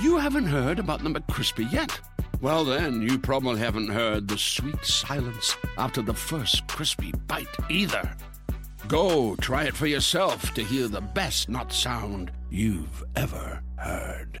you 0.00 0.18
haven't 0.18 0.46
heard 0.46 0.78
about 0.78 1.02
the 1.02 1.10
McCrispy 1.10 1.70
yet. 1.70 2.00
Well, 2.40 2.64
then, 2.64 3.00
you 3.00 3.18
probably 3.18 3.58
haven't 3.58 3.88
heard 3.88 4.28
the 4.28 4.36
sweet 4.36 4.84
silence 4.84 5.56
after 5.78 6.02
the 6.02 6.14
first 6.14 6.66
crispy 6.68 7.12
bite 7.26 7.46
either. 7.70 8.14
Go 8.88 9.36
try 9.36 9.64
it 9.64 9.74
for 9.74 9.86
yourself 9.86 10.52
to 10.54 10.62
hear 10.62 10.86
the 10.86 11.00
best 11.00 11.48
nut 11.48 11.72
sound 11.72 12.30
you've 12.50 13.04
ever 13.16 13.62
heard. 13.76 14.40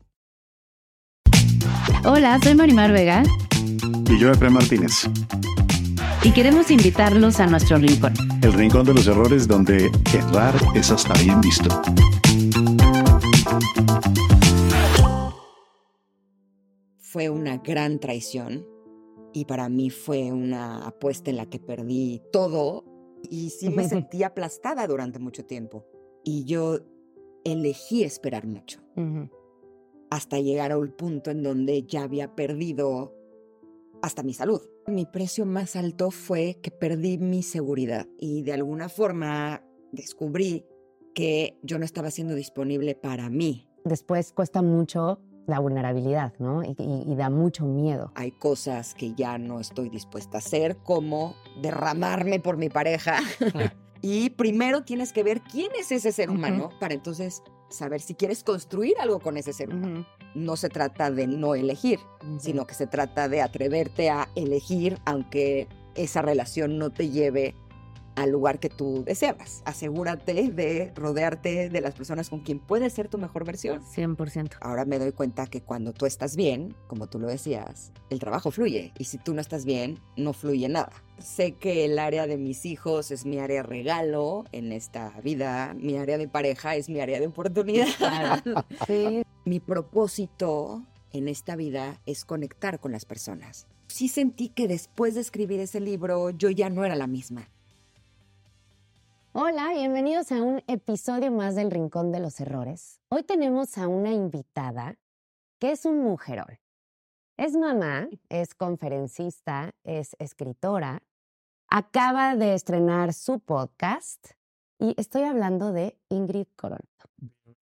Hola, 2.05 2.39
soy 2.41 2.55
Marimar 2.55 2.91
Vega. 2.91 3.23
Y 4.09 4.19
yo, 4.19 4.31
Efraín 4.31 4.53
Martínez. 4.53 5.09
Y 6.23 6.31
queremos 6.31 6.69
invitarlos 6.71 7.39
a 7.39 7.47
nuestro 7.47 7.77
rincón. 7.77 8.13
El 8.41 8.53
rincón 8.53 8.85
de 8.85 8.93
los 8.93 9.07
errores 9.07 9.47
donde 9.47 9.89
errar 10.13 10.55
es 10.75 10.91
hasta 10.91 11.13
bien 11.15 11.41
visto. 11.41 11.69
Fue 16.99 17.29
una 17.29 17.57
gran 17.57 17.99
traición 17.99 18.65
y 19.33 19.45
para 19.45 19.69
mí 19.69 19.89
fue 19.89 20.31
una 20.31 20.85
apuesta 20.85 21.29
en 21.29 21.37
la 21.37 21.45
que 21.47 21.59
perdí 21.59 22.21
todo 22.31 22.85
y 23.29 23.49
sí 23.49 23.69
me 23.69 23.87
sentí 23.89 24.23
aplastada 24.23 24.85
durante 24.87 25.19
mucho 25.19 25.45
tiempo. 25.45 25.85
Y 26.23 26.45
yo 26.45 26.79
elegí 27.43 28.03
esperar 28.03 28.45
mucho 28.45 28.79
hasta 30.11 30.39
llegar 30.39 30.71
a 30.71 30.77
un 30.77 30.91
punto 30.91 31.31
en 31.31 31.41
donde 31.41 31.83
ya 31.83 32.03
había 32.03 32.35
perdido 32.35 33.15
hasta 34.03 34.23
mi 34.23 34.33
salud. 34.33 34.61
Mi 34.85 35.05
precio 35.05 35.45
más 35.45 35.75
alto 35.75 36.11
fue 36.11 36.59
que 36.61 36.69
perdí 36.69 37.17
mi 37.17 37.41
seguridad 37.43 38.07
y 38.19 38.43
de 38.43 38.53
alguna 38.53 38.89
forma 38.89 39.63
descubrí 39.91 40.65
que 41.15 41.57
yo 41.63 41.79
no 41.79 41.85
estaba 41.85 42.11
siendo 42.11 42.35
disponible 42.35 42.93
para 42.93 43.29
mí. 43.29 43.67
Después 43.85 44.33
cuesta 44.33 44.61
mucho 44.61 45.19
la 45.47 45.59
vulnerabilidad, 45.59 46.33
¿no? 46.39 46.61
Y, 46.63 46.75
y, 46.77 47.15
da 47.15 47.29
mucho 47.29 47.65
miedo. 47.65 48.11
Hay 48.15 48.31
cosas 48.31 48.93
que 48.93 49.13
ya 49.15 49.37
no 49.37 49.59
estoy 49.59 49.89
dispuesta 49.89 50.37
a 50.37 50.39
hacer, 50.39 50.77
como 50.77 51.35
derramarme 51.61 52.39
por 52.39 52.57
mi 52.57 52.69
pareja. 52.69 53.19
y 54.01 54.29
primero 54.31 54.83
tienes 54.83 55.13
que 55.13 55.23
ver 55.23 55.41
quién 55.41 55.71
es 55.79 55.91
ese 55.91 56.11
ser 56.11 56.29
humano 56.29 56.69
para 56.79 56.93
entonces 56.93 57.41
saber 57.71 58.01
si 58.01 58.15
quieres 58.15 58.43
construir 58.43 58.95
algo 58.99 59.19
con 59.19 59.37
ese 59.37 59.53
ser 59.53 59.69
humano. 59.69 60.05
No 60.35 60.55
se 60.55 60.69
trata 60.69 61.11
de 61.11 61.27
no 61.27 61.55
elegir, 61.55 61.99
sino 62.39 62.65
que 62.65 62.73
se 62.73 62.87
trata 62.87 63.27
de 63.27 63.41
atreverte 63.41 64.09
a 64.09 64.29
elegir 64.35 64.97
aunque 65.05 65.67
esa 65.95 66.21
relación 66.21 66.77
no 66.77 66.89
te 66.89 67.09
lleve 67.09 67.55
al 68.15 68.31
lugar 68.31 68.59
que 68.59 68.69
tú 68.69 69.03
deseas. 69.05 69.61
Asegúrate 69.65 70.49
de 70.51 70.91
rodearte 70.95 71.69
de 71.69 71.81
las 71.81 71.95
personas 71.95 72.29
con 72.29 72.41
quien 72.41 72.59
puedes 72.59 72.93
ser 72.93 73.07
tu 73.07 73.17
mejor 73.17 73.45
versión. 73.45 73.81
100%. 73.83 74.57
Ahora 74.61 74.85
me 74.85 74.99
doy 74.99 75.11
cuenta 75.11 75.47
que 75.47 75.61
cuando 75.61 75.93
tú 75.93 76.05
estás 76.05 76.35
bien, 76.35 76.75
como 76.87 77.07
tú 77.07 77.19
lo 77.19 77.27
decías, 77.27 77.91
el 78.09 78.19
trabajo 78.19 78.51
fluye. 78.51 78.93
Y 78.97 79.05
si 79.05 79.17
tú 79.17 79.33
no 79.33 79.41
estás 79.41 79.65
bien, 79.65 79.99
no 80.17 80.33
fluye 80.33 80.67
nada. 80.69 80.91
Sé 81.19 81.53
que 81.53 81.85
el 81.85 81.99
área 81.99 82.27
de 82.27 82.37
mis 82.37 82.65
hijos 82.65 83.11
es 83.11 83.25
mi 83.25 83.39
área 83.39 83.63
regalo 83.63 84.45
en 84.51 84.71
esta 84.71 85.13
vida. 85.21 85.75
Mi 85.75 85.97
área 85.97 86.17
de 86.17 86.27
pareja 86.27 86.75
es 86.75 86.89
mi 86.89 86.99
área 86.99 87.19
de 87.19 87.27
oportunidad. 87.27 87.87
sí. 88.87 89.23
Mi 89.45 89.59
propósito 89.59 90.83
en 91.13 91.27
esta 91.27 91.55
vida 91.55 91.99
es 92.05 92.25
conectar 92.25 92.79
con 92.79 92.91
las 92.91 93.05
personas. 93.05 93.67
Sí 93.87 94.07
sentí 94.07 94.49
que 94.49 94.67
después 94.67 95.15
de 95.15 95.21
escribir 95.21 95.59
ese 95.59 95.79
libro 95.79 96.29
yo 96.29 96.49
ya 96.49 96.69
no 96.69 96.85
era 96.85 96.95
la 96.95 97.07
misma 97.07 97.49
Hola, 99.33 99.71
bienvenidos 99.73 100.29
a 100.33 100.43
un 100.43 100.61
episodio 100.67 101.31
más 101.31 101.55
del 101.55 101.71
Rincón 101.71 102.11
de 102.11 102.19
los 102.19 102.41
Errores. 102.41 102.99
Hoy 103.07 103.23
tenemos 103.23 103.77
a 103.77 103.87
una 103.87 104.11
invitada 104.11 104.97
que 105.57 105.71
es 105.71 105.85
un 105.85 105.99
mujerón. 105.99 106.59
Es 107.37 107.53
mamá, 107.53 108.09
es 108.27 108.53
conferencista, 108.53 109.73
es 109.85 110.17
escritora, 110.19 111.01
acaba 111.69 112.35
de 112.35 112.55
estrenar 112.55 113.13
su 113.13 113.39
podcast 113.39 114.31
y 114.77 114.95
estoy 114.97 115.21
hablando 115.21 115.71
de 115.71 115.97
Ingrid 116.09 116.47
Coronado. 116.57 116.83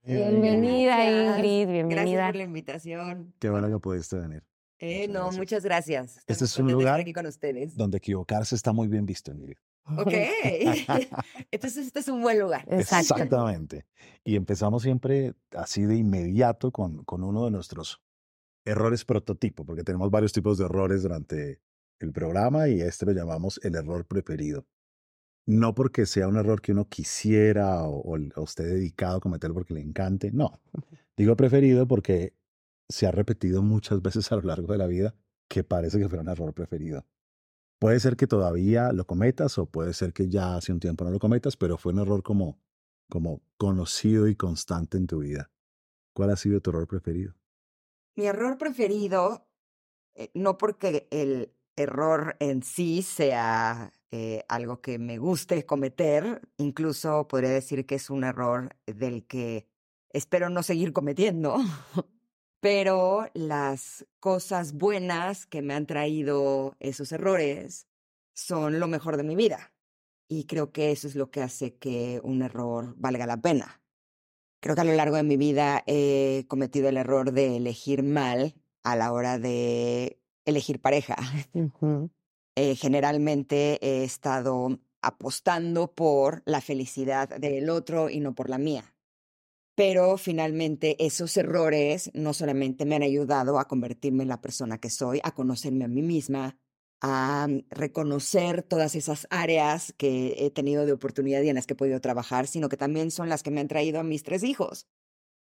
Bienvenida, 0.02 1.06
Ingrid, 1.06 1.68
bienvenida. 1.68 2.02
Gracias 2.02 2.28
por 2.30 2.36
la 2.36 2.44
invitación. 2.44 3.34
Qué 3.38 3.50
bueno 3.52 3.68
que 3.68 3.78
pudiste 3.78 4.16
venir. 4.16 4.44
Eh, 4.80 5.08
no, 5.08 5.32
muchas 5.34 5.64
gracias. 5.64 6.24
Este 6.26 6.46
es 6.46 6.58
un 6.58 6.72
lugar 6.72 7.02
aquí 7.02 7.14
con 7.14 7.28
ustedes. 7.28 7.78
donde 7.78 8.00
equivocarse 8.00 8.56
está 8.56 8.74
muy 8.74 8.88
bien 8.88 9.06
visto, 9.06 9.32
Ingrid. 9.32 9.58
Ok. 9.98 10.14
Entonces 11.52 11.88
este 11.88 12.00
es 12.00 12.08
un 12.08 12.22
buen 12.22 12.40
lugar. 12.40 12.66
Exactamente. 12.70 13.86
Y 14.24 14.36
empezamos 14.36 14.84
siempre 14.84 15.34
así 15.52 15.84
de 15.84 15.96
inmediato 15.96 16.72
con, 16.72 17.04
con 17.04 17.24
uno 17.24 17.46
de 17.46 17.52
nuestros 17.52 18.02
errores 18.66 19.06
prototipo, 19.06 19.66
porque 19.66 19.84
tenemos 19.84 20.12
varios 20.12 20.32
tipos 20.32 20.58
de 20.58 20.66
errores 20.66 21.04
durante 21.04 21.62
el 22.00 22.12
programa 22.12 22.70
y 22.70 22.82
este 22.82 23.06
lo 23.06 23.12
llamamos 23.14 23.60
el 23.64 23.76
error 23.76 24.06
preferido. 24.06 24.66
No 25.46 25.74
porque 25.74 26.06
sea 26.06 26.28
un 26.28 26.38
error 26.38 26.62
que 26.62 26.74
uno 26.74 26.88
quisiera 26.88 27.84
o, 27.84 28.02
o, 28.02 28.44
esté 28.44 28.64
dedicado 28.64 29.18
a 29.18 29.20
cometer 29.20 29.52
porque 29.52 29.74
le 29.74 29.82
encante, 29.82 30.32
no. 30.32 30.62
Digo 31.18 31.36
preferido 31.36 31.88
porque 31.88 32.34
se 32.88 33.08
ha 33.08 33.12
repetido 33.12 33.62
muchas 33.64 34.02
veces 34.02 34.32
a 34.32 34.36
lo 34.36 34.44
largo 34.44 34.72
de 34.72 34.78
la 34.78 34.88
vida 34.88 35.16
que 35.48 35.64
parece 35.64 35.98
que 36.00 36.08
fuera 36.08 36.22
un 36.22 36.30
error 36.30 36.54
preferido. 36.54 37.06
Puede 37.80 38.02
ser 38.02 38.18
que 38.18 38.28
todavía 38.28 38.92
lo 38.92 39.06
cometas 39.08 39.58
o 39.58 39.66
puede 39.66 39.94
ser 39.94 40.12
que 40.12 40.28
ya 40.28 40.58
hace 40.58 40.74
un 40.74 40.82
tiempo 40.82 41.06
no 41.06 41.12
lo 41.12 41.20
cometas, 41.20 41.56
pero 41.56 41.78
fue 41.78 41.94
un 41.94 42.00
error 42.00 42.22
como, 42.24 42.60
como 43.10 43.42
conocido 43.58 44.28
y 44.28 44.36
constante 44.36 44.98
en 44.98 45.08
tu 45.08 45.20
vida. 45.20 45.50
¿Cuál 46.14 46.32
ha 46.32 46.36
sido 46.36 46.60
tu 46.60 46.72
error 46.72 46.88
preferido? 46.88 47.36
Mi 48.18 48.26
error 48.26 48.58
preferido, 48.58 49.48
eh, 50.14 50.30
no 50.34 50.58
porque 50.58 51.08
el 51.10 51.54
error 51.78 52.36
en 52.42 52.64
sí 52.64 53.02
sea 53.02 53.94
eh, 54.12 54.44
algo 54.50 54.82
que 54.82 55.00
me 55.00 55.18
guste 55.18 55.66
cometer, 55.66 56.42
incluso 56.58 57.30
podría 57.30 57.52
decir 57.52 57.86
que 57.86 57.96
es 57.96 58.10
un 58.10 58.26
error 58.26 58.76
del 58.86 59.26
que 59.26 59.70
espero 60.10 60.50
no 60.50 60.64
seguir 60.64 60.92
cometiendo, 60.92 61.56
pero 62.60 63.30
las 63.34 64.06
cosas 64.20 64.74
buenas 64.74 65.46
que 65.46 65.62
me 65.62 65.74
han 65.74 65.86
traído 65.86 66.76
esos 66.80 67.12
errores 67.12 67.88
son 68.34 68.80
lo 68.80 68.88
mejor 68.88 69.18
de 69.18 69.24
mi 69.24 69.36
vida. 69.36 69.74
Y 70.28 70.46
creo 70.46 70.72
que 70.72 70.92
eso 70.92 71.08
es 71.08 71.16
lo 71.16 71.32
que 71.32 71.42
hace 71.42 71.76
que 71.76 72.20
un 72.24 72.42
error 72.42 72.94
valga 72.98 73.26
la 73.26 73.42
pena. 73.42 73.82
Creo 74.60 74.76
que 74.76 74.82
a 74.82 74.86
lo 74.86 74.94
largo 74.94 75.16
de 75.16 75.24
mi 75.24 75.38
vida 75.38 75.84
he 75.88 76.46
cometido 76.48 76.90
el 76.90 76.98
error 76.98 77.32
de 77.32 77.58
elegir 77.58 78.04
mal 78.04 78.56
a 78.84 78.96
la 78.96 79.12
hora 79.14 79.40
de 79.40 80.20
elegir 80.46 80.82
pareja. 80.82 81.16
eh, 82.56 82.76
generalmente 82.76 83.80
he 83.82 84.04
estado 84.04 84.80
apostando 85.02 85.94
por 85.94 86.44
la 86.46 86.60
felicidad 86.60 87.30
del 87.30 87.70
otro 87.70 88.10
y 88.10 88.20
no 88.20 88.36
por 88.36 88.50
la 88.50 88.58
mía 88.58 88.94
pero 89.80 90.18
finalmente 90.18 90.98
esos 91.00 91.38
errores 91.38 92.12
no 92.14 92.34
solamente 92.34 92.84
me 92.84 92.98
han 92.98 93.02
ayudado 93.02 93.60
a 93.60 93.70
convertirme 93.70 94.24
en 94.24 94.28
la 94.28 94.42
persona 94.42 94.78
que 94.78 94.90
soy, 94.90 95.22
a 95.24 95.34
conocerme 95.34 95.86
a 95.86 95.88
mí 95.88 96.02
misma, 96.02 96.58
a 97.00 97.48
mm, 97.50 97.62
reconocer 97.70 98.62
todas 98.62 98.96
esas 98.96 99.26
áreas 99.30 99.94
que 99.96 100.36
he 100.38 100.52
tenido 100.52 100.86
de 100.86 100.92
oportunidad 100.92 101.42
y 101.44 101.48
en 101.48 101.56
las 101.56 101.66
que 101.66 101.76
he 101.76 101.78
podido 101.78 102.02
trabajar, 102.02 102.46
sino 102.46 102.68
que 102.68 102.76
también 102.76 103.10
son 103.10 103.30
las 103.30 103.42
que 103.42 103.52
me 103.52 103.62
han 103.62 103.70
traído 103.70 104.02
a 104.02 104.04
mis 104.04 104.24
tres 104.24 104.44
hijos, 104.44 104.86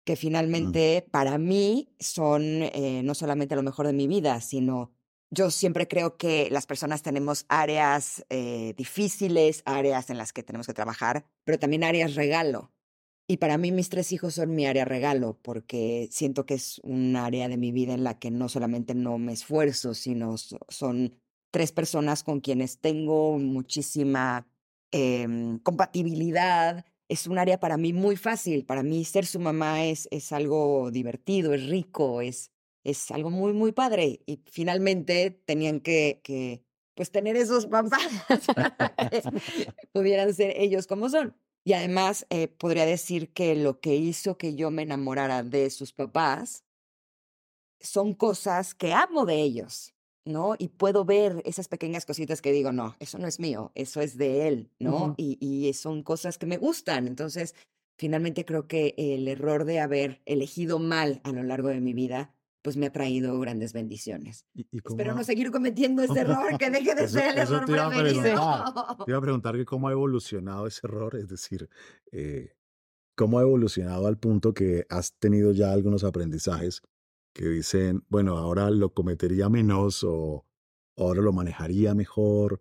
que 0.06 0.16
finalmente 0.16 1.08
para 1.10 1.40
mí 1.40 1.96
son 2.00 2.44
eh, 2.44 3.02
no 3.04 3.16
solamente 3.16 3.56
lo 3.56 3.64
mejor 3.64 3.88
de 3.88 3.94
mi 3.94 4.06
vida, 4.06 4.40
sino 4.42 4.92
yo 5.32 5.50
siempre 5.50 5.88
creo 5.88 6.16
que 6.16 6.50
las 6.52 6.68
personas 6.68 7.02
tenemos 7.02 7.48
áreas 7.50 8.24
eh, 8.30 8.76
difíciles, 8.78 9.64
áreas 9.66 10.12
en 10.12 10.20
las 10.20 10.32
que 10.32 10.44
tenemos 10.44 10.68
que 10.68 10.76
trabajar, 10.76 11.26
pero 11.44 11.58
también 11.58 11.84
áreas 11.84 12.14
regalo 12.14 12.72
y 13.28 13.38
para 13.38 13.58
mí 13.58 13.72
mis 13.72 13.90
tres 13.90 14.12
hijos 14.12 14.36
son 14.36 14.56
mi 14.56 14.66
área 14.66 14.86
regalo, 14.86 15.38
porque 15.42 16.08
siento 16.12 16.46
que 16.46 16.56
es 16.56 16.80
un 16.84 17.16
área 17.16 17.50
de 17.50 17.58
mi 17.58 17.72
vida 17.72 17.94
en 17.94 18.04
la 18.04 18.18
que 18.20 18.32
no 18.32 18.50
solamente 18.50 18.96
no 18.96 19.18
me 19.18 19.34
esfuerzo, 19.34 19.94
sino 19.94 20.36
son 20.38 21.20
tres 21.52 21.72
personas 21.72 22.24
con 22.24 22.40
quienes 22.40 22.80
tengo 22.80 23.38
muchísima 23.38 24.48
eh, 24.92 25.28
compatibilidad, 25.64 26.86
es 27.10 27.28
un 27.28 27.38
área 27.38 27.60
para 27.60 27.78
mí 27.78 27.94
muy 27.94 28.16
fácil. 28.18 28.66
Para 28.66 28.84
mí 28.84 29.06
ser 29.06 29.26
su 29.26 29.40
mamá 29.40 29.86
es, 29.86 30.08
es 30.12 30.32
algo 30.32 30.92
divertido, 30.92 31.54
es 31.54 31.68
rico, 31.68 32.22
es, 32.22 32.52
es 32.84 33.12
algo 33.12 33.30
muy, 33.30 33.54
muy 33.54 33.72
padre. 33.72 34.20
Y 34.26 34.42
finalmente 34.46 35.32
tenían 35.46 35.80
que, 35.80 36.22
que 36.24 36.64
pues 36.96 37.12
tener 37.12 37.36
esos 37.36 37.66
papás 37.68 38.02
pudieran 39.94 40.34
ser 40.34 40.54
ellos 40.58 40.88
como 40.88 41.10
son. 41.10 41.36
Y 41.68 41.74
además 41.74 42.26
eh, 42.30 42.48
podría 42.48 42.86
decir 42.86 43.34
que 43.34 43.54
lo 43.54 43.82
que 43.82 43.94
hizo 43.94 44.38
que 44.38 44.56
yo 44.56 44.72
me 44.72 44.84
enamorara 44.84 45.44
de 45.44 45.70
sus 45.70 45.92
papás 45.92 46.64
son 47.82 48.14
cosas 48.14 48.74
que 48.74 48.94
amo 48.94 49.26
de 49.26 49.42
ellos, 49.42 49.94
¿no? 50.24 50.56
Y 50.58 50.70
puedo 50.70 51.04
ver 51.04 51.42
esas 51.44 51.68
pequeñas 51.68 52.06
cositas 52.06 52.42
que 52.42 52.54
digo, 52.54 52.72
no, 52.72 52.96
eso 53.02 53.18
no 53.18 53.28
es 53.28 53.42
mío, 53.42 53.74
eso 53.76 54.00
es 54.00 54.18
de 54.18 54.48
él, 54.48 54.72
¿no? 54.80 55.14
y, 55.18 55.38
y 55.42 55.74
son 55.74 56.04
cosas 56.04 56.38
que 56.38 56.46
me 56.46 56.56
gustan. 56.56 57.06
Entonces, 57.06 57.54
finalmente 57.98 58.46
creo 58.46 58.70
que 58.70 58.96
el 58.98 59.28
error 59.28 59.66
de 59.66 59.82
haber 59.82 60.22
elegido 60.24 60.80
mal 60.80 61.20
a 61.26 61.34
lo 61.34 61.44
largo 61.44 61.68
de 61.68 61.82
mi 61.82 61.92
vida 61.92 62.34
pues 62.68 62.76
me 62.76 62.88
ha 62.88 62.92
traído 62.92 63.40
grandes 63.40 63.72
bendiciones. 63.72 64.46
Espero 64.74 65.16
no 65.16 65.24
seguir 65.24 65.52
cometiendo 65.52 66.04
ese 66.04 66.20
error, 66.20 66.58
que 66.58 66.70
deje 66.70 66.96
de 66.96 67.08
ser 67.08 67.30
el 67.30 67.38
error 67.38 67.66
te 67.66 67.72
iba, 67.72 67.90
te 69.06 69.12
iba 69.12 69.18
a 69.18 69.22
preguntar 69.22 69.56
que 69.56 69.64
cómo 69.64 69.88
ha 69.88 69.94
evolucionado 69.94 70.68
ese 70.68 70.82
error, 70.84 71.16
es 71.16 71.30
decir, 71.30 71.70
eh, 72.12 72.58
cómo 73.16 73.40
ha 73.40 73.44
evolucionado 73.44 74.06
al 74.06 74.18
punto 74.18 74.54
que 74.54 74.86
has 74.90 75.18
tenido 75.18 75.54
ya 75.54 75.72
algunos 75.72 76.04
aprendizajes 76.04 76.82
que 77.34 77.46
dicen, 77.48 78.04
bueno, 78.10 78.38
ahora 78.38 78.70
lo 78.70 78.94
cometería 78.94 79.48
menos 79.48 80.04
o 80.04 80.46
ahora 80.98 81.22
lo 81.22 81.32
manejaría 81.32 81.96
mejor. 81.96 82.60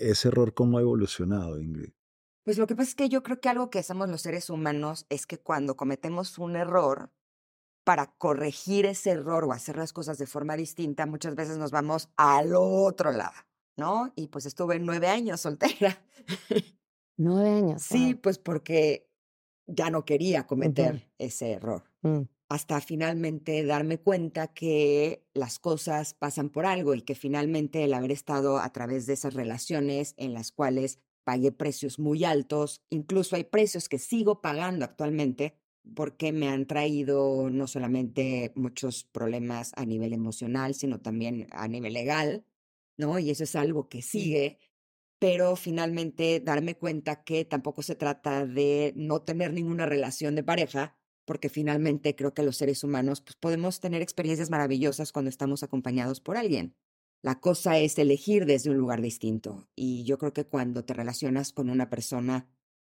Ese 0.00 0.28
error, 0.28 0.52
¿cómo 0.52 0.76
ha 0.76 0.82
evolucionado, 0.82 1.58
Ingrid? 1.58 1.94
Pues 2.44 2.58
lo 2.58 2.66
que 2.66 2.76
pasa 2.76 2.90
es 2.90 2.94
que 2.94 3.08
yo 3.08 3.22
creo 3.22 3.40
que 3.40 3.48
algo 3.48 3.70
que 3.70 3.78
hacemos 3.78 4.10
los 4.10 4.20
seres 4.20 4.50
humanos 4.50 5.06
es 5.08 5.26
que 5.26 5.38
cuando 5.38 5.78
cometemos 5.78 6.36
un 6.36 6.56
error, 6.56 7.10
para 7.84 8.14
corregir 8.18 8.86
ese 8.86 9.10
error 9.10 9.44
o 9.44 9.52
hacer 9.52 9.76
las 9.76 9.92
cosas 9.92 10.18
de 10.18 10.26
forma 10.26 10.56
distinta, 10.56 11.06
muchas 11.06 11.34
veces 11.34 11.58
nos 11.58 11.70
vamos 11.70 12.08
al 12.16 12.54
otro 12.54 13.12
lado, 13.12 13.34
¿no? 13.76 14.12
Y 14.16 14.28
pues 14.28 14.46
estuve 14.46 14.78
nueve 14.78 15.08
años 15.08 15.40
soltera. 15.40 16.02
Nueve 17.18 17.50
años. 17.50 17.82
Sí, 17.82 18.14
pues 18.14 18.38
porque 18.38 19.06
ya 19.66 19.90
no 19.90 20.04
quería 20.04 20.46
cometer 20.46 21.10
ese 21.18 21.52
error. 21.52 21.84
Mm. 22.02 22.22
Hasta 22.48 22.80
finalmente 22.80 23.64
darme 23.64 23.98
cuenta 23.98 24.48
que 24.48 25.24
las 25.34 25.58
cosas 25.58 26.14
pasan 26.14 26.50
por 26.50 26.66
algo 26.66 26.94
y 26.94 27.02
que 27.02 27.14
finalmente 27.14 27.84
el 27.84 27.94
haber 27.94 28.12
estado 28.12 28.58
a 28.58 28.72
través 28.72 29.06
de 29.06 29.12
esas 29.12 29.34
relaciones 29.34 30.14
en 30.16 30.34
las 30.34 30.52
cuales 30.52 30.98
pagué 31.24 31.52
precios 31.52 31.98
muy 31.98 32.24
altos, 32.24 32.82
incluso 32.90 33.36
hay 33.36 33.44
precios 33.44 33.88
que 33.88 33.98
sigo 33.98 34.40
pagando 34.40 34.84
actualmente, 34.84 35.56
porque 35.94 36.32
me 36.32 36.48
han 36.48 36.66
traído 36.66 37.50
no 37.50 37.66
solamente 37.66 38.52
muchos 38.54 39.04
problemas 39.04 39.72
a 39.76 39.84
nivel 39.84 40.12
emocional, 40.12 40.74
sino 40.74 41.00
también 41.00 41.48
a 41.50 41.68
nivel 41.68 41.94
legal, 41.94 42.44
¿no? 42.96 43.18
Y 43.18 43.30
eso 43.30 43.44
es 43.44 43.56
algo 43.56 43.88
que 43.88 44.02
sigue, 44.02 44.58
pero 45.18 45.56
finalmente 45.56 46.40
darme 46.40 46.76
cuenta 46.76 47.24
que 47.24 47.44
tampoco 47.44 47.82
se 47.82 47.94
trata 47.94 48.46
de 48.46 48.92
no 48.96 49.22
tener 49.22 49.52
ninguna 49.52 49.86
relación 49.86 50.34
de 50.34 50.44
pareja, 50.44 50.96
porque 51.24 51.48
finalmente 51.48 52.16
creo 52.16 52.34
que 52.34 52.42
los 52.42 52.56
seres 52.56 52.84
humanos 52.84 53.20
pues, 53.20 53.36
podemos 53.36 53.80
tener 53.80 54.02
experiencias 54.02 54.50
maravillosas 54.50 55.12
cuando 55.12 55.28
estamos 55.28 55.62
acompañados 55.62 56.20
por 56.20 56.36
alguien. 56.36 56.74
La 57.22 57.38
cosa 57.38 57.78
es 57.78 57.98
elegir 57.98 58.46
desde 58.46 58.70
un 58.70 58.78
lugar 58.78 59.00
distinto. 59.00 59.68
Y 59.76 60.02
yo 60.04 60.18
creo 60.18 60.32
que 60.32 60.44
cuando 60.44 60.84
te 60.84 60.94
relacionas 60.94 61.52
con 61.52 61.70
una 61.70 61.88
persona 61.88 62.48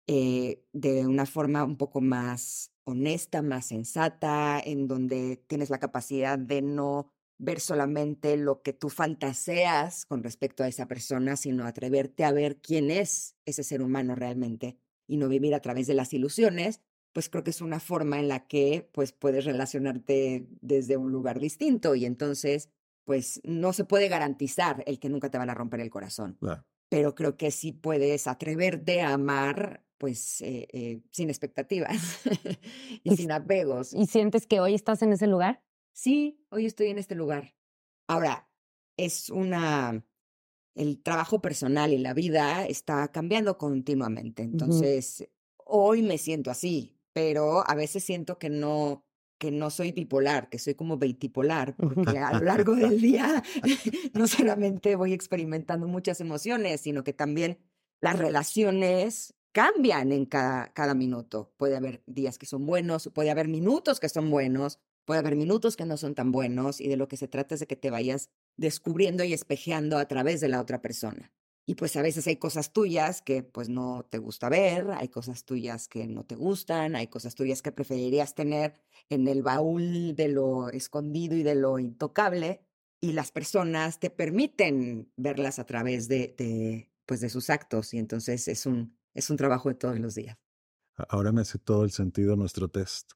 eh, 0.07 0.65
de 0.73 1.07
una 1.07 1.27
forma 1.27 1.65
un 1.65 1.77
poco 1.77 2.01
más 2.01 2.73
honesta, 2.89 3.43
más 3.43 3.67
sensata, 3.67 4.61
en 4.65 4.89
donde 4.89 5.37
tienes 5.47 5.71
la 5.71 5.79
capacidad 5.79 6.39
de 6.39 6.63
no 6.63 7.13
ver 7.39 7.61
solamente 7.61 8.37
lo 8.37 8.63
que 8.63 8.73
tú 8.73 8.89
fantaseas 8.89 10.07
con 10.07 10.23
respecto 10.23 10.65
a 10.65 10.69
esa 10.69 10.89
persona, 10.89 11.37
sino 11.37 11.67
atreverte 11.67 12.25
a 12.25 12.33
ver 12.33 12.61
quién 12.61 12.91
es 12.91 13.37
ese 13.45 13.63
ser 13.63 13.83
humano 13.83 14.15
realmente 14.15 14.79
y 15.07 15.19
no 15.19 15.29
vivir 15.29 15.55
a 15.55 15.61
través 15.61 15.87
de 15.87 15.95
las 15.95 16.13
ilusiones, 16.13 16.81
pues 17.13 17.29
creo 17.29 17.45
que 17.45 17.51
es 17.51 17.61
una 17.61 17.79
forma 17.81 18.19
en 18.19 18.29
la 18.29 18.47
que 18.47 18.89
pues 18.93 19.13
puedes 19.13 19.45
relacionarte 19.45 20.49
desde 20.61 20.97
un 20.97 21.13
lugar 21.13 21.39
distinto 21.39 21.95
y 21.95 22.05
entonces 22.05 22.71
pues 23.05 23.41
no 23.45 23.73
se 23.73 23.85
puede 23.85 24.09
garantizar 24.09 24.83
el 24.87 24.99
que 24.99 25.09
nunca 25.09 25.31
te 25.31 25.39
van 25.39 25.51
a 25.51 25.55
romper 25.55 25.81
el 25.81 25.91
corazón. 25.91 26.39
Pero 26.91 27.15
creo 27.15 27.37
que 27.37 27.51
sí 27.51 27.73
puedes 27.73 28.27
atreverte 28.27 29.01
a 29.01 29.15
amar 29.15 29.88
pues 29.99 30.41
eh, 30.41 30.69
eh, 30.73 31.03
sin 31.11 31.29
expectativas 31.29 32.21
y, 33.05 33.17
sin 33.17 33.33
apegos. 33.33 33.93
¿Y 33.93 34.07
sientes 34.07 34.47
que 34.47 34.61
hoy 34.61 34.75
estás 34.75 35.03
en 35.03 35.13
ese 35.13 35.27
lugar? 35.27 35.63
Sí, 35.93 36.41
hoy 36.51 36.67
estoy 36.67 36.89
en 36.89 36.99
este 36.99 37.15
lugar. 37.15 37.55
Ahora, 38.07 38.49
es 38.97 39.31
una, 39.31 40.05
el 40.75 41.03
trabajo 41.03 41.41
personal 41.41 41.93
y 41.93 41.99
la 41.99 42.15
vida 42.15 42.67
está 42.67 43.09
cambiando 43.09 43.59
continuamente. 43.59 44.43
Entonces, 44.43 45.29
hoy 45.65 46.03
me 46.03 46.19
siento 46.19 46.51
así, 46.51 46.97
pero 47.13 47.69
a 47.69 47.75
veces 47.75 48.05
siento 48.05 48.39
que 48.39 48.49
no, 48.49 49.05
que 49.39 49.51
no 49.51 49.71
soy 49.71 49.93
bipolar, 49.93 50.49
que 50.49 50.59
soy 50.59 50.75
como 50.75 50.99
veitipolar, 50.99 51.77
porque 51.77 52.19
a 52.19 52.33
lo 52.35 52.45
largo 52.45 52.75
del 52.77 53.01
día 53.01 53.43
no 54.15 54.27
solamente 54.27 54.97
voy 54.97 55.13
experimentando 55.13 55.87
muchas 55.87 56.21
emociones, 56.21 56.81
sino 56.81 57.05
que 57.05 57.13
también 57.13 57.59
las 58.01 58.19
relaciones 58.19 59.35
cambian 59.59 60.13
en 60.13 60.25
cada, 60.25 60.95
minuto. 60.95 61.53
Puede 61.57 61.77
haber 61.77 62.01
días 62.07 62.39
que 62.39 62.47
son 62.47 62.65
buenos, 62.65 63.11
puede 63.13 63.33
haber 63.33 63.49
minutos 63.49 63.99
que 63.99 64.09
son 64.09 64.31
buenos, 64.31 64.79
puede 65.05 65.19
haber 65.19 65.35
minutos 65.35 65.77
que 65.77 65.85
no 65.85 65.97
son 65.97 66.15
tan 66.15 66.31
buenos 66.31 66.81
y 66.81 66.87
de 66.87 66.97
lo 66.97 67.09
que 67.09 67.17
se 67.17 67.27
trata 67.27 67.57
es 67.57 67.61
de 67.61 67.67
que 67.67 67.75
te 67.75 67.91
vayas 67.91 68.31
descubriendo 68.57 69.25
y 69.25 69.33
espejeando 69.33 69.99
a 69.99 70.07
través 70.07 70.41
de 70.41 70.47
la 70.47 70.61
otra 70.61 70.81
persona. 70.81 71.33
Y 71.67 71.75
pues 71.75 71.97
a 71.97 72.03
veces 72.03 72.29
hay 72.29 72.37
cosas 72.37 72.73
tuyas 72.73 73.21
que 73.21 73.43
pues 73.43 73.69
no 73.69 74.07
te 74.09 74.19
gusta 74.19 74.49
ver, 74.49 74.93
hay 74.93 75.09
cosas 75.09 75.45
tuyas 75.45 75.89
que 75.89 76.07
no 76.07 76.25
te 76.25 76.37
gustan, 76.37 76.95
hay 76.95 77.09
cosas 77.09 77.35
tuyas 77.35 77.61
que 77.61 77.73
preferirías 77.73 78.37
tener 78.37 78.75
en 79.09 79.27
el 79.27 79.43
baúl 79.43 80.15
de 80.15 80.29
lo 80.29 80.69
escondido 80.69 81.35
y 81.35 81.43
de 81.43 81.57
lo 81.57 81.81
intocable 81.81 82.61
y 83.01 83.11
las 83.11 83.33
personas 83.33 83.99
te 83.99 84.11
permiten 84.11 85.11
verlas 85.17 85.59
a 85.59 85.67
través 85.67 86.07
de 86.07 86.89
pues 87.07 87.21
de 87.21 87.31
sus 87.31 87.51
actos 87.51 87.93
y 87.95 87.99
entonces 87.99 88.47
es 88.47 88.67
un 88.67 88.98
es 89.19 89.31
un 89.31 89.37
trabajo 89.37 89.69
de 89.69 89.75
todos 89.75 89.99
los 89.99 90.15
días. 90.15 90.39
Ahora 91.09 91.33
me 91.33 91.41
hace 91.41 91.59
todo 91.59 91.85
el 91.85 91.91
sentido 91.91 92.37
nuestro 92.37 92.69
test. 92.69 93.13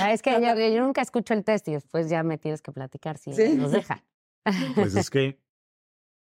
Ah, 0.00 0.12
es 0.12 0.20
que 0.20 0.30
yo, 0.74 0.84
nunca 0.84 1.00
escucho 1.00 1.32
el 1.32 1.44
test 1.44 1.68
y 1.68 1.72
después 1.72 2.10
ya 2.10 2.22
me 2.22 2.38
tienes 2.38 2.60
que 2.60 2.72
platicar 2.72 3.18
si 3.18 3.30
nos 3.56 3.72
deja. 3.72 4.04
Pues 4.74 4.94
es 4.94 5.08
que 5.08 5.40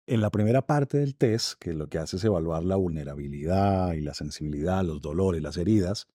en 0.06 0.22
la 0.22 0.30
primera 0.30 0.66
parte 0.66 0.96
del 0.96 1.16
test, 1.16 1.58
que 1.58 1.74
lo 1.74 1.88
que 1.88 1.98
hace 1.98 2.16
es 2.16 2.24
evaluar 2.24 2.64
la 2.64 2.76
vulnerabilidad 2.76 3.92
y 3.92 4.00
la 4.00 4.14
sensibilidad, 4.14 4.82
los 4.82 5.02
dolores, 5.02 5.42
las 5.42 5.58
heridas, 5.58 6.08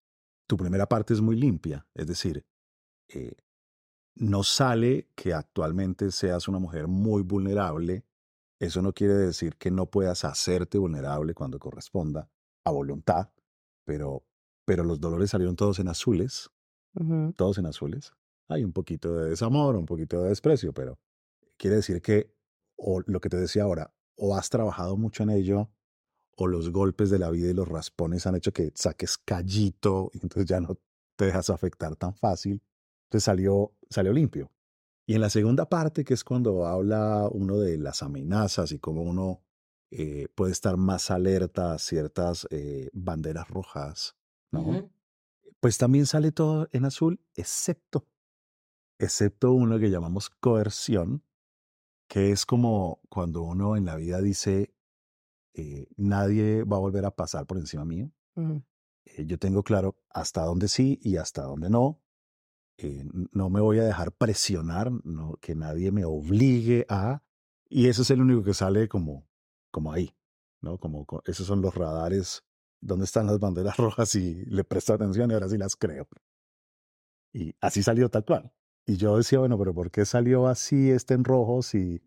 tu 0.47 0.57
primera 0.57 0.87
parte 0.87 1.13
es 1.13 1.21
muy 1.21 1.35
limpia. 1.35 1.85
Es 1.93 2.07
decir, 2.07 2.43
eh, 3.09 3.35
no 4.15 4.41
sale 4.41 5.09
que 5.13 5.35
actualmente 5.35 6.09
seas 6.09 6.47
una 6.47 6.57
mujer 6.57 6.87
muy 6.87 7.21
vulnerable. 7.21 8.03
Eso 8.59 8.81
no 8.81 8.93
quiere 8.93 9.13
decir 9.13 9.55
que 9.57 9.69
no 9.69 9.85
puedas 9.85 10.25
hacerte 10.25 10.79
vulnerable 10.79 11.35
cuando 11.35 11.59
corresponda 11.59 12.31
a 12.63 12.71
voluntad, 12.71 13.29
pero, 13.85 14.23
pero 14.65 14.83
los 14.83 14.99
dolores 14.99 15.31
salieron 15.31 15.55
todos 15.55 15.79
en 15.79 15.87
azules, 15.87 16.49
todos 17.35 17.57
en 17.57 17.65
azules. 17.65 18.13
Hay 18.47 18.63
un 18.63 18.73
poquito 18.73 19.13
de 19.15 19.29
desamor, 19.29 19.75
un 19.75 19.85
poquito 19.85 20.21
de 20.21 20.29
desprecio, 20.29 20.73
pero 20.73 20.99
quiere 21.57 21.77
decir 21.77 22.01
que, 22.01 22.33
o 22.75 23.01
lo 23.05 23.21
que 23.21 23.29
te 23.29 23.37
decía 23.37 23.63
ahora, 23.63 23.93
o 24.15 24.35
has 24.35 24.49
trabajado 24.49 24.97
mucho 24.97 25.23
en 25.23 25.29
ello, 25.29 25.69
o 26.35 26.47
los 26.47 26.71
golpes 26.71 27.09
de 27.09 27.19
la 27.19 27.29
vida 27.29 27.49
y 27.49 27.53
los 27.53 27.67
raspones 27.67 28.25
han 28.25 28.35
hecho 28.35 28.51
que 28.51 28.71
saques 28.75 29.17
callito 29.17 30.11
y 30.13 30.19
entonces 30.23 30.45
ya 30.45 30.59
no 30.59 30.77
te 31.15 31.25
dejas 31.25 31.49
afectar 31.49 31.95
tan 31.95 32.15
fácil. 32.15 32.61
Entonces 33.05 33.25
salió, 33.25 33.73
salió 33.89 34.13
limpio. 34.13 34.51
Y 35.05 35.15
en 35.15 35.21
la 35.21 35.29
segunda 35.29 35.67
parte, 35.67 36.03
que 36.03 36.13
es 36.13 36.23
cuando 36.23 36.65
habla 36.65 37.27
uno 37.31 37.57
de 37.57 37.77
las 37.77 38.01
amenazas 38.01 38.71
y 38.71 38.79
cómo 38.79 39.01
uno 39.01 39.41
eh, 39.93 40.29
puede 40.35 40.53
estar 40.53 40.77
más 40.77 41.11
alerta 41.11 41.73
a 41.73 41.77
ciertas 41.77 42.47
eh, 42.49 42.89
banderas 42.93 43.49
rojas, 43.49 44.15
¿no? 44.49 44.89
Pues 45.59 45.77
también 45.77 46.05
sale 46.05 46.31
todo 46.31 46.69
en 46.71 46.85
azul, 46.85 47.19
excepto, 47.35 48.07
excepto 48.99 49.51
uno 49.51 49.79
que 49.79 49.89
llamamos 49.89 50.29
coerción, 50.29 51.25
que 52.07 52.31
es 52.31 52.45
como 52.45 53.01
cuando 53.09 53.43
uno 53.43 53.75
en 53.75 53.83
la 53.83 53.97
vida 53.97 54.21
dice, 54.21 54.73
eh, 55.55 55.87
nadie 55.97 56.63
va 56.63 56.77
a 56.77 56.79
volver 56.79 57.03
a 57.03 57.13
pasar 57.13 57.45
por 57.45 57.57
encima 57.57 57.83
mío. 57.83 58.09
yo 59.17 59.37
tengo 59.39 59.61
claro 59.61 59.97
hasta 60.09 60.43
dónde 60.43 60.69
sí 60.69 60.99
y 61.01 61.17
hasta 61.17 61.43
dónde 61.43 61.69
no. 61.69 62.01
no 63.33 63.49
me 63.49 63.59
voy 63.59 63.79
a 63.79 63.83
dejar 63.83 64.13
presionar, 64.13 64.89
no, 65.03 65.33
que 65.41 65.53
nadie 65.53 65.91
me 65.91 66.05
obligue 66.05 66.85
a... 66.87 67.23
Y 67.67 67.87
eso 67.87 68.03
es 68.03 68.09
el 68.09 68.21
único 68.21 68.43
que 68.43 68.53
sale 68.53 68.87
como 68.87 69.30
como 69.71 69.91
ahí, 69.91 70.15
¿no? 70.61 70.77
Como 70.77 71.07
esos 71.25 71.47
son 71.47 71.61
los 71.61 71.73
radares 71.73 72.43
¿dónde 72.81 73.05
están 73.05 73.27
las 73.27 73.39
banderas 73.39 73.77
rojas? 73.77 74.13
Y 74.15 74.43
le 74.45 74.63
presto 74.63 74.93
atención 74.93 75.31
y 75.31 75.33
ahora 75.33 75.47
sí 75.47 75.57
las 75.57 75.75
creo. 75.75 76.07
Y 77.33 77.55
así 77.61 77.81
salió 77.81 78.09
tal 78.09 78.25
cual. 78.25 78.51
Y 78.85 78.97
yo 78.97 79.15
decía, 79.15 79.39
bueno, 79.39 79.57
pero 79.57 79.73
¿por 79.73 79.91
qué 79.91 80.05
salió 80.05 80.47
así 80.47 80.89
este 80.89 81.13
en 81.13 81.23
rojo 81.23 81.61
si... 81.61 82.01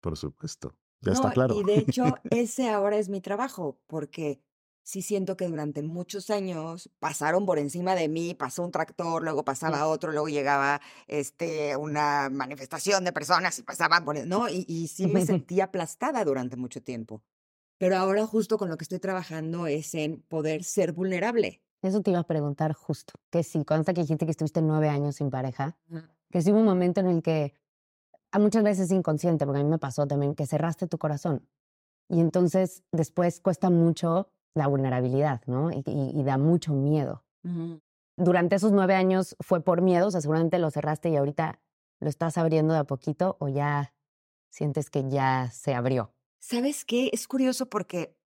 Por 0.00 0.16
supuesto, 0.16 0.74
ya 1.00 1.12
No, 1.12 1.14
está 1.14 1.30
claro. 1.30 1.60
Y 1.60 1.62
de 1.62 1.74
hecho, 1.78 2.04
ese 2.30 2.70
ahora 2.70 2.96
es 2.96 3.08
mi 3.08 3.20
trabajo, 3.20 3.78
porque 3.86 4.42
sí 4.82 5.02
siento 5.02 5.36
que 5.36 5.46
durante 5.46 5.82
muchos 5.82 6.30
años 6.30 6.90
pasaron 6.98 7.46
por 7.46 7.58
encima 7.58 7.94
de 7.94 8.08
mí, 8.08 8.34
pasó 8.34 8.64
un 8.64 8.70
tractor, 8.70 9.22
luego 9.22 9.44
pasaba 9.44 9.86
otro, 9.86 10.12
luego 10.12 10.28
llegaba 10.28 10.80
este, 11.06 11.76
una 11.76 12.28
manifestación 12.30 13.04
de 13.04 13.12
personas 13.12 13.58
y 13.58 13.62
pasaban 13.62 14.04
por, 14.04 14.26
¿no? 14.26 14.48
Y, 14.48 14.64
y 14.68 14.88
sí 14.88 15.06
me 15.06 15.24
sentí 15.26 15.60
aplastada 15.60 16.24
durante 16.24 16.56
mucho 16.56 16.82
tiempo. 16.82 17.22
Pero 17.78 17.96
ahora 17.96 18.26
justo 18.26 18.58
con 18.58 18.68
lo 18.68 18.76
que 18.76 18.84
estoy 18.84 18.98
trabajando 18.98 19.66
es 19.66 19.94
en 19.94 20.20
poder 20.22 20.64
ser 20.64 20.92
vulnerable. 20.92 21.62
Eso 21.82 22.02
te 22.02 22.10
iba 22.10 22.20
a 22.20 22.26
preguntar 22.26 22.74
justo. 22.74 23.14
Que 23.30 23.42
si, 23.42 23.64
consta 23.64 23.94
que 23.94 24.02
dijiste 24.02 24.26
que 24.26 24.32
estuviste 24.32 24.60
nueve 24.60 24.88
años 24.88 25.16
sin 25.16 25.30
pareja, 25.30 25.78
que 26.30 26.42
sí 26.42 26.52
hubo 26.52 26.58
un 26.58 26.66
momento 26.66 27.00
en 27.00 27.06
el 27.06 27.22
que, 27.22 27.54
a 28.32 28.38
muchas 28.38 28.62
veces 28.62 28.90
inconsciente, 28.90 29.46
porque 29.46 29.60
a 29.60 29.64
mí 29.64 29.70
me 29.70 29.78
pasó 29.78 30.06
también, 30.06 30.34
que 30.34 30.46
cerraste 30.46 30.86
tu 30.86 30.98
corazón. 30.98 31.48
Y 32.08 32.20
entonces 32.20 32.82
después 32.92 33.40
cuesta 33.40 33.70
mucho 33.70 34.30
la 34.54 34.66
vulnerabilidad, 34.66 35.42
¿no? 35.46 35.70
Y, 35.70 35.82
y- 35.86 36.20
y 36.20 36.24
da 36.24 36.38
mucho 36.38 36.72
miedo. 36.74 37.24
Durante 38.16 38.56
esos 38.56 38.72
nueve 38.72 38.94
años 38.94 39.36
fue 39.40 39.62
por 39.62 39.80
miedo, 39.82 40.08
o 40.08 40.10
sea, 40.10 40.20
seguramente 40.20 40.58
lo 40.58 40.70
cerraste 40.70 41.08
y 41.08 41.16
ahorita 41.16 41.60
lo 42.00 42.08
estás 42.08 42.36
abriendo 42.38 42.74
de 42.74 42.80
a 42.80 42.84
poquito 42.84 43.36
o 43.40 43.48
ya 43.48 43.94
sientes 44.50 44.90
que 44.90 45.08
ya 45.08 45.50
se 45.52 45.74
abrió. 45.74 46.14
¿Sabes 46.40 46.84
qué? 46.84 47.10
Es 47.12 47.26
curioso 47.28 47.68
porque 47.70 48.16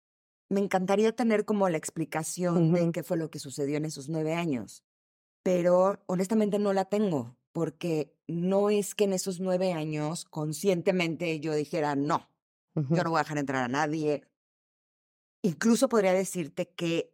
me 0.49 0.59
encantaría 0.59 1.15
tener 1.15 1.45
como 1.45 1.69
la 1.69 1.77
explicación 1.77 2.73
de 2.73 2.81
Ujú. 2.83 2.91
qué 2.91 3.03
fue 3.03 3.17
lo 3.17 3.29
que 3.29 3.39
sucedió 3.39 3.77
en 3.77 3.85
esos 3.85 4.09
nueve 4.09 4.33
años, 4.33 4.83
pero 5.43 6.03
honestamente 6.07 6.59
no 6.59 6.73
la 6.73 6.85
tengo, 6.85 7.37
porque 7.53 8.15
no 8.27 8.69
es 8.69 8.95
que 8.95 9.05
en 9.05 9.13
esos 9.13 9.39
nueve 9.39 9.73
años 9.73 10.25
conscientemente 10.25 11.39
yo 11.39 11.53
dijera, 11.53 11.95
no, 11.95 12.29
yo 12.75 13.03
no 13.03 13.11
voy 13.11 13.19
a 13.19 13.23
dejar 13.23 13.37
entrar 13.37 13.63
a 13.63 13.67
nadie. 13.67 14.23
Incluso 15.45 15.89
podría 15.89 16.13
decirte 16.13 16.67
que 16.69 17.13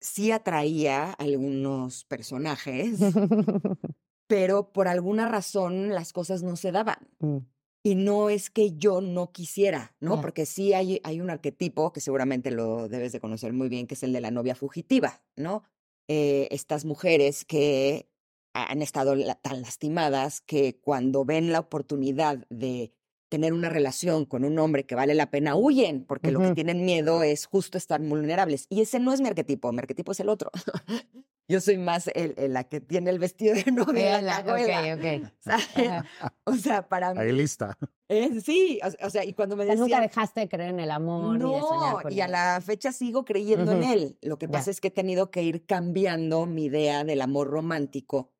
sí 0.00 0.30
atraía 0.32 1.10
a 1.10 1.12
algunos 1.12 2.04
personajes, 2.04 2.98
pero 4.26 4.72
por 4.72 4.88
alguna 4.88 5.28
razón 5.28 5.90
las 5.94 6.12
cosas 6.12 6.42
no 6.42 6.56
se 6.56 6.72
daban. 6.72 7.08
Mm, 7.20 7.38
Y 7.84 7.94
no 7.96 8.30
es 8.30 8.50
que 8.50 8.72
yo 8.76 9.00
no 9.00 9.32
quisiera, 9.32 9.96
¿no? 10.00 10.20
Porque 10.20 10.46
sí 10.46 10.72
hay, 10.72 11.00
hay 11.04 11.20
un 11.20 11.30
arquetipo 11.30 11.92
que 11.92 12.00
seguramente 12.00 12.50
lo 12.50 12.88
debes 12.88 13.12
de 13.12 13.20
conocer 13.20 13.52
muy 13.52 13.68
bien, 13.68 13.86
que 13.86 13.94
es 13.94 14.02
el 14.02 14.12
de 14.12 14.20
la 14.20 14.30
novia 14.30 14.54
fugitiva, 14.54 15.22
¿no? 15.36 15.64
Eh, 16.08 16.48
estas 16.50 16.84
mujeres 16.84 17.44
que 17.44 18.08
han 18.54 18.82
estado 18.82 19.14
la- 19.14 19.34
tan 19.34 19.62
lastimadas 19.62 20.40
que 20.40 20.78
cuando 20.80 21.24
ven 21.24 21.52
la 21.52 21.60
oportunidad 21.60 22.46
de 22.50 22.92
tener 23.32 23.54
una 23.54 23.70
relación 23.70 24.26
con 24.26 24.44
un 24.44 24.58
hombre 24.58 24.84
que 24.84 24.94
vale 24.94 25.14
la 25.14 25.30
pena, 25.30 25.56
huyen, 25.56 26.04
porque 26.04 26.30
lo 26.30 26.38
que 26.40 26.52
tienen 26.54 26.84
miedo 26.84 27.22
es 27.22 27.46
justo 27.46 27.78
estar 27.78 27.98
vulnerables. 28.02 28.66
Y 28.68 28.82
ese 28.82 29.00
no 29.00 29.10
es 29.14 29.22
mi 29.22 29.28
arquetipo, 29.28 29.72
mi 29.72 29.78
arquetipo 29.78 30.12
es 30.12 30.20
el 30.20 30.28
otro. 30.28 30.50
Yo 31.48 31.60
soy 31.60 31.76
más 31.78 32.08
el, 32.14 32.34
el- 32.36 32.52
la 32.52 32.64
que 32.64 32.80
tiene 32.80 33.10
el 33.10 33.18
vestido 33.18 33.54
de 33.54 33.64
novia. 33.72 34.20
la 34.20 34.40
ok, 34.40 34.44
cajuela, 34.46 34.94
ok. 34.94 35.30
¿sabes? 35.40 35.68
Ajá. 35.88 36.34
O 36.44 36.54
sea, 36.54 36.86
para 36.88 37.08
Ahí 37.10 37.32
mí. 37.32 37.38
lista. 37.38 37.76
eh, 38.08 38.40
sí, 38.42 38.78
o, 39.02 39.06
o 39.06 39.10
sea, 39.10 39.24
y 39.24 39.32
cuando 39.32 39.56
me 39.56 39.64
sea, 39.64 39.74
nunca 39.74 39.86
decían. 39.86 40.02
dejaste 40.02 40.40
de 40.40 40.48
creer 40.50 40.70
en 40.70 40.80
el 40.80 40.90
amor 40.90 41.38
ni 41.38 41.52
de 41.54 41.60
soñar 41.60 41.94
No, 41.96 42.02
con 42.02 42.12
y 42.12 42.20
a 42.20 42.28
la 42.28 42.60
fecha 42.64 42.92
sigo 42.92 43.24
creyendo 43.24 43.72
en 43.72 43.82
él. 43.82 44.18
Lo 44.22 44.38
que 44.38 44.48
pasa 44.48 44.70
es 44.70 44.80
que 44.80 44.88
he 44.88 44.92
tenido 44.92 45.30
que 45.30 45.42
ir 45.42 45.64
cambiando 45.66 46.44
mi 46.46 46.66
idea 46.66 47.02
del 47.04 47.22
amor 47.22 47.48
romántico, 47.48 48.31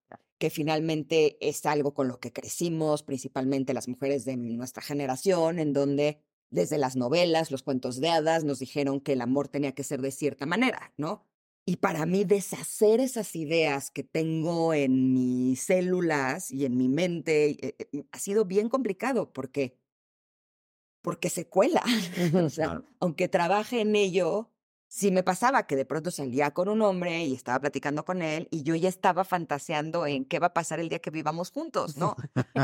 que 0.42 0.50
finalmente 0.50 1.38
es 1.40 1.64
algo 1.66 1.94
con 1.94 2.08
lo 2.08 2.18
que 2.18 2.32
crecimos, 2.32 3.04
principalmente 3.04 3.74
las 3.74 3.86
mujeres 3.86 4.24
de 4.24 4.36
nuestra 4.36 4.82
generación, 4.82 5.60
en 5.60 5.72
donde 5.72 6.18
desde 6.50 6.78
las 6.78 6.96
novelas, 6.96 7.52
los 7.52 7.62
cuentos 7.62 8.00
de 8.00 8.08
hadas, 8.08 8.42
nos 8.42 8.58
dijeron 8.58 9.00
que 9.00 9.12
el 9.12 9.20
amor 9.20 9.46
tenía 9.46 9.70
que 9.70 9.84
ser 9.84 10.02
de 10.02 10.10
cierta 10.10 10.44
manera, 10.44 10.94
¿no? 10.96 11.22
Y 11.64 11.76
para 11.76 12.06
mí 12.06 12.24
deshacer 12.24 12.98
esas 12.98 13.36
ideas 13.36 13.92
que 13.92 14.02
tengo 14.02 14.74
en 14.74 15.12
mis 15.14 15.60
células 15.60 16.50
y 16.50 16.64
en 16.64 16.76
mi 16.76 16.88
mente 16.88 17.50
eh, 17.64 17.76
eh, 17.92 18.04
ha 18.10 18.18
sido 18.18 18.44
bien 18.44 18.68
complicado 18.68 19.32
porque 19.32 19.78
porque 21.02 21.30
se 21.30 21.46
cuela. 21.48 21.84
O 22.46 22.50
sea, 22.50 22.66
Claro. 22.66 22.84
aunque 22.98 23.28
trabaje 23.28 23.80
en 23.80 23.94
ello, 23.94 24.50
sí 24.92 25.10
me 25.10 25.22
pasaba 25.22 25.66
que 25.66 25.74
de 25.74 25.86
pronto 25.86 26.10
salía 26.10 26.50
con 26.50 26.68
un 26.68 26.82
hombre 26.82 27.24
y 27.24 27.32
estaba 27.32 27.58
platicando 27.60 28.04
con 28.04 28.20
él 28.20 28.46
y 28.50 28.62
yo 28.62 28.74
ya 28.74 28.90
estaba 28.90 29.24
fantaseando 29.24 30.06
en 30.06 30.26
qué 30.26 30.38
va 30.38 30.48
a 30.48 30.52
pasar 30.52 30.80
el 30.80 30.90
día 30.90 30.98
que 30.98 31.10
vivamos 31.10 31.50
juntos, 31.50 31.96
¿no? 31.96 32.14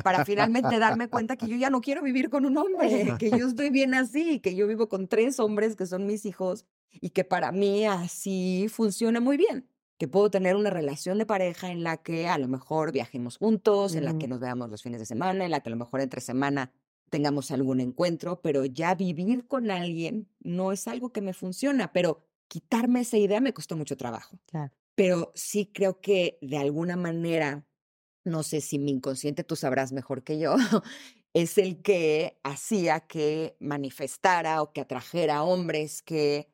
Para 0.05 0.27
finalmente 0.27 0.79
darme 0.79 1.09
cuenta 1.09 1.37
que 1.37 1.49
yo 1.49 1.57
ya 1.57 1.71
no 1.71 1.81
quiero 1.81 2.03
vivir 2.03 2.29
con 2.29 2.45
un 2.45 2.59
hombre, 2.59 3.15
que 3.19 3.31
yo 3.31 3.49
estoy 3.49 3.71
bien 3.71 3.95
así, 3.95 4.41
que 4.41 4.55
yo 4.55 4.67
vivo 4.67 4.91
con 4.91 5.09
tres 5.09 5.41
hombres 5.41 5.75
que 5.75 5.87
son 5.87 6.05
mis 6.05 6.27
hijos 6.27 6.67
y 6.91 7.11
que 7.11 7.25
para 7.25 7.51
mí 7.51 7.87
así 7.87 8.67
funciona 8.69 9.21
muy 9.21 9.39
bien. 9.39 9.67
Que 9.97 10.07
puedo 10.07 10.31
tener 10.31 10.55
una 10.55 10.69
relación 10.69 11.17
de 11.17 11.25
pareja 11.25 11.71
en 11.71 11.83
la 11.83 11.97
que 11.97 12.29
a 12.29 12.37
lo 12.37 12.47
mejor 12.47 12.93
viajemos 12.93 13.39
juntos, 13.39 13.95
en 13.95 14.05
la 14.05 14.17
que 14.19 14.29
nos 14.29 14.39
veamos 14.39 14.71
los 14.71 14.83
fines 14.83 15.01
de 15.01 15.07
semana, 15.07 15.47
en 15.47 15.51
la 15.51 15.61
que 15.61 15.71
a 15.71 15.73
lo 15.73 15.77
mejor 15.77 16.03
entre 16.03 16.21
semana 16.21 16.71
tengamos 17.09 17.51
algún 17.51 17.81
encuentro, 17.81 18.41
pero 18.43 18.65
ya 18.65 18.95
vivir 18.95 19.47
con 19.47 19.71
alguien 19.71 20.29
no 20.41 20.73
es 20.73 20.89
algo 20.89 21.13
que 21.13 21.21
me 21.21 21.35
funciona, 21.35 21.93
pero 21.93 22.27
quitarme 22.49 23.01
esa 23.01 23.19
idea 23.19 23.41
me 23.41 23.53
costó 23.53 23.77
mucho 23.77 23.97
trabajo. 23.97 24.39
Claro. 24.47 24.73
Pero 24.95 25.33
sí 25.35 25.71
creo 25.73 26.01
que 26.01 26.39
de 26.43 26.59
alguna 26.59 26.97
manera, 26.97 27.67
no 28.25 28.43
sé 28.43 28.61
si 28.61 28.79
mi 28.79 28.91
inconsciente 28.91 29.45
tú 29.45 29.57
sabrás 29.57 29.93
mejor 29.93 30.25
que 30.25 30.39
yo, 30.39 30.57
es 31.35 31.59
el 31.59 31.83
que 31.83 32.41
hacía 32.43 33.01
que 33.01 33.57
manifestara 33.61 34.63
o 34.63 34.73
que 34.73 34.81
atrajera 34.81 35.43
hombres 35.43 36.03
que 36.03 36.49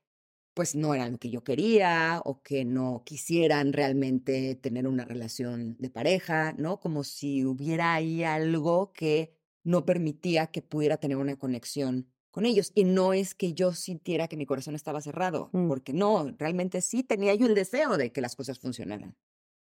pues 0.54 0.76
no 0.76 0.94
eran 0.94 1.12
lo 1.12 1.18
que 1.18 1.30
yo 1.30 1.42
quería 1.42 2.22
o 2.24 2.40
que 2.42 2.64
no 2.64 3.02
quisieran 3.04 3.72
realmente 3.72 4.54
tener 4.54 4.86
una 4.86 5.04
relación 5.04 5.76
de 5.78 5.90
pareja, 5.90 6.54
¿no? 6.56 6.78
Como 6.80 7.02
si 7.02 7.44
hubiera 7.44 7.94
ahí 7.94 8.22
algo 8.22 8.92
que 8.92 9.36
no 9.64 9.84
permitía 9.84 10.46
que 10.48 10.62
pudiera 10.62 10.98
tener 10.98 11.16
una 11.16 11.36
conexión 11.36 12.08
con 12.30 12.46
ellos. 12.46 12.72
Y 12.74 12.84
no 12.84 13.12
es 13.12 13.34
que 13.34 13.54
yo 13.54 13.72
sintiera 13.72 14.28
que 14.28 14.36
mi 14.36 14.46
corazón 14.46 14.74
estaba 14.74 15.00
cerrado, 15.00 15.50
Mm. 15.52 15.68
porque 15.68 15.92
no, 15.92 16.32
realmente 16.38 16.80
sí 16.80 17.02
tenía 17.02 17.34
yo 17.34 17.46
el 17.46 17.54
deseo 17.54 17.96
de 17.96 18.12
que 18.12 18.20
las 18.20 18.36
cosas 18.36 18.58
funcionaran, 18.58 19.16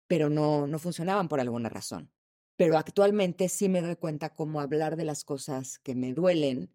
pero 0.07 0.29
no, 0.29 0.67
no 0.67 0.79
funcionaban 0.79 1.27
por 1.27 1.39
alguna 1.39 1.69
razón. 1.69 2.11
Pero 2.57 2.77
actualmente 2.77 3.49
sí 3.49 3.69
me 3.69 3.81
doy 3.81 3.95
cuenta 3.97 4.33
cómo 4.33 4.59
hablar 4.61 4.95
de 4.95 5.05
las 5.05 5.23
cosas 5.23 5.79
que 5.79 5.95
me 5.95 6.13
duelen 6.13 6.71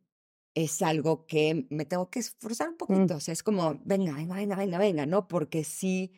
es 0.55 0.83
algo 0.83 1.27
que 1.27 1.67
me 1.71 1.85
tengo 1.87 2.11
que 2.11 2.21
esforzar 2.21 2.69
un 2.71 2.77
poquito. 2.77 3.17
O 3.17 3.21
sea, 3.21 3.33
es 3.33 3.43
como, 3.43 3.81
venga, 3.85 4.13
venga, 4.15 4.37
venga, 4.37 4.57
venga, 4.57 4.79
venga, 4.79 5.07
¿no? 5.07 5.27
Porque 5.27 5.65
sí 5.65 6.13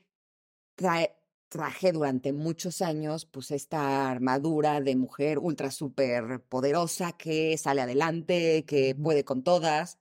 trae, 0.77 1.17
traje 1.49 1.93
durante 1.93 2.33
muchos 2.33 2.83
años, 2.83 3.27
pues, 3.27 3.51
esta 3.51 4.11
armadura 4.11 4.81
de 4.81 4.97
mujer 4.97 5.39
ultra 5.39 5.71
súper 5.71 6.43
poderosa 6.49 7.13
que 7.13 7.57
sale 7.59 7.83
adelante, 7.83 8.65
que 8.67 8.95
puede 8.95 9.25
con 9.25 9.45
todas 9.45 9.99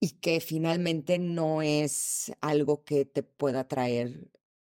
y 0.00 0.12
que 0.20 0.40
finalmente 0.40 1.18
no 1.18 1.62
es 1.62 2.32
algo 2.42 2.84
que 2.84 3.04
te 3.06 3.22
pueda 3.24 3.68
traer, 3.68 4.30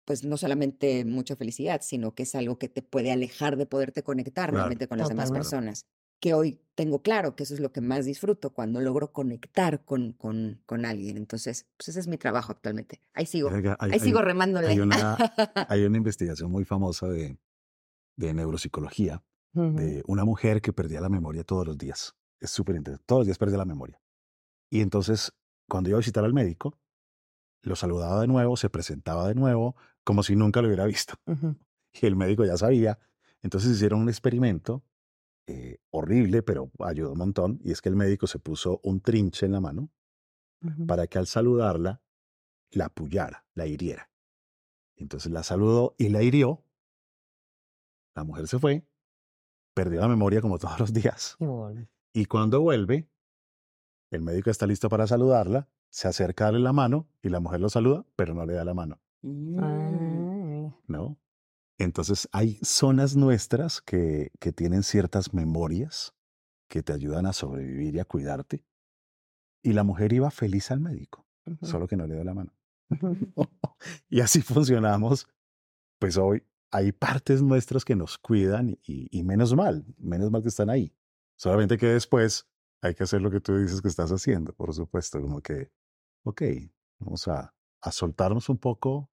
pues, 0.05 0.23
no 0.25 0.37
solamente 0.37 1.05
mucha 1.05 1.35
felicidad, 1.35 1.81
sino 1.83 2.15
que 2.15 2.23
es 2.23 2.35
algo 2.35 2.57
que 2.59 2.69
te 2.69 2.81
puede 2.83 3.11
alejar 3.11 3.57
de 3.57 3.65
poderte 3.67 4.03
conectar 4.03 4.51
Claro. 4.51 4.51
realmente 4.51 4.87
con 4.87 4.97
las 4.99 5.09
demás 5.09 5.31
personas. 5.31 5.85
Que 6.19 6.33
hoy 6.33 6.59
tengo 6.75 7.01
claro 7.01 7.35
que 7.35 7.43
eso 7.43 7.53
es 7.53 7.59
lo 7.59 7.71
que 7.71 7.81
más 7.81 8.05
disfruto 8.05 8.51
cuando 8.51 8.81
logro 8.81 9.11
conectar 9.13 9.83
con, 9.85 10.13
con, 10.13 10.61
con 10.65 10.85
alguien. 10.85 11.17
Entonces, 11.17 11.67
pues 11.77 11.89
ese 11.89 11.99
es 11.99 12.07
mi 12.07 12.17
trabajo 12.17 12.51
actualmente. 12.51 13.01
Ahí 13.13 13.25
sigo. 13.25 13.49
Oiga, 13.49 13.77
hay- 13.79 13.91
Ahí 13.91 13.99
hay- 13.99 14.05
sigo 14.05 14.21
remándole. 14.21 14.67
hay 14.67 14.79
una- 14.79 15.17
Hay 15.69 15.83
una 15.85 15.97
investigación 15.97 16.51
muy 16.51 16.65
famosa 16.65 17.07
de, 17.07 17.37
de 18.15 18.33
neuropsicología 18.33 19.23
de 19.53 20.03
una 20.05 20.23
mujer 20.23 20.61
que 20.61 20.71
perdía 20.71 21.01
la 21.01 21.09
memoria 21.09 21.43
todos 21.43 21.65
los 21.65 21.77
días. 21.79 22.15
Es 22.39 22.51
súper 22.51 22.75
interesante. 22.75 23.05
Todos 23.07 23.21
los 23.21 23.25
días 23.27 23.39
perdía 23.39 23.57
la 23.57 23.65
memoria. 23.65 23.99
Y 24.69 24.81
entonces, 24.81 25.33
cuando 25.67 25.89
iba 25.89 25.97
a 25.97 25.99
visitar 25.99 26.23
al 26.23 26.33
médico, 26.33 26.77
lo 27.63 27.75
saludaba 27.75 28.21
de 28.21 28.27
nuevo, 28.27 28.55
se 28.55 28.69
presentaba 28.69 29.27
de 29.27 29.33
nuevo, 29.33 29.75
como 30.03 30.21
si 30.21 30.35
nunca 30.35 30.61
lo 30.61 30.67
hubiera 30.67 30.85
visto. 30.85 31.15
Y 31.99 32.05
el 32.05 32.15
médico 32.15 32.45
ya 32.45 32.55
sabía. 32.57 32.99
Entonces 33.41 33.71
hicieron 33.71 34.01
un 34.01 34.09
experimento 34.09 34.83
eh, 35.47 35.79
horrible, 35.89 36.43
pero 36.43 36.71
ayudó 36.79 37.13
un 37.13 37.17
montón. 37.17 37.59
Y 37.63 37.71
es 37.71 37.81
que 37.81 37.89
el 37.89 37.95
médico 37.95 38.27
se 38.27 38.39
puso 38.39 38.79
un 38.83 39.01
trinche 39.01 39.45
en 39.45 39.53
la 39.53 39.61
mano 39.61 39.89
para 40.87 41.07
que 41.07 41.17
al 41.17 41.27
saludarla 41.27 42.01
la 42.71 42.85
apoyara, 42.85 43.45
la 43.53 43.65
hiriera. 43.67 44.09
Entonces 44.95 45.31
la 45.31 45.43
saludó 45.43 45.95
y 45.97 46.09
la 46.09 46.23
hirió. 46.23 46.63
La 48.15 48.23
mujer 48.23 48.47
se 48.47 48.59
fue, 48.59 48.87
perdió 49.73 50.01
la 50.01 50.07
memoria 50.07 50.41
como 50.41 50.57
todos 50.59 50.79
los 50.79 50.93
días. 50.93 51.35
Y 51.39 51.45
bueno. 51.45 51.87
Y 52.13 52.25
cuando 52.25 52.61
vuelve, 52.61 53.09
el 54.11 54.21
médico 54.21 54.49
está 54.49 54.65
listo 54.65 54.89
para 54.89 55.07
saludarla 55.07 55.69
se 55.89 56.07
acerca 56.07 56.45
a 56.45 56.47
darle 56.47 56.59
la 56.59 56.73
mano 56.73 57.07
y 57.21 57.29
la 57.29 57.39
mujer 57.39 57.59
lo 57.59 57.69
saluda, 57.69 58.05
pero 58.15 58.33
no 58.33 58.45
le 58.45 58.53
da 58.53 58.63
la 58.63 58.73
mano. 58.73 58.99
Ah, 59.59 60.71
¿no? 60.87 61.17
Entonces 61.77 62.27
hay 62.31 62.59
zonas 62.63 63.15
nuestras 63.15 63.81
que, 63.81 64.31
que 64.39 64.51
tienen 64.51 64.83
ciertas 64.83 65.33
memorias 65.33 66.15
que 66.67 66.83
te 66.83 66.93
ayudan 66.93 67.25
a 67.25 67.33
sobrevivir 67.33 67.95
y 67.95 67.99
a 67.99 68.05
cuidarte. 68.05 68.65
Y 69.63 69.73
la 69.73 69.83
mujer 69.83 70.13
iba 70.13 70.31
feliz 70.31 70.71
al 70.71 70.79
médico, 70.79 71.25
ujú, 71.45 71.65
solo 71.65 71.87
que 71.87 71.97
no 71.97 72.07
le 72.07 72.15
dio 72.15 72.23
la 72.23 72.33
mano. 72.33 72.53
y 74.09 74.21
así 74.21 74.41
funcionamos. 74.41 75.27
Pues 75.99 76.17
hoy 76.17 76.43
hay 76.71 76.91
partes 76.91 77.41
nuestras 77.41 77.85
que 77.85 77.95
nos 77.95 78.17
cuidan 78.17 78.77
y, 78.85 79.07
y 79.11 79.23
menos 79.23 79.55
mal, 79.55 79.85
menos 79.97 80.31
mal 80.31 80.41
que 80.41 80.49
están 80.49 80.69
ahí. 80.69 80.93
Solamente 81.35 81.77
que 81.77 81.87
después 81.87 82.47
hay 82.81 82.95
que 82.95 83.03
hacer 83.03 83.21
lo 83.21 83.31
que 83.31 83.39
tú 83.39 83.57
dices 83.57 83.81
que 83.81 83.87
estás 83.87 84.11
haciendo, 84.11 84.53
por 84.53 84.73
supuesto, 84.73 85.21
como 85.21 85.41
que, 85.41 85.71
ok, 86.23 86.41
vamos 86.99 87.27
a, 87.27 87.55
a 87.81 87.91
soltarnos 87.91 88.49
un 88.49 88.57
poco, 88.57 89.09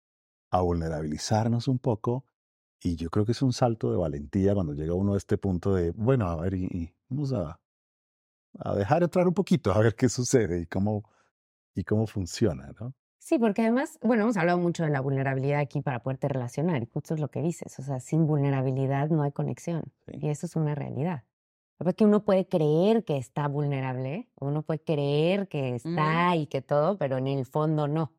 a 0.50 0.62
vulnerabilizarnos 0.62 1.68
un 1.68 1.80
poco. 1.80 2.25
Y 2.83 2.95
yo 2.95 3.09
creo 3.09 3.25
que 3.25 3.33
es 3.33 3.41
un 3.41 3.53
salto 3.53 3.91
de 3.91 3.97
valentía 3.97 4.53
cuando 4.55 4.73
llega 4.73 4.93
uno 4.93 5.13
a 5.13 5.17
este 5.17 5.38
punto 5.38 5.75
de, 5.75 5.91
bueno, 5.91 6.27
a 6.27 6.35
ver, 6.38 6.55
y, 6.55 6.65
y 6.65 6.93
vamos 7.09 7.31
a, 7.33 7.59
a 8.59 8.75
dejar 8.75 9.03
entrar 9.03 9.27
un 9.27 9.33
poquito, 9.33 9.71
a 9.71 9.79
ver 9.79 9.95
qué 9.95 10.09
sucede 10.09 10.61
y 10.61 10.65
cómo, 10.65 11.03
y 11.75 11.83
cómo 11.83 12.07
funciona, 12.07 12.71
¿no? 12.79 12.93
Sí, 13.19 13.38
porque 13.38 13.61
además, 13.61 14.00
bueno, 14.01 14.23
hemos 14.23 14.35
hablado 14.38 14.57
mucho 14.57 14.83
de 14.83 14.89
la 14.89 15.00
vulnerabilidad 15.00 15.59
aquí 15.59 15.81
para 15.81 16.01
poderte 16.01 16.27
relacionar, 16.27 16.81
y 16.81 16.88
justo 16.88 17.13
es 17.13 17.19
lo 17.19 17.29
que 17.29 17.41
dices, 17.43 17.77
o 17.77 17.83
sea, 17.83 18.00
sin 18.00 18.25
vulnerabilidad 18.25 19.09
no 19.09 19.21
hay 19.21 19.31
conexión, 19.31 19.83
Sí. 20.07 20.13
y 20.19 20.29
eso 20.29 20.47
es 20.47 20.55
una 20.55 20.73
realidad. 20.73 21.23
Porque 21.77 22.03
uno 22.05 22.25
puede 22.25 22.47
creer 22.47 23.05
que 23.05 23.17
está 23.17 23.47
vulnerable, 23.47 24.29
uno 24.39 24.63
puede 24.63 24.83
creer 24.83 25.47
que 25.47 25.75
está 25.75 26.35
y 26.35 26.47
que 26.47 26.61
todo, 26.63 26.97
pero 26.97 27.17
en 27.17 27.27
el 27.27 27.45
fondo 27.45 27.88
no. 27.88 28.11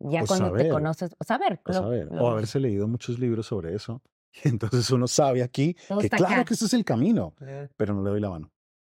Ya 0.00 0.22
O 0.22 0.26
cuando 0.26 0.46
saber. 0.46 0.62
te 0.66 0.70
conoces, 0.70 1.14
o 1.18 1.24
saber, 1.24 1.60
O 1.64 1.72
lo- 1.72 1.78
saber, 1.78 2.08
lo- 2.10 2.24
o 2.24 2.30
haberse 2.30 2.58
leído 2.58 2.88
muchos 2.88 3.18
libros 3.18 3.46
sobre 3.46 3.74
eso. 3.74 4.02
Y 4.44 4.48
entonces 4.48 4.90
uno 4.90 5.06
sabe 5.08 5.42
aquí 5.42 5.74
que 6.00 6.08
claro 6.08 6.34
acá. 6.34 6.44
que 6.46 6.54
ese 6.54 6.64
es 6.64 6.74
el 6.74 6.84
camino, 6.84 7.34
pero 7.76 7.94
no 7.94 8.02
le 8.02 8.10
doy 8.10 8.20
la 8.20 8.30
mano. 8.30 8.50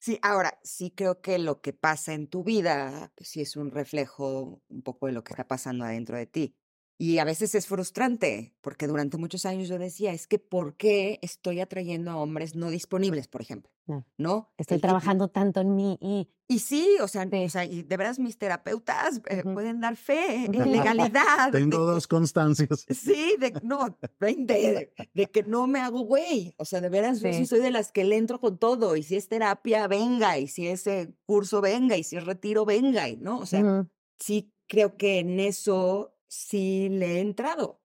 Sí, 0.00 0.16
ahora 0.22 0.56
sí 0.62 0.92
creo 0.92 1.20
que 1.20 1.38
lo 1.40 1.60
que 1.60 1.72
pasa 1.72 2.14
en 2.14 2.28
tu 2.28 2.44
vida, 2.44 3.12
pues 3.16 3.30
sí 3.30 3.40
es 3.40 3.56
un 3.56 3.72
reflejo 3.72 4.62
un 4.68 4.82
poco 4.82 5.06
de 5.06 5.12
lo 5.12 5.24
que 5.24 5.32
está 5.32 5.48
pasando 5.48 5.84
adentro 5.84 6.16
de 6.16 6.26
ti. 6.26 6.56
Y 7.00 7.18
a 7.18 7.24
veces 7.24 7.54
es 7.54 7.66
frustrante, 7.68 8.54
porque 8.60 8.88
durante 8.88 9.18
muchos 9.18 9.46
años 9.46 9.68
yo 9.68 9.78
decía, 9.78 10.12
es 10.12 10.26
que 10.26 10.40
¿por 10.40 10.76
qué 10.76 11.20
estoy 11.22 11.60
atrayendo 11.60 12.10
a 12.10 12.16
hombres 12.16 12.56
no 12.56 12.70
disponibles, 12.70 13.28
por 13.28 13.40
ejemplo? 13.40 13.70
No. 13.86 14.04
¿No? 14.18 14.52
Estoy 14.58 14.74
El- 14.74 14.78
y- 14.80 14.82
trabajando 14.82 15.28
tanto 15.28 15.60
en 15.60 15.74
mí 15.76 15.96
y 16.00 16.28
Y 16.50 16.60
sí, 16.60 16.96
o 17.02 17.06
sea, 17.08 17.28
Sí. 17.30 17.44
o 17.44 17.48
sea, 17.50 17.64
y 17.66 17.82
de 17.82 17.96
veras 17.98 18.18
mis 18.18 18.38
terapeutas 18.38 19.20
eh, 19.28 19.42
Ujú. 19.44 19.52
pueden 19.54 19.80
dar 19.80 19.96
fe 19.96 20.46
en 20.46 20.52
legalidad. 20.72 21.52
de 21.52 21.58
Tengo 21.58 21.70
que- 21.86 21.92
dos 21.92 22.06
constancias. 22.08 22.86
Sí, 22.88 23.34
de, 23.38 23.52
no, 23.62 23.96
20, 24.18 24.54
de, 24.54 24.92
de 25.14 25.26
que 25.30 25.42
no 25.42 25.66
me 25.66 25.78
hago 25.80 26.00
güey. 26.00 26.54
O 26.56 26.64
sea, 26.64 26.80
de 26.80 26.88
veras, 26.88 27.20
yo 27.20 27.30
sí 27.32 27.40
Sí. 27.40 27.46
soy 27.46 27.60
de 27.60 27.70
las 27.70 27.92
que 27.92 28.04
le 28.04 28.16
entro 28.16 28.40
con 28.40 28.56
todo. 28.58 28.96
Y 28.96 29.02
si 29.02 29.16
es 29.16 29.28
terapia, 29.28 29.86
venga. 29.88 30.38
Y 30.38 30.48
si 30.48 30.66
es 30.68 30.86
eh, 30.86 31.12
curso, 31.26 31.60
venga. 31.60 31.96
Y 31.98 32.02
si 32.02 32.16
es 32.16 32.24
retiro, 32.24 32.64
venga. 32.64 33.08
y, 33.10 33.16
¿No? 33.18 33.38
O 33.40 33.46
sea, 33.46 33.60
Ujú. 33.62 33.88
sí 34.18 34.50
creo 34.68 34.96
que 34.96 35.18
en 35.18 35.38
eso 35.40 36.14
sí 36.28 36.88
le 36.90 37.16
he 37.16 37.20
entrado. 37.20 37.82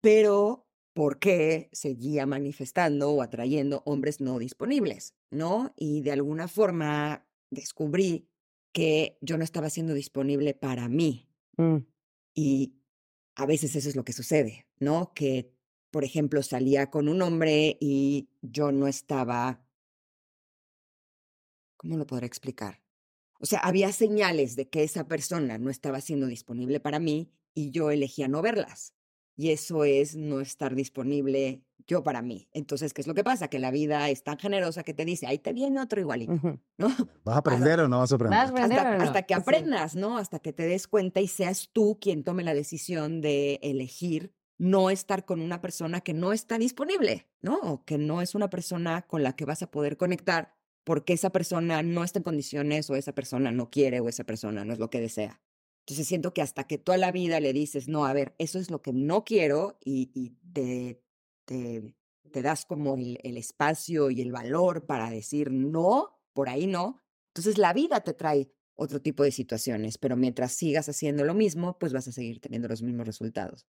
Pero, 0.00 0.68
¿por 0.94 1.18
qué 1.18 1.68
seguía 1.72 2.26
manifestando 2.26 3.10
o 3.10 3.22
atrayendo 3.22 3.82
hombres 3.84 4.20
no 4.20 4.38
disponibles? 4.38 5.14
¿No? 5.30 5.74
Y 5.76 6.02
de 6.02 6.12
alguna 6.12 6.48
forma 6.48 7.26
descubrí 7.50 8.28
que 8.72 9.18
yo 9.20 9.36
no 9.36 9.44
estaba 9.44 9.70
siendo 9.70 9.94
disponible 9.94 10.54
para 10.54 10.88
mí. 10.88 11.28
Mm, 11.56 11.78
Y 12.34 12.76
a 13.34 13.46
veces 13.46 13.74
eso 13.74 13.88
es 13.88 13.96
lo 13.96 14.04
que 14.04 14.12
sucede, 14.12 14.68
¿no? 14.78 15.12
Que, 15.14 15.52
por 15.90 16.04
ejemplo, 16.04 16.42
salía 16.42 16.90
con 16.90 17.08
un 17.08 17.20
hombre 17.22 17.76
y 17.80 18.30
yo 18.40 18.70
no 18.72 18.86
estaba... 18.86 19.66
¿Cómo 21.76 21.96
lo 21.96 22.06
podré 22.06 22.26
explicar? 22.26 22.82
O 23.40 23.46
sea, 23.46 23.60
había 23.60 23.90
señales 23.92 24.54
de 24.54 24.68
que 24.68 24.84
esa 24.84 25.08
persona 25.08 25.58
no 25.58 25.70
estaba 25.70 26.00
siendo 26.00 26.26
disponible 26.26 26.78
para 26.78 26.98
mí 26.98 27.32
y 27.60 27.70
yo 27.70 27.90
elegía 27.90 28.28
no 28.28 28.40
verlas. 28.42 28.94
Y 29.36 29.50
eso 29.50 29.84
es 29.84 30.16
no 30.16 30.40
estar 30.40 30.74
disponible 30.74 31.62
yo 31.86 32.02
para 32.02 32.22
mí. 32.22 32.48
Entonces, 32.52 32.92
¿qué 32.92 33.00
es 33.00 33.06
lo 33.06 33.14
que 33.14 33.24
pasa? 33.24 33.48
Que 33.48 33.58
la 33.58 33.70
vida 33.70 34.08
es 34.10 34.22
tan 34.22 34.38
generosa 34.38 34.82
que 34.82 34.94
te 34.94 35.04
dice, 35.04 35.26
ahí 35.26 35.38
te 35.38 35.52
viene 35.52 35.80
otro 35.80 36.00
igualito. 36.00 36.32
¿no? 36.78 36.88
¿Vas 37.24 37.36
a 37.36 37.38
aprender 37.38 37.80
o 37.80 37.88
no 37.88 37.98
vas 37.98 38.12
a 38.12 38.14
aprender? 38.16 38.38
Vas 38.38 38.48
a 38.48 38.52
aprender 38.52 38.78
hasta, 38.78 38.98
no? 38.98 39.02
hasta 39.04 39.22
que 39.22 39.34
Sí. 39.34 39.40
aprendas, 39.40 39.94
¿no? 39.96 40.18
Hasta 40.18 40.38
que 40.40 40.52
te 40.52 40.64
des 40.64 40.86
cuenta 40.88 41.20
y 41.20 41.26
seas 41.26 41.70
tú 41.72 41.98
quien 42.00 42.22
tome 42.22 42.44
la 42.44 42.54
decisión 42.54 43.20
de 43.20 43.58
elegir 43.62 44.34
no 44.58 44.90
estar 44.90 45.24
con 45.24 45.40
una 45.40 45.62
persona 45.62 46.02
que 46.02 46.12
no 46.12 46.34
está 46.34 46.58
disponible, 46.58 47.26
¿no? 47.40 47.56
O 47.60 47.84
que 47.84 47.96
no 47.96 48.20
es 48.20 48.34
una 48.34 48.50
persona 48.50 49.02
con 49.02 49.22
la 49.22 49.34
que 49.34 49.46
vas 49.46 49.62
a 49.62 49.70
poder 49.70 49.96
conectar 49.96 50.54
porque 50.84 51.12
esa 51.14 51.30
persona 51.30 51.82
no 51.82 52.04
está 52.04 52.18
en 52.18 52.24
condiciones 52.24 52.90
o 52.90 52.94
esa 52.94 53.14
persona 53.14 53.52
no 53.52 53.70
quiere 53.70 54.00
o 54.00 54.08
esa 54.08 54.24
persona 54.24 54.64
no 54.64 54.72
es 54.74 54.78
lo 54.78 54.90
que 54.90 55.00
desea. 55.00 55.40
Entonces 55.80 56.06
siento 56.06 56.32
que 56.32 56.42
hasta 56.42 56.64
que 56.64 56.78
toda 56.78 56.98
la 56.98 57.12
vida 57.12 57.40
le 57.40 57.52
dices, 57.52 57.88
no, 57.88 58.04
a 58.06 58.12
ver, 58.12 58.34
eso 58.38 58.58
es 58.58 58.70
lo 58.70 58.82
que 58.82 58.92
no 58.92 59.24
quiero 59.24 59.78
y, 59.84 60.10
y 60.14 60.30
te, 60.52 61.02
te, 61.44 61.94
te 62.30 62.42
das 62.42 62.64
como 62.66 62.94
el, 62.94 63.18
el 63.22 63.36
espacio 63.36 64.10
y 64.10 64.20
el 64.20 64.32
valor 64.32 64.86
para 64.86 65.10
decir 65.10 65.50
no, 65.50 66.20
por 66.32 66.48
ahí 66.48 66.66
no, 66.66 67.00
entonces 67.34 67.58
la 67.58 67.72
vida 67.72 68.00
te 68.00 68.12
trae 68.12 68.52
otro 68.74 69.00
tipo 69.00 69.22
de 69.22 69.30
situaciones, 69.30 69.98
pero 69.98 70.16
mientras 70.16 70.52
sigas 70.52 70.88
haciendo 70.88 71.24
lo 71.24 71.34
mismo, 71.34 71.78
pues 71.78 71.92
vas 71.92 72.08
a 72.08 72.12
seguir 72.12 72.40
teniendo 72.40 72.66
los 72.66 72.82
mismos 72.82 73.06
resultados. 73.06 73.66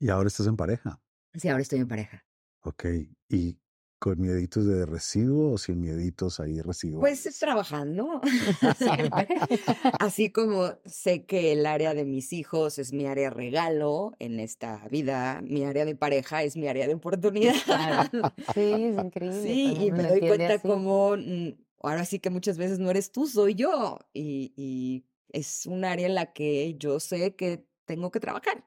Y 0.00 0.08
ahora 0.08 0.28
estás 0.28 0.46
en 0.46 0.56
pareja. 0.56 1.00
Sí, 1.34 1.48
ahora 1.48 1.62
estoy 1.62 1.80
en 1.80 1.88
pareja. 1.88 2.24
Ok. 2.62 2.86
¿Y 3.28 3.58
con 3.98 4.20
mieditos 4.20 4.66
de 4.66 4.84
residuo 4.86 5.52
o 5.52 5.58
sin 5.58 5.80
mieditos 5.80 6.40
ahí 6.40 6.60
residuos? 6.60 7.00
Pues 7.00 7.22
trabajando. 7.38 8.20
Así 10.00 10.30
como 10.30 10.74
sé 10.84 11.24
que 11.24 11.52
el 11.52 11.66
área 11.66 11.94
de 11.94 12.04
mis 12.04 12.32
hijos 12.32 12.78
es 12.78 12.92
mi 12.92 13.06
área 13.06 13.30
regalo 13.30 14.12
en 14.18 14.40
esta 14.40 14.86
vida, 14.90 15.40
mi 15.42 15.64
área 15.64 15.84
de 15.84 15.96
pareja 15.96 16.42
es 16.42 16.56
mi 16.56 16.68
área 16.68 16.86
de 16.86 16.94
oportunidad. 16.94 17.54
Claro. 17.64 18.32
Sí, 18.54 18.72
es 18.72 18.98
increíble. 19.04 19.42
Sí, 19.42 19.76
y 19.80 19.90
me 19.90 20.02
doy 20.02 20.20
cuenta 20.20 20.54
así. 20.54 20.68
como 20.68 21.16
mm, 21.16 21.54
ahora 21.82 22.04
sí 22.04 22.18
que 22.18 22.30
muchas 22.30 22.58
veces 22.58 22.78
no 22.78 22.90
eres 22.90 23.10
tú, 23.10 23.26
soy 23.26 23.54
yo. 23.54 23.98
Y, 24.12 24.52
y 24.56 25.04
es 25.30 25.66
un 25.66 25.84
área 25.84 26.06
en 26.06 26.14
la 26.14 26.32
que 26.32 26.76
yo 26.78 27.00
sé 27.00 27.34
que 27.34 27.66
tengo 27.84 28.10
que 28.10 28.20
trabajar, 28.20 28.64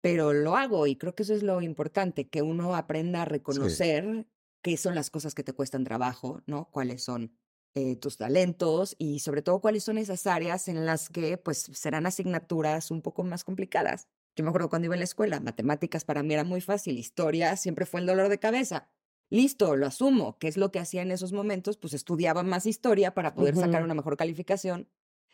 pero 0.00 0.32
lo 0.32 0.56
hago 0.56 0.86
y 0.86 0.96
creo 0.96 1.14
que 1.14 1.22
eso 1.22 1.34
es 1.34 1.42
lo 1.42 1.60
importante, 1.60 2.28
que 2.28 2.42
uno 2.42 2.74
aprenda 2.74 3.22
a 3.22 3.24
reconocer 3.24 4.26
qué 4.62 4.76
son 4.76 4.94
las 4.94 5.10
cosas 5.10 5.34
que 5.34 5.44
te 5.44 5.52
cuestan 5.52 5.84
trabajo, 5.84 6.42
¿no? 6.46 6.70
Cuáles 6.70 7.02
son 7.02 7.32
eh, 7.74 7.96
tus 7.96 8.16
talentos 8.16 8.96
y 8.98 9.20
sobre 9.20 9.42
todo 9.42 9.60
cuáles 9.60 9.84
son 9.84 9.98
esas 9.98 10.26
áreas 10.26 10.68
en 10.68 10.84
las 10.86 11.08
que 11.10 11.38
pues 11.38 11.58
serán 11.72 12.06
asignaturas 12.06 12.90
un 12.90 13.02
poco 13.02 13.24
más 13.24 13.44
complicadas. 13.44 14.08
Yo 14.34 14.44
me 14.44 14.50
acuerdo 14.50 14.68
cuando 14.68 14.86
iba 14.86 14.94
en 14.94 15.00
la 15.00 15.04
escuela, 15.04 15.40
matemáticas 15.40 16.04
para 16.04 16.22
mí 16.22 16.34
era 16.34 16.44
muy 16.44 16.60
fácil, 16.60 16.98
historia 16.98 17.56
siempre 17.56 17.86
fue 17.86 18.00
el 18.00 18.06
dolor 18.06 18.28
de 18.28 18.38
cabeza. 18.38 18.88
Listo, 19.30 19.76
lo 19.76 19.86
asumo. 19.86 20.38
¿Qué 20.38 20.48
es 20.48 20.56
lo 20.56 20.70
que 20.72 20.78
hacía 20.78 21.02
en 21.02 21.10
esos 21.10 21.32
momentos? 21.32 21.76
Pues 21.76 21.92
estudiaba 21.92 22.42
más 22.42 22.64
historia 22.66 23.12
para 23.14 23.34
poder 23.34 23.56
sacar 23.56 23.82
una 23.82 23.94
mejor 23.94 24.16
calificación, 24.16 24.88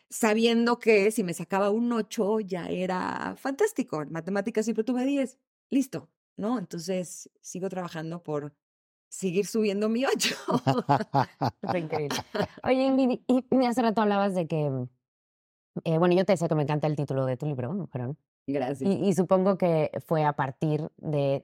sabiendo 0.09 0.79
que 0.79 1.11
si 1.11 1.23
me 1.23 1.33
sacaba 1.33 1.69
un 1.69 1.91
8 1.93 2.41
ya 2.41 2.67
era 2.67 3.35
fantástico. 3.37 4.01
En 4.01 4.11
matemáticas 4.11 4.65
siempre 4.65 4.83
tuve 4.83 5.05
10. 5.05 5.39
Listo, 5.69 6.09
¿no? 6.35 6.59
Entonces 6.59 7.29
sigo 7.41 7.69
trabajando 7.69 8.21
por 8.21 8.53
seguir 9.15 9.45
subiendo 9.45 9.89
mi 9.89 10.05
8. 10.05 10.35
Está 11.61 11.77
increíble. 11.77 12.17
Oye, 12.63 13.21
y 13.27 13.65
hace 13.65 13.81
rato 13.81 14.01
hablabas 14.01 14.35
de 14.35 14.47
que, 14.47 14.71
eh, 15.83 15.97
bueno, 15.97 16.15
yo 16.15 16.25
te 16.25 16.33
decía 16.33 16.47
que 16.47 16.55
me 16.55 16.63
encanta 16.63 16.87
el 16.87 16.95
título 16.95 17.25
de 17.25 17.37
tu 17.37 17.45
libro, 17.45 17.73
Mujerón. 17.73 18.17
Gracias. 18.47 18.81
Y, 18.89 18.93
y 19.05 19.13
supongo 19.13 19.57
que 19.57 19.91
fue 20.05 20.23
a 20.23 20.33
partir 20.33 20.89
de, 20.97 21.41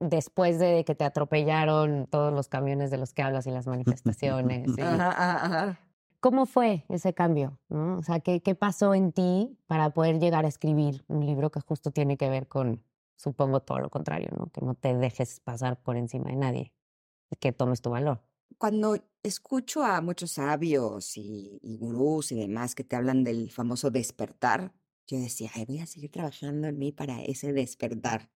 después 0.00 0.58
de 0.58 0.84
que 0.84 0.94
te 0.94 1.04
atropellaron 1.04 2.06
todos 2.06 2.32
los 2.32 2.48
camiones 2.48 2.90
de 2.90 2.98
los 2.98 3.12
que 3.12 3.22
hablas 3.22 3.46
y 3.46 3.50
las 3.50 3.66
manifestaciones. 3.66 4.68
y- 4.76 4.80
Ajá, 4.80 5.08
ajá, 5.10 5.46
ajá. 5.46 5.80
¿Cómo 6.20 6.46
fue 6.46 6.84
ese 6.88 7.14
cambio? 7.14 7.58
¿no? 7.68 7.98
O 7.98 8.02
sea, 8.02 8.20
¿qué, 8.20 8.40
¿qué 8.42 8.54
pasó 8.54 8.94
en 8.94 9.10
ti 9.10 9.58
para 9.66 9.90
poder 9.90 10.20
llegar 10.20 10.44
a 10.44 10.48
escribir 10.48 11.04
un 11.08 11.26
libro 11.26 11.50
que 11.50 11.58
justo 11.60 11.90
tiene 11.90 12.16
que 12.16 12.28
ver 12.28 12.46
con, 12.46 12.80
supongo, 13.16 13.58
todo 13.60 13.80
lo 13.80 13.90
contrario, 13.90 14.28
¿no? 14.38 14.46
Que 14.52 14.60
no 14.60 14.74
te 14.74 14.94
dejes 14.96 15.40
pasar 15.40 15.82
por 15.82 15.96
encima 15.96 16.30
de 16.30 16.36
nadie 16.36 16.72
que 17.38 17.52
tomes 17.52 17.80
tu 17.80 17.90
valor. 17.90 18.22
Cuando 18.58 18.96
escucho 19.22 19.82
a 19.82 20.00
muchos 20.00 20.32
sabios 20.32 21.16
y, 21.16 21.58
y 21.62 21.76
gurús 21.76 22.32
y 22.32 22.36
demás 22.36 22.74
que 22.74 22.84
te 22.84 22.96
hablan 22.96 23.24
del 23.24 23.50
famoso 23.50 23.90
despertar, 23.90 24.72
yo 25.06 25.18
decía, 25.18 25.50
Ay, 25.54 25.64
voy 25.66 25.78
a 25.78 25.86
seguir 25.86 26.10
trabajando 26.10 26.68
en 26.68 26.78
mí 26.78 26.92
para 26.92 27.22
ese 27.22 27.52
despertar. 27.52 28.30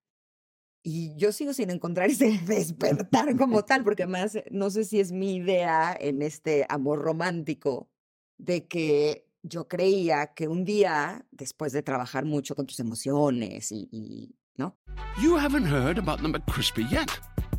Y 0.83 1.15
yo 1.17 1.31
sigo 1.31 1.53
sin 1.53 1.69
encontrar 1.69 2.09
ese 2.11 2.39
despertar 2.45 3.35
como 3.37 3.63
tal, 3.65 3.83
porque 3.83 4.03
además 4.03 4.37
no 4.51 4.69
sé 4.69 4.85
si 4.85 4.99
es 4.99 5.11
mi 5.11 5.35
idea 5.35 5.95
en 5.99 6.21
este 6.21 6.65
amor 6.69 6.99
romántico 6.99 7.89
de 8.37 8.67
que 8.67 9.27
yo 9.43 9.67
creía 9.67 10.33
que 10.33 10.47
un 10.47 10.63
día, 10.65 11.25
después 11.31 11.71
de 11.71 11.83
trabajar 11.83 12.25
mucho 12.25 12.55
con 12.55 12.65
tus 12.65 12.79
emociones 12.79 13.71
y, 13.71 13.87
y 13.91 14.35
¿no? 14.55 14.77
You 15.21 15.37
haven't 15.37 15.67
heard 15.67 15.97
about 15.97 16.21
the 16.21 16.27
McCrispy 16.27 16.87
yet. 16.89 17.09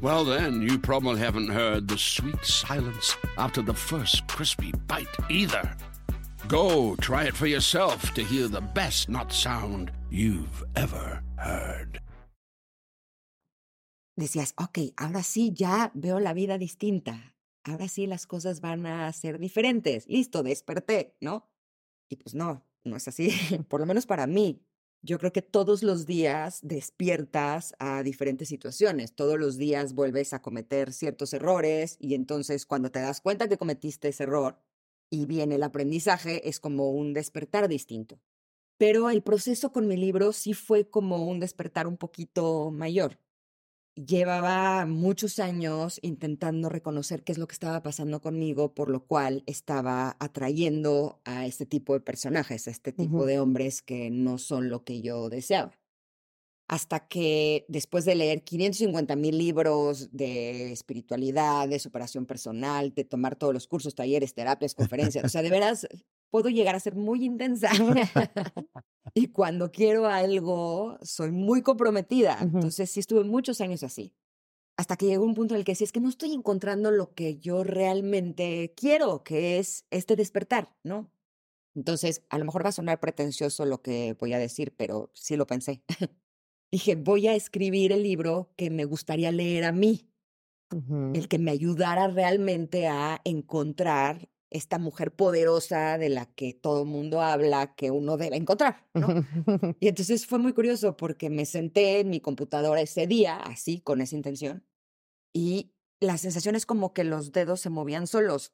Well, 0.00 0.24
then, 0.24 0.62
you 0.62 0.78
probably 0.78 1.18
haven't 1.18 1.48
heard 1.48 1.88
the 1.88 1.98
sweet 1.98 2.44
silence 2.44 3.16
after 3.36 3.62
the 3.62 3.74
first 3.74 4.28
crispy 4.28 4.72
bite 4.86 5.08
either. 5.28 5.76
Go 6.46 6.94
try 7.00 7.24
it 7.24 7.34
for 7.34 7.48
yourself 7.48 8.14
to 8.14 8.22
hear 8.22 8.46
the 8.46 8.60
best 8.60 9.08
nut 9.08 9.32
sound 9.32 9.90
you've 10.08 10.62
ever 10.76 11.20
heard. 11.36 12.00
Decías, 14.16 14.54
ok, 14.56 14.94
ahora 14.96 15.24
sí 15.24 15.52
ya 15.52 15.90
veo 15.94 16.20
la 16.20 16.32
vida 16.32 16.58
distinta. 16.58 17.34
Ahora 17.64 17.88
sí 17.88 18.06
las 18.06 18.26
cosas 18.26 18.60
van 18.60 18.86
a 18.86 19.12
ser 19.12 19.40
diferentes. 19.40 20.06
Listo, 20.06 20.44
desperté, 20.44 21.16
¿no? 21.20 21.50
Y 22.08 22.16
pues 22.16 22.36
no, 22.36 22.64
no 22.84 22.96
es 22.96 23.08
así, 23.08 23.30
por 23.68 23.80
lo 23.80 23.86
menos 23.86 24.06
para 24.06 24.28
mí. 24.28 24.62
Yo 25.02 25.18
creo 25.18 25.32
que 25.32 25.42
todos 25.42 25.82
los 25.82 26.06
días 26.06 26.58
despiertas 26.62 27.74
a 27.78 28.02
diferentes 28.02 28.48
situaciones, 28.48 29.14
todos 29.14 29.38
los 29.38 29.56
días 29.56 29.94
vuelves 29.94 30.32
a 30.32 30.42
cometer 30.42 30.92
ciertos 30.92 31.32
errores 31.32 31.96
y 32.00 32.14
entonces 32.14 32.66
cuando 32.66 32.90
te 32.90 33.00
das 33.00 33.20
cuenta 33.20 33.48
que 33.48 33.58
cometiste 33.58 34.08
ese 34.08 34.24
error 34.24 34.60
y 35.08 35.26
viene 35.26 35.54
el 35.54 35.62
aprendizaje 35.62 36.48
es 36.48 36.58
como 36.58 36.90
un 36.90 37.14
despertar 37.14 37.68
distinto. 37.68 38.20
Pero 38.78 39.10
el 39.10 39.22
proceso 39.22 39.72
con 39.72 39.88
mi 39.88 39.96
libro 39.96 40.32
sí 40.32 40.54
fue 40.54 40.90
como 40.90 41.26
un 41.26 41.40
despertar 41.40 41.86
un 41.86 41.96
poquito 41.96 42.70
mayor 42.72 43.18
llevaba 44.06 44.86
muchos 44.86 45.38
años 45.38 45.98
intentando 46.02 46.68
reconocer 46.68 47.24
qué 47.24 47.32
es 47.32 47.38
lo 47.38 47.48
que 47.48 47.54
estaba 47.54 47.82
pasando 47.82 48.20
conmigo, 48.20 48.74
por 48.74 48.90
lo 48.90 49.04
cual 49.04 49.42
estaba 49.46 50.16
atrayendo 50.20 51.20
a 51.24 51.46
este 51.46 51.66
tipo 51.66 51.94
de 51.94 52.00
personajes, 52.00 52.68
a 52.68 52.70
este 52.70 52.92
tipo 52.92 53.26
de 53.26 53.40
hombres 53.40 53.82
que 53.82 54.10
no 54.10 54.38
son 54.38 54.68
lo 54.68 54.84
que 54.84 55.00
yo 55.02 55.28
deseaba. 55.28 55.72
Hasta 56.68 57.08
que 57.08 57.64
después 57.68 58.04
de 58.04 58.14
leer 58.14 58.44
550 58.44 59.16
mil 59.16 59.38
libros 59.38 60.10
de 60.12 60.70
espiritualidad, 60.70 61.66
de 61.66 61.78
superación 61.78 62.26
personal, 62.26 62.92
de 62.94 63.04
tomar 63.04 63.36
todos 63.36 63.54
los 63.54 63.66
cursos, 63.66 63.94
talleres, 63.94 64.34
terapias, 64.34 64.74
conferencias, 64.74 65.24
o 65.24 65.28
sea, 65.28 65.42
de 65.42 65.50
veras 65.50 65.88
puedo 66.30 66.48
llegar 66.48 66.74
a 66.74 66.80
ser 66.80 66.94
muy 66.94 67.24
intensa. 67.24 67.70
y 69.14 69.28
cuando 69.28 69.70
quiero 69.70 70.06
algo, 70.06 70.98
soy 71.02 71.32
muy 71.32 71.62
comprometida. 71.62 72.38
Entonces, 72.40 72.90
sí 72.90 73.00
estuve 73.00 73.24
muchos 73.24 73.60
años 73.60 73.82
así. 73.82 74.14
Hasta 74.76 74.96
que 74.96 75.06
llegó 75.06 75.24
un 75.24 75.34
punto 75.34 75.54
en 75.54 75.58
el 75.58 75.64
que 75.64 75.74
sí 75.74 75.84
es 75.84 75.92
que 75.92 76.00
no 76.00 76.08
estoy 76.08 76.32
encontrando 76.32 76.90
lo 76.90 77.12
que 77.12 77.38
yo 77.38 77.64
realmente 77.64 78.74
quiero, 78.76 79.24
que 79.24 79.58
es 79.58 79.84
este 79.90 80.14
despertar, 80.14 80.76
¿no? 80.84 81.10
Entonces, 81.74 82.24
a 82.28 82.38
lo 82.38 82.44
mejor 82.44 82.64
va 82.64 82.70
a 82.70 82.72
sonar 82.72 83.00
pretencioso 83.00 83.64
lo 83.64 83.82
que 83.82 84.16
voy 84.18 84.32
a 84.32 84.38
decir, 84.38 84.74
pero 84.76 85.10
sí 85.14 85.36
lo 85.36 85.46
pensé. 85.46 85.82
Dije, 86.72 86.96
voy 86.96 87.28
a 87.28 87.34
escribir 87.34 87.92
el 87.92 88.02
libro 88.02 88.52
que 88.56 88.70
me 88.70 88.84
gustaría 88.84 89.32
leer 89.32 89.64
a 89.64 89.72
mí, 89.72 90.10
el 91.14 91.28
que 91.28 91.38
me 91.38 91.50
ayudara 91.50 92.08
realmente 92.08 92.88
a 92.88 93.20
encontrar 93.24 94.28
esta 94.50 94.78
mujer 94.78 95.14
poderosa 95.14 95.98
de 95.98 96.08
la 96.08 96.26
que 96.26 96.54
todo 96.54 96.82
el 96.82 96.88
mundo 96.88 97.20
habla 97.20 97.74
que 97.74 97.90
uno 97.90 98.16
debe 98.16 98.36
encontrar, 98.36 98.86
¿no? 98.94 99.08
y 99.80 99.88
entonces 99.88 100.26
fue 100.26 100.38
muy 100.38 100.52
curioso 100.52 100.96
porque 100.96 101.30
me 101.30 101.44
senté 101.44 102.00
en 102.00 102.10
mi 102.10 102.20
computadora 102.20 102.80
ese 102.80 103.06
día, 103.06 103.36
así, 103.36 103.80
con 103.80 104.00
esa 104.00 104.16
intención, 104.16 104.64
y 105.32 105.72
la 106.00 106.16
sensación 106.16 106.54
es 106.54 106.66
como 106.66 106.92
que 106.92 107.04
los 107.04 107.32
dedos 107.32 107.60
se 107.60 107.70
movían 107.70 108.06
solos. 108.06 108.52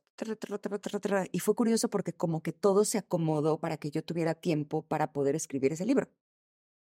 Y 1.33 1.39
fue 1.41 1.55
curioso 1.55 1.91
porque 1.91 2.13
como 2.13 2.43
que 2.43 2.53
todo 2.53 2.85
se 2.85 2.99
acomodó 2.99 3.59
para 3.59 3.77
que 3.77 3.91
yo 3.91 4.03
tuviera 4.03 4.35
tiempo 4.35 4.83
para 4.83 5.13
poder 5.13 5.35
escribir 5.35 5.73
ese 5.73 5.85
libro. 5.85 6.09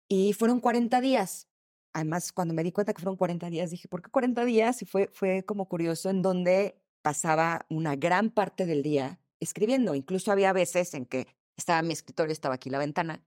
Y 0.08 0.34
fueron 0.34 0.60
40 0.60 1.00
días. 1.00 1.48
Además, 1.92 2.32
cuando 2.32 2.54
me 2.54 2.62
di 2.62 2.72
cuenta 2.72 2.94
que 2.94 3.02
fueron 3.02 3.16
40 3.16 3.50
días, 3.50 3.70
dije, 3.70 3.88
¿por 3.88 4.02
qué 4.02 4.10
40 4.10 4.44
días? 4.44 4.82
Y 4.82 4.86
fue, 4.86 5.08
fue 5.12 5.44
como 5.44 5.68
curioso 5.68 6.10
en 6.10 6.22
donde 6.22 6.81
pasaba 7.02 7.66
una 7.68 7.96
gran 7.96 8.30
parte 8.30 8.66
del 8.66 8.82
día 8.82 9.20
escribiendo. 9.40 9.94
Incluso 9.94 10.32
había 10.32 10.52
veces 10.52 10.94
en 10.94 11.06
que 11.06 11.26
estaba 11.56 11.82
mi 11.82 11.92
escritorio, 11.92 12.32
estaba 12.32 12.54
aquí 12.54 12.70
la 12.70 12.78
ventana, 12.78 13.24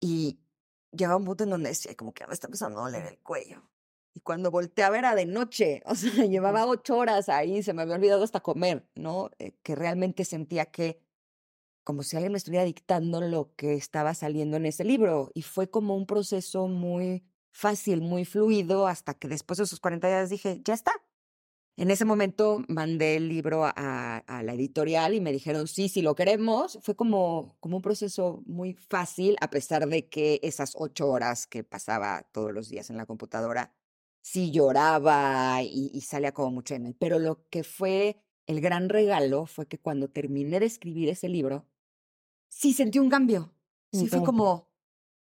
y 0.00 0.40
llegaba 0.90 1.16
un 1.16 1.24
punto 1.24 1.44
en 1.44 1.50
donde 1.50 1.70
decía, 1.70 1.94
como 1.94 2.12
que 2.12 2.26
me 2.26 2.34
está 2.34 2.48
empezando 2.48 2.80
a 2.80 2.84
doler 2.84 3.06
el 3.06 3.18
cuello. 3.20 3.62
Y 4.14 4.20
cuando 4.20 4.50
volteé 4.50 4.84
a 4.84 4.90
ver 4.90 5.00
era 5.00 5.14
de 5.14 5.26
noche, 5.26 5.82
o 5.86 5.94
sea, 5.94 6.24
llevaba 6.26 6.66
ocho 6.66 6.96
horas 6.96 7.28
ahí, 7.28 7.62
se 7.62 7.72
me 7.72 7.82
había 7.82 7.94
olvidado 7.94 8.24
hasta 8.24 8.40
comer, 8.40 8.86
¿no? 8.94 9.30
Eh, 9.38 9.52
que 9.62 9.74
realmente 9.74 10.24
sentía 10.24 10.66
que 10.66 11.00
como 11.84 12.02
si 12.02 12.16
alguien 12.16 12.32
me 12.32 12.38
estuviera 12.38 12.64
dictando 12.64 13.20
lo 13.20 13.54
que 13.56 13.74
estaba 13.74 14.14
saliendo 14.14 14.56
en 14.56 14.66
ese 14.66 14.84
libro. 14.84 15.30
Y 15.34 15.42
fue 15.42 15.68
como 15.70 15.96
un 15.96 16.06
proceso 16.06 16.68
muy 16.68 17.24
fácil, 17.50 18.02
muy 18.02 18.24
fluido, 18.24 18.86
hasta 18.86 19.14
que 19.14 19.28
después 19.28 19.58
de 19.58 19.64
esos 19.64 19.80
40 19.80 20.06
días 20.08 20.30
dije, 20.30 20.60
ya 20.64 20.74
está, 20.74 20.92
en 21.76 21.90
ese 21.90 22.04
momento 22.04 22.62
mandé 22.68 23.16
el 23.16 23.28
libro 23.28 23.64
a, 23.64 24.22
la 24.26 24.52
editorial 24.52 25.14
y 25.14 25.20
me 25.20 25.32
dijeron, 25.32 25.66
sí, 25.66 25.88
sí 25.88 26.02
lo 26.02 26.14
queremos. 26.14 26.78
Fue 26.82 26.94
como, 26.94 27.56
como 27.60 27.76
un 27.76 27.82
proceso 27.82 28.42
muy 28.46 28.74
fácil, 28.74 29.36
a 29.40 29.48
pesar 29.48 29.88
de 29.88 30.08
que 30.08 30.38
esas 30.42 30.74
ocho 30.76 31.08
horas 31.08 31.46
que 31.46 31.64
pasaba 31.64 32.28
todos 32.32 32.52
los 32.52 32.68
días 32.68 32.90
en 32.90 32.98
la 32.98 33.06
computadora, 33.06 33.74
sí 34.20 34.50
lloraba 34.50 35.62
y, 35.62 35.98
salía 36.02 36.32
como 36.32 36.50
mucho 36.50 36.74
en 36.74 36.86
él. 36.86 36.96
Pero 36.98 37.18
lo 37.18 37.48
que 37.48 37.64
fue 37.64 38.22
el 38.46 38.60
gran 38.60 38.88
regalo 38.90 39.46
fue 39.46 39.66
que 39.66 39.78
cuando 39.78 40.08
terminé 40.08 40.60
de 40.60 40.66
escribir 40.66 41.08
ese 41.08 41.28
libro, 41.28 41.66
sí 42.48 42.74
sentí 42.74 42.98
un 42.98 43.08
cambio. 43.08 43.54
Sí 43.92 44.08
fue 44.08 44.22
como... 44.22 44.70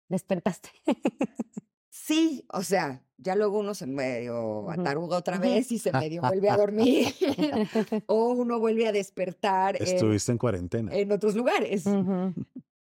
Despertaste. 0.10 0.70
sí, 2.08 2.46
o 2.50 2.63
sea, 2.63 3.04
ya 3.17 3.36
luego 3.36 3.60
uno 3.60 3.74
se 3.74 3.86
medio 3.86 4.70
ataruga 4.70 5.17
otra 5.17 5.38
vez 5.38 5.72
y 5.72 5.80
se 5.80 5.91
medio 5.91 6.22
vuelve 6.22 6.50
a 6.50 6.58
dormir. 6.58 7.08
o 8.08 8.32
uno 8.32 8.60
vuelve 8.60 8.88
a 8.88 8.91
despertar. 8.91 9.82
Estuviste 9.82 10.32
en, 10.32 10.38
cuarentena. 10.38 10.93
En 10.93 11.12
otros 11.12 11.36
lugares. 11.36 11.84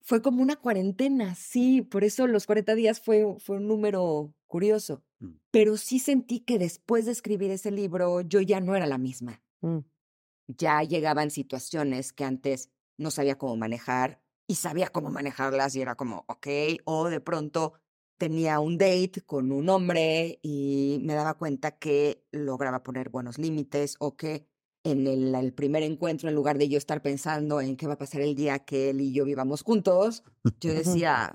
Fue 0.02 0.22
como 0.22 0.42
una 0.42 0.56
cuarentena, 0.56 1.34
sí. 1.34 1.82
Por 1.82 2.04
eso 2.04 2.26
los 2.26 2.46
40 2.46 2.74
días 2.74 3.00
fue, 3.00 3.36
fue 3.38 3.56
un 3.56 3.66
número 3.66 4.32
curioso. 4.46 5.02
Mm. 5.18 5.30
Pero 5.50 5.76
sí 5.76 5.98
sentí 5.98 6.40
que 6.40 6.58
después 6.58 7.06
de 7.06 7.12
escribir 7.12 7.50
ese 7.50 7.70
libro 7.70 8.20
yo 8.20 8.40
ya 8.40 8.60
no 8.60 8.76
era 8.76 8.86
la 8.86 8.98
misma. 8.98 9.42
Mm. 9.62 9.78
Ya 10.48 10.82
llegaban 10.82 11.30
situaciones 11.30 12.12
que 12.12 12.24
antes 12.24 12.70
no 12.98 13.10
sabía 13.10 13.36
cómo 13.36 13.56
manejar 13.56 14.22
y 14.46 14.56
sabía 14.56 14.88
cómo 14.88 15.10
manejarlas 15.10 15.74
y 15.74 15.80
era 15.80 15.96
como, 15.96 16.24
ok, 16.28 16.46
o 16.84 17.08
de 17.08 17.20
pronto 17.20 17.72
tenía 18.18 18.60
un 18.60 18.78
date 18.78 19.22
con 19.24 19.52
un 19.52 19.68
hombre 19.68 20.38
y 20.42 21.00
me 21.02 21.14
daba 21.14 21.34
cuenta 21.34 21.72
que 21.72 22.24
lograba 22.32 22.82
poner 22.82 23.10
buenos 23.10 23.38
límites 23.38 23.96
o 23.98 24.16
que 24.16 24.46
en 24.84 25.06
el, 25.06 25.52
primer 25.52 25.82
encuentro, 25.82 26.28
en 26.28 26.34
lugar 26.34 26.58
de 26.58 26.68
yo 26.68 26.78
estar 26.78 27.02
pensando 27.02 27.60
en 27.60 27.76
qué 27.76 27.86
va 27.86 27.94
a 27.94 27.98
pasar 27.98 28.20
el 28.20 28.36
día 28.36 28.60
que 28.60 28.90
él 28.90 29.00
y 29.00 29.12
yo 29.12 29.24
vivamos 29.24 29.62
juntos, 29.62 30.22
yo 30.60 30.72
decía, 30.74 31.34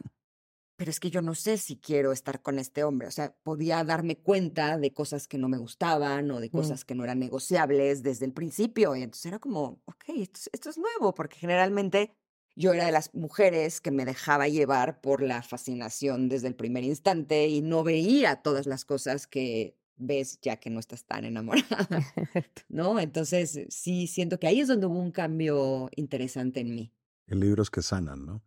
pero 0.78 0.90
es 0.90 1.00
que 1.00 1.12
yo 1.12 1.22
no 1.22 1.36
sé 1.36 1.58
si 1.58 1.78
quiero 1.78 2.12
estar 2.14 2.42
con 2.42 2.60
este 2.60 2.84
hombre. 2.84 3.08
O 3.08 3.12
sea, 3.12 3.36
podía 3.44 3.84
darme 3.84 4.18
cuenta 4.18 4.78
de 4.78 4.94
cosas 4.94 5.28
que 5.28 5.38
no 5.38 5.50
me 5.50 5.58
gustaban 5.58 6.32
o 6.32 6.40
de 6.40 6.48
mm. 6.48 6.52
cosas 6.52 6.86
que 6.86 6.96
no 6.96 7.04
eran 7.04 7.20
negociables 7.20 8.04
desde 8.04 8.26
el 8.26 8.34
principio. 8.34 8.96
Y 8.96 9.04
entonces 9.04 9.26
era 9.28 9.40
como, 9.40 9.82
ok, 9.86 10.06
esto 10.52 10.70
es 10.70 10.78
nuevo, 10.78 11.14
porque 11.14 11.38
generalmente 11.38 12.16
yo 12.56 12.74
era 12.74 12.86
de 12.86 12.92
las 12.92 13.14
mujeres 13.14 13.82
que 13.82 13.92
me 13.92 14.06
dejaba 14.06 14.48
llevar 14.48 15.02
por 15.02 15.22
la 15.22 15.42
fascinación 15.42 16.30
desde 16.30 16.48
el 16.48 16.56
primer 16.56 16.84
instante 16.84 17.48
y 17.48 17.62
no 17.62 17.84
veía 17.84 18.38
todas 18.38 18.66
las 18.66 18.86
cosas 18.86 19.28
que 19.28 19.78
ves 20.02 20.40
ya 20.42 20.58
que 20.58 20.70
no 20.70 20.80
estás 20.80 21.06
tan 21.06 21.26
enamorada, 21.26 21.88
¿no? 22.70 23.00
Entonces, 23.00 23.68
sí, 23.70 24.08
siento 24.08 24.40
que 24.40 24.48
ahí 24.48 24.60
es 24.60 24.68
donde 24.68 24.88
hubo 24.88 25.00
un 25.00 25.12
cambio 25.12 25.90
interesante 25.96 26.60
en 26.60 26.76
mí. 26.76 26.92
En 27.28 27.40
libros 27.40 27.70
que 27.70 27.82
sanan, 27.82 28.26
¿no? 28.26 28.44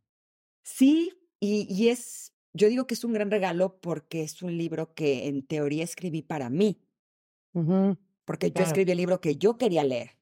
Sí, 0.63 1.13
y, 1.41 1.89
es, 1.89 2.33
yo 2.55 2.69
digo 2.69 2.87
que 2.87 2.95
es 2.95 3.05
un 3.05 3.13
gran 3.13 3.31
regalo 3.31 3.79
porque 3.81 4.23
es 4.23 4.43
un 4.43 4.57
libro 4.57 4.95
que 4.95 5.29
en 5.29 5.47
teoría 5.47 5.85
escribí 5.85 6.23
para 6.23 6.49
mí, 6.51 6.81
porque 8.25 8.51
yo 8.51 8.63
escribí 8.63 8.91
el 8.91 8.99
libro 8.99 9.21
que 9.21 9.37
yo 9.37 9.59
quería 9.59 9.85
leer. 9.85 10.17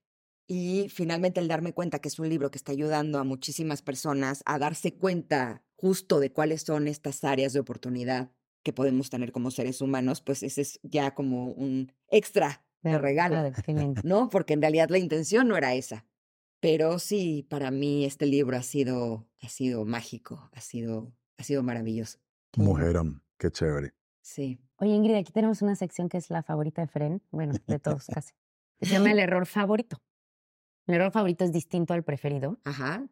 Y 0.46 0.88
finalmente 0.88 1.40
el 1.40 1.48
darme 1.48 1.72
cuenta 1.72 2.00
que 2.00 2.08
es 2.08 2.18
un 2.18 2.28
libro 2.28 2.50
que 2.50 2.58
está 2.58 2.72
ayudando 2.72 3.18
a 3.18 3.24
muchísimas 3.24 3.82
personas 3.82 4.42
a 4.44 4.58
darse 4.58 4.94
cuenta 4.94 5.62
justo 5.76 6.20
de 6.20 6.32
cuáles 6.32 6.62
son 6.62 6.88
estas 6.88 7.24
áreas 7.24 7.52
de 7.52 7.60
oportunidad 7.60 8.30
que 8.62 8.72
podemos 8.72 9.10
tener 9.10 9.32
como 9.32 9.50
seres 9.50 9.80
humanos, 9.80 10.20
pues 10.20 10.42
ese 10.42 10.60
es 10.60 10.80
ya 10.82 11.14
como 11.14 11.46
un 11.46 11.92
extra 12.08 12.64
de 12.82 12.98
regalo, 12.98 13.36
¿no? 14.04 14.28
Porque 14.28 14.54
en 14.54 14.62
realidad 14.62 14.88
la 14.90 14.98
intención 14.98 15.48
no 15.48 15.56
era 15.56 15.74
esa. 15.74 16.06
Pero 16.60 17.00
sí, 17.00 17.44
para 17.48 17.72
mí 17.72 18.04
este 18.04 18.26
libro 18.26 18.56
ha 18.56 18.62
sido, 18.62 19.26
ha 19.40 19.48
sido 19.48 19.84
mágico, 19.84 20.48
ha 20.52 20.60
sido, 20.60 21.12
ha 21.36 21.42
sido 21.42 21.62
maravilloso. 21.64 22.18
Mujerón, 22.56 23.22
qué 23.38 23.50
chévere. 23.50 23.94
Sí. 24.20 24.60
Oye, 24.76 24.92
Ingrid, 24.92 25.16
aquí 25.16 25.32
tenemos 25.32 25.62
una 25.62 25.74
sección 25.74 26.08
que 26.08 26.18
es 26.18 26.30
la 26.30 26.44
favorita 26.44 26.80
de 26.82 26.86
Fren, 26.86 27.22
bueno, 27.32 27.54
de 27.66 27.78
todos 27.80 28.06
casi. 28.14 28.32
Se 28.80 28.86
llama 28.86 29.10
el 29.10 29.18
error 29.18 29.46
favorito. 29.46 30.00
Mi 30.86 30.96
error 30.96 31.12
favorito 31.12 31.44
es 31.44 31.52
distinto 31.52 31.94
al 31.94 32.02
preferido. 32.02 32.58
Ajá. 32.64 33.06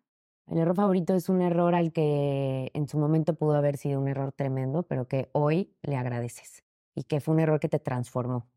El 0.46 0.59
error 0.59 0.74
favorito 0.74 1.14
es 1.14 1.28
un 1.28 1.42
error 1.42 1.74
al 1.74 1.92
que 1.92 2.70
en 2.74 2.88
su 2.88 2.98
momento 2.98 3.35
pudo 3.35 3.54
haber 3.54 3.76
sido 3.76 4.00
un 4.00 4.09
error 4.09 4.33
tremendo, 4.33 4.83
pero 4.83 5.06
que 5.06 5.30
hoy 5.33 5.76
le 5.83 5.96
agradeces 5.96 6.64
y 6.94 7.04
que 7.04 7.20
fue 7.20 7.35
un 7.35 7.40
error 7.40 7.61
que 7.61 7.68
te 7.68 7.78
transformó 7.78 8.50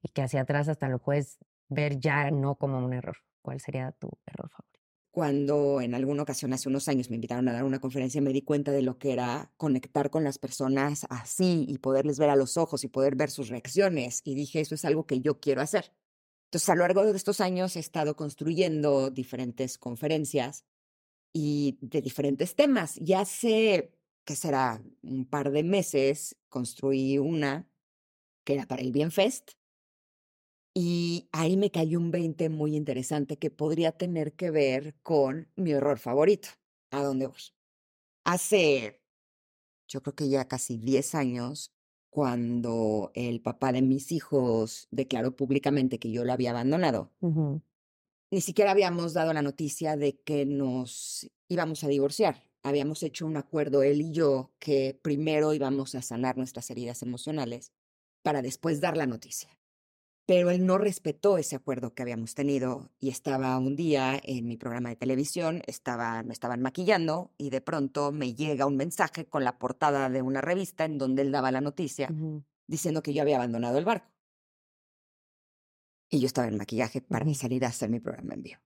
y 0.00 0.10
que 0.10 0.22
hacia 0.22 0.42
atrás 0.42 0.68
hasta 0.68 0.88
lo 0.88 1.00
puedes 1.00 1.38
ver 1.68 1.98
ya 1.98 2.30
no 2.30 2.56
como 2.56 2.78
un 2.78 2.92
error. 2.92 3.16
¿Cuál 3.42 3.60
sería 3.60 3.90
tu 3.92 4.10
error 4.26 4.48
favorito? 4.48 4.80
Cuando 5.10 5.80
en 5.80 5.96
alguna 5.96 6.22
ocasión 6.22 6.52
hace 6.52 6.68
unos 6.68 6.86
años 6.86 7.10
me 7.10 7.16
invitaron 7.16 7.48
a 7.48 7.52
dar 7.52 7.64
una 7.64 7.80
conferencia, 7.80 8.20
me 8.20 8.32
di 8.32 8.42
cuenta 8.42 8.70
de 8.70 8.82
lo 8.82 8.98
que 8.98 9.12
era 9.12 9.52
conectar 9.56 10.10
con 10.10 10.22
las 10.22 10.38
personas 10.38 11.04
así 11.10 11.64
y 11.66 11.78
poderles 11.78 12.20
ver 12.20 12.30
a 12.30 12.36
los 12.36 12.56
ojos 12.56 12.84
y 12.84 12.88
poder 12.88 13.16
ver 13.16 13.30
sus 13.30 13.48
reacciones. 13.48 14.20
Y 14.24 14.36
dije, 14.36 14.60
eso 14.60 14.76
es 14.76 14.84
algo 14.84 15.06
que 15.06 15.20
yo 15.20 15.40
quiero 15.40 15.62
hacer. 15.62 15.92
Entonces, 16.50 16.68
a 16.68 16.74
lo 16.74 16.80
largo 16.80 17.04
de 17.04 17.16
estos 17.16 17.40
años 17.40 17.76
he 17.76 17.78
estado 17.78 18.16
construyendo 18.16 19.10
diferentes 19.10 19.78
conferencias 19.78 20.64
y 21.32 21.78
de 21.80 22.02
diferentes 22.02 22.56
temas. 22.56 22.98
Y 22.98 23.12
hace, 23.12 23.94
¿qué 24.24 24.34
será? 24.34 24.82
Un 25.02 25.26
par 25.26 25.52
de 25.52 25.62
meses 25.62 26.36
construí 26.48 27.18
una 27.18 27.70
que 28.42 28.54
era 28.54 28.66
para 28.66 28.82
el 28.82 28.90
Bienfest. 28.90 29.52
Y 30.74 31.28
ahí 31.30 31.56
me 31.56 31.70
cayó 31.70 32.00
un 32.00 32.10
20 32.10 32.48
muy 32.48 32.74
interesante 32.74 33.38
que 33.38 33.52
podría 33.52 33.92
tener 33.92 34.32
que 34.32 34.50
ver 34.50 34.96
con 35.04 35.52
mi 35.54 35.70
error 35.70 36.00
favorito. 36.00 36.48
¿A 36.90 37.04
dónde 37.04 37.28
voy? 37.28 37.42
Hace, 38.24 39.00
yo 39.86 40.02
creo 40.02 40.16
que 40.16 40.28
ya 40.28 40.48
casi 40.48 40.78
10 40.78 41.14
años, 41.14 41.72
cuando 42.10 43.12
el 43.14 43.40
papá 43.40 43.72
de 43.72 43.82
mis 43.82 44.12
hijos 44.12 44.88
declaró 44.90 45.36
públicamente 45.36 45.98
que 45.98 46.10
yo 46.10 46.24
lo 46.24 46.32
había 46.32 46.50
abandonado, 46.50 47.12
ni 48.30 48.40
siquiera 48.40 48.72
habíamos 48.72 49.12
dado 49.12 49.32
la 49.32 49.42
noticia 49.42 49.96
de 49.96 50.18
que 50.20 50.44
nos 50.46 51.30
íbamos 51.48 51.82
a 51.84 51.88
divorciar. 51.88 52.44
Habíamos 52.62 53.02
hecho 53.02 53.26
un 53.26 53.36
acuerdo 53.36 53.82
él 53.82 54.00
y 54.02 54.12
yo 54.12 54.52
que 54.58 54.98
primero 55.02 55.54
íbamos 55.54 55.94
a 55.94 56.02
sanar 56.02 56.36
nuestras 56.36 56.70
heridas 56.70 57.02
emocionales 57.02 57.72
para 58.22 58.42
después 58.42 58.80
dar 58.80 58.96
la 58.96 59.06
noticia. 59.06 59.59
Pero 60.30 60.52
él 60.52 60.64
no 60.64 60.78
respetó 60.78 61.38
ese 61.38 61.56
acuerdo 61.56 61.92
que 61.92 62.02
habíamos 62.02 62.36
tenido 62.36 62.88
y 63.00 63.08
estaba 63.08 63.58
un 63.58 63.74
día 63.74 64.16
en 64.22 64.46
mi 64.46 64.56
programa 64.56 64.90
de 64.90 64.94
televisión, 64.94 65.60
estaba, 65.66 66.22
me 66.22 66.32
estaban 66.32 66.62
maquillando 66.62 67.32
y 67.36 67.50
de 67.50 67.60
pronto 67.60 68.12
me 68.12 68.32
llega 68.32 68.64
un 68.64 68.76
mensaje 68.76 69.26
con 69.26 69.42
la 69.42 69.58
portada 69.58 70.08
de 70.08 70.22
una 70.22 70.40
revista 70.40 70.84
en 70.84 70.98
donde 70.98 71.22
él 71.22 71.32
daba 71.32 71.50
la 71.50 71.60
noticia 71.60 72.08
diciendo 72.68 73.02
que 73.02 73.12
yo 73.12 73.22
había 73.22 73.38
abandonado 73.38 73.76
el 73.76 73.84
barco. 73.84 74.06
Y 76.08 76.20
yo 76.20 76.26
estaba 76.26 76.46
en 76.46 76.58
maquillaje 76.58 77.00
para 77.00 77.34
salir 77.34 77.64
a 77.64 77.68
hacer 77.70 77.90
mi 77.90 77.98
programa 77.98 78.34
en 78.34 78.42
vivo. 78.42 78.60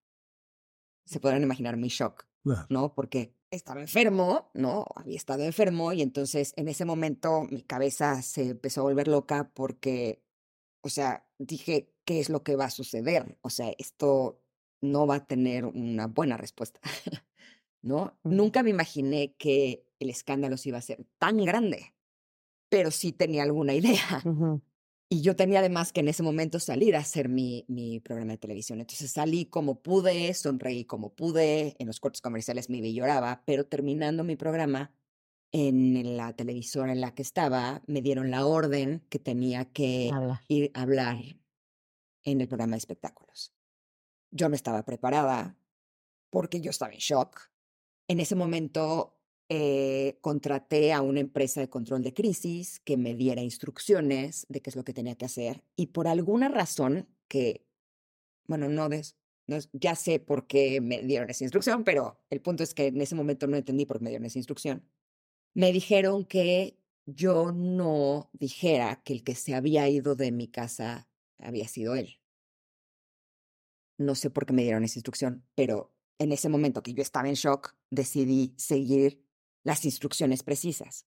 Se 1.06 1.18
podrán 1.18 1.44
imaginar 1.44 1.78
mi 1.78 1.88
shock, 1.88 2.26
¿no? 2.68 2.92
Porque 2.92 3.38
estaba 3.50 3.80
enfermo, 3.80 4.50
¿no? 4.54 4.84
Había 4.96 5.16
estado 5.16 5.44
enfermo 5.44 5.92
y 5.92 6.02
entonces 6.02 6.52
en 6.56 6.68
ese 6.68 6.84
momento 6.84 7.46
mi 7.50 7.62
cabeza 7.62 8.20
se 8.20 8.50
empezó 8.50 8.82
a 8.82 8.84
volver 8.84 9.08
loca 9.08 9.50
porque, 9.54 10.23
o 10.84 10.90
sea, 10.90 11.26
dije, 11.38 11.90
¿qué 12.04 12.20
es 12.20 12.28
lo 12.28 12.42
que 12.42 12.56
va 12.56 12.66
a 12.66 12.70
suceder? 12.70 13.38
O 13.40 13.48
sea, 13.48 13.72
esto 13.78 14.42
no 14.82 15.06
va 15.06 15.16
a 15.16 15.26
tener 15.26 15.64
una 15.64 16.08
buena 16.08 16.36
respuesta, 16.36 16.78
¿no? 17.82 18.18
Nunca 18.22 18.62
me 18.62 18.68
imaginé 18.68 19.34
que 19.38 19.86
el 19.98 20.10
escándalo 20.10 20.58
se 20.58 20.68
iba 20.68 20.78
a 20.78 20.82
ser 20.82 21.06
tan 21.18 21.42
grande, 21.42 21.94
pero 22.68 22.90
sí 22.90 23.12
tenía 23.12 23.44
alguna 23.44 23.72
idea. 23.72 24.22
Y 25.08 25.22
yo 25.22 25.36
tenía 25.36 25.60
además 25.60 25.90
que 25.90 26.00
en 26.00 26.08
ese 26.08 26.22
momento 26.22 26.60
salir 26.60 26.96
a 26.96 27.00
hacer 27.00 27.30
mi, 27.30 27.64
mi 27.66 28.00
programa 28.00 28.32
de 28.32 28.38
televisión. 28.38 28.80
Entonces 28.80 29.10
salí 29.10 29.46
como 29.46 29.80
pude, 29.80 30.34
sonreí 30.34 30.84
como 30.84 31.14
pude, 31.14 31.76
en 31.78 31.86
los 31.86 31.98
cortes 31.98 32.20
comerciales 32.20 32.68
me 32.68 32.82
vi 32.82 32.92
lloraba, 32.92 33.42
pero 33.46 33.64
terminando 33.64 34.22
mi 34.22 34.36
programa 34.36 34.92
en 35.56 36.16
la 36.16 36.32
televisora 36.32 36.90
en 36.90 37.00
la 37.00 37.14
que 37.14 37.22
estaba, 37.22 37.80
me 37.86 38.02
dieron 38.02 38.32
la 38.32 38.44
orden 38.44 39.04
que 39.08 39.20
tenía 39.20 39.66
que 39.66 40.10
ir 40.48 40.72
a 40.74 40.82
hablar 40.82 41.16
en 42.24 42.40
el 42.40 42.48
programa 42.48 42.72
de 42.72 42.78
espectáculos. 42.78 43.54
Yo 44.32 44.48
no 44.48 44.56
estaba 44.56 44.84
preparada 44.84 45.56
porque 46.30 46.60
yo 46.60 46.70
estaba 46.70 46.92
en 46.92 46.98
shock. 46.98 47.52
En 48.08 48.18
ese 48.18 48.34
momento 48.34 49.16
eh, 49.48 50.18
contraté 50.22 50.92
a 50.92 51.02
una 51.02 51.20
empresa 51.20 51.60
de 51.60 51.70
control 51.70 52.02
de 52.02 52.14
crisis 52.14 52.80
que 52.80 52.96
me 52.96 53.14
diera 53.14 53.40
instrucciones 53.40 54.46
de 54.48 54.60
qué 54.60 54.70
es 54.70 54.76
lo 54.76 54.84
que 54.84 54.92
tenía 54.92 55.14
que 55.14 55.26
hacer 55.26 55.62
y 55.76 55.86
por 55.86 56.08
alguna 56.08 56.48
razón 56.48 57.08
que, 57.28 57.64
bueno, 58.48 58.68
no, 58.68 58.88
no 58.88 59.58
ya 59.72 59.94
sé 59.94 60.18
por 60.18 60.48
qué 60.48 60.80
me 60.80 61.00
dieron 61.02 61.30
esa 61.30 61.44
instrucción, 61.44 61.84
pero 61.84 62.18
el 62.28 62.40
punto 62.40 62.64
es 62.64 62.74
que 62.74 62.88
en 62.88 63.00
ese 63.00 63.14
momento 63.14 63.46
no 63.46 63.56
entendí 63.56 63.86
por 63.86 63.98
qué 63.98 64.04
me 64.04 64.10
dieron 64.10 64.26
esa 64.26 64.40
instrucción. 64.40 64.82
Me 65.54 65.72
dijeron 65.72 66.24
que 66.24 66.80
yo 67.06 67.52
no 67.52 68.28
dijera 68.32 69.02
que 69.04 69.12
el 69.12 69.22
que 69.22 69.36
se 69.36 69.54
había 69.54 69.88
ido 69.88 70.16
de 70.16 70.32
mi 70.32 70.48
casa 70.48 71.08
había 71.38 71.68
sido 71.68 71.94
él. 71.94 72.20
No 73.96 74.16
sé 74.16 74.30
por 74.30 74.46
qué 74.46 74.52
me 74.52 74.62
dieron 74.62 74.82
esa 74.82 74.98
instrucción, 74.98 75.46
pero 75.54 75.94
en 76.18 76.32
ese 76.32 76.48
momento 76.48 76.82
que 76.82 76.92
yo 76.92 77.02
estaba 77.02 77.28
en 77.28 77.34
shock, 77.34 77.76
decidí 77.90 78.54
seguir 78.56 79.24
las 79.62 79.84
instrucciones 79.84 80.42
precisas. 80.42 81.06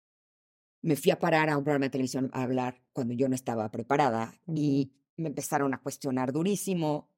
Me 0.82 0.96
fui 0.96 1.12
a 1.12 1.20
parar 1.20 1.50
a 1.50 1.58
un 1.58 1.66
programa 1.66 1.86
de 1.86 1.92
televisión 1.92 2.30
a 2.34 2.44
hablar 2.44 2.82
cuando 2.94 3.14
yo 3.14 3.28
no 3.28 3.36
estaba 3.36 3.70
preparada 3.70 4.40
y 4.48 4.94
me 5.18 5.28
empezaron 5.28 5.74
a 5.74 5.82
cuestionar 5.82 6.32
durísimo 6.32 7.10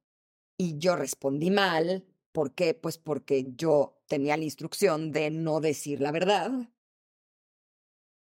y 0.56 0.78
yo 0.78 0.96
respondí 0.96 1.50
mal. 1.50 2.04
¿Por 2.32 2.54
qué? 2.54 2.74
Pues 2.74 2.98
porque 2.98 3.52
yo 3.54 4.02
tenía 4.08 4.36
la 4.36 4.44
instrucción 4.44 5.12
de 5.12 5.30
no 5.30 5.60
decir 5.60 6.00
la 6.00 6.10
verdad. 6.10 6.50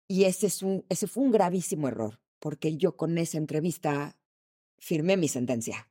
Y 0.08 0.24
ese, 0.24 0.46
es 0.46 0.62
un, 0.62 0.84
ese 0.88 1.06
fue 1.06 1.24
un 1.24 1.32
gravísimo 1.32 1.88
error, 1.88 2.20
porque 2.38 2.76
yo 2.76 2.96
con 2.96 3.18
esa 3.18 3.38
entrevista 3.38 4.16
firmé 4.78 5.16
mi 5.16 5.28
sentencia 5.28 5.88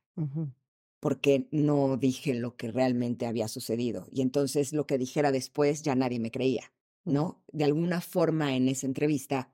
porque 1.00 1.46
no 1.50 1.98
dije 1.98 2.32
lo 2.34 2.56
que 2.56 2.72
realmente 2.72 3.26
había 3.26 3.48
sucedido. 3.48 4.08
Y 4.10 4.22
entonces 4.22 4.72
lo 4.72 4.86
que 4.86 4.96
dijera 4.96 5.30
después 5.30 5.82
ya 5.82 5.94
nadie 5.94 6.18
me 6.18 6.30
creía. 6.30 6.72
¿no? 7.06 7.40
De 7.52 7.64
alguna 7.64 8.00
forma 8.00 8.56
en 8.56 8.68
esa 8.68 8.86
entrevista, 8.86 9.50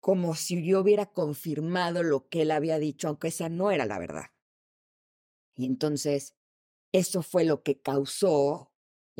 como 0.00 0.34
si 0.34 0.62
yo 0.66 0.80
hubiera 0.80 1.06
confirmado 1.06 2.02
lo 2.02 2.28
que 2.28 2.42
él 2.42 2.50
había 2.50 2.78
dicho, 2.78 3.08
aunque 3.08 3.28
esa 3.28 3.48
no 3.48 3.70
era 3.70 3.86
la 3.86 3.98
verdad. 3.98 4.26
Y 5.56 5.66
entonces, 5.66 6.34
eso 6.92 7.22
fue 7.22 7.44
lo 7.44 7.62
que 7.62 7.80
causó 7.80 8.69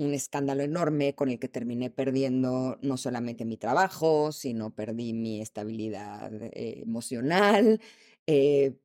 un 0.00 0.14
escándalo 0.14 0.62
enorme 0.62 1.14
con 1.14 1.28
el 1.28 1.38
que 1.38 1.48
terminé 1.48 1.90
perdiendo 1.90 2.78
no 2.82 2.96
solamente 2.96 3.44
mi 3.44 3.56
trabajo, 3.56 4.32
sino 4.32 4.74
perdí 4.74 5.12
mi 5.12 5.40
estabilidad 5.40 6.32
eh, 6.42 6.80
emocional, 6.82 7.80
eh, 8.26 8.76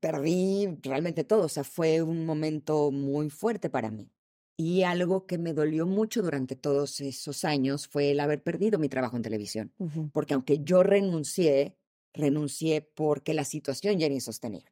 perdí 0.00 0.78
realmente 0.82 1.24
todo. 1.24 1.44
O 1.44 1.48
sea, 1.48 1.64
fue 1.64 2.02
un 2.02 2.26
momento 2.26 2.90
muy 2.90 3.30
fuerte 3.30 3.70
para 3.70 3.90
mí. 3.90 4.10
Y 4.56 4.82
algo 4.82 5.26
que 5.26 5.38
me 5.38 5.52
dolió 5.52 5.86
mucho 5.86 6.22
durante 6.22 6.56
todos 6.56 7.00
esos 7.00 7.44
años 7.44 7.88
fue 7.88 8.10
el 8.12 8.20
haber 8.20 8.42
perdido 8.42 8.78
mi 8.78 8.88
trabajo 8.88 9.16
en 9.16 9.22
televisión. 9.22 9.72
Porque 10.12 10.34
aunque 10.34 10.60
yo 10.62 10.82
renuncié, 10.82 11.76
renuncié 12.12 12.82
porque 12.82 13.34
la 13.34 13.44
situación 13.44 13.98
ya 13.98 14.06
era 14.06 14.14
insostenible. 14.14 14.70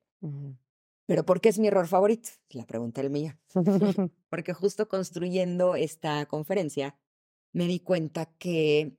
Pero 1.07 1.25
¿por 1.25 1.41
qué 1.41 1.49
es 1.49 1.59
mi 1.59 1.69
error 1.69 1.87
favorito? 1.87 2.31
La 2.51 2.67
pregunta 2.67 3.01
el 3.01 3.11
mío. 3.11 3.33
porque 4.29 4.53
justo 4.53 4.89
construyendo 4.89 5.75
esta 5.75 6.27
conferencia, 6.27 6.97
me 7.53 7.67
di 7.67 7.81
cuenta 7.81 8.27
que 8.39 8.97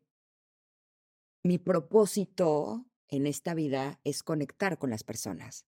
mi 1.44 1.58
propósito 1.58 2.86
en 3.10 3.28
esta 3.28 3.54
vida 3.54 4.00
es 4.04 4.24
conectar 4.24 4.78
con 4.78 4.90
las 4.90 5.04
personas 5.04 5.66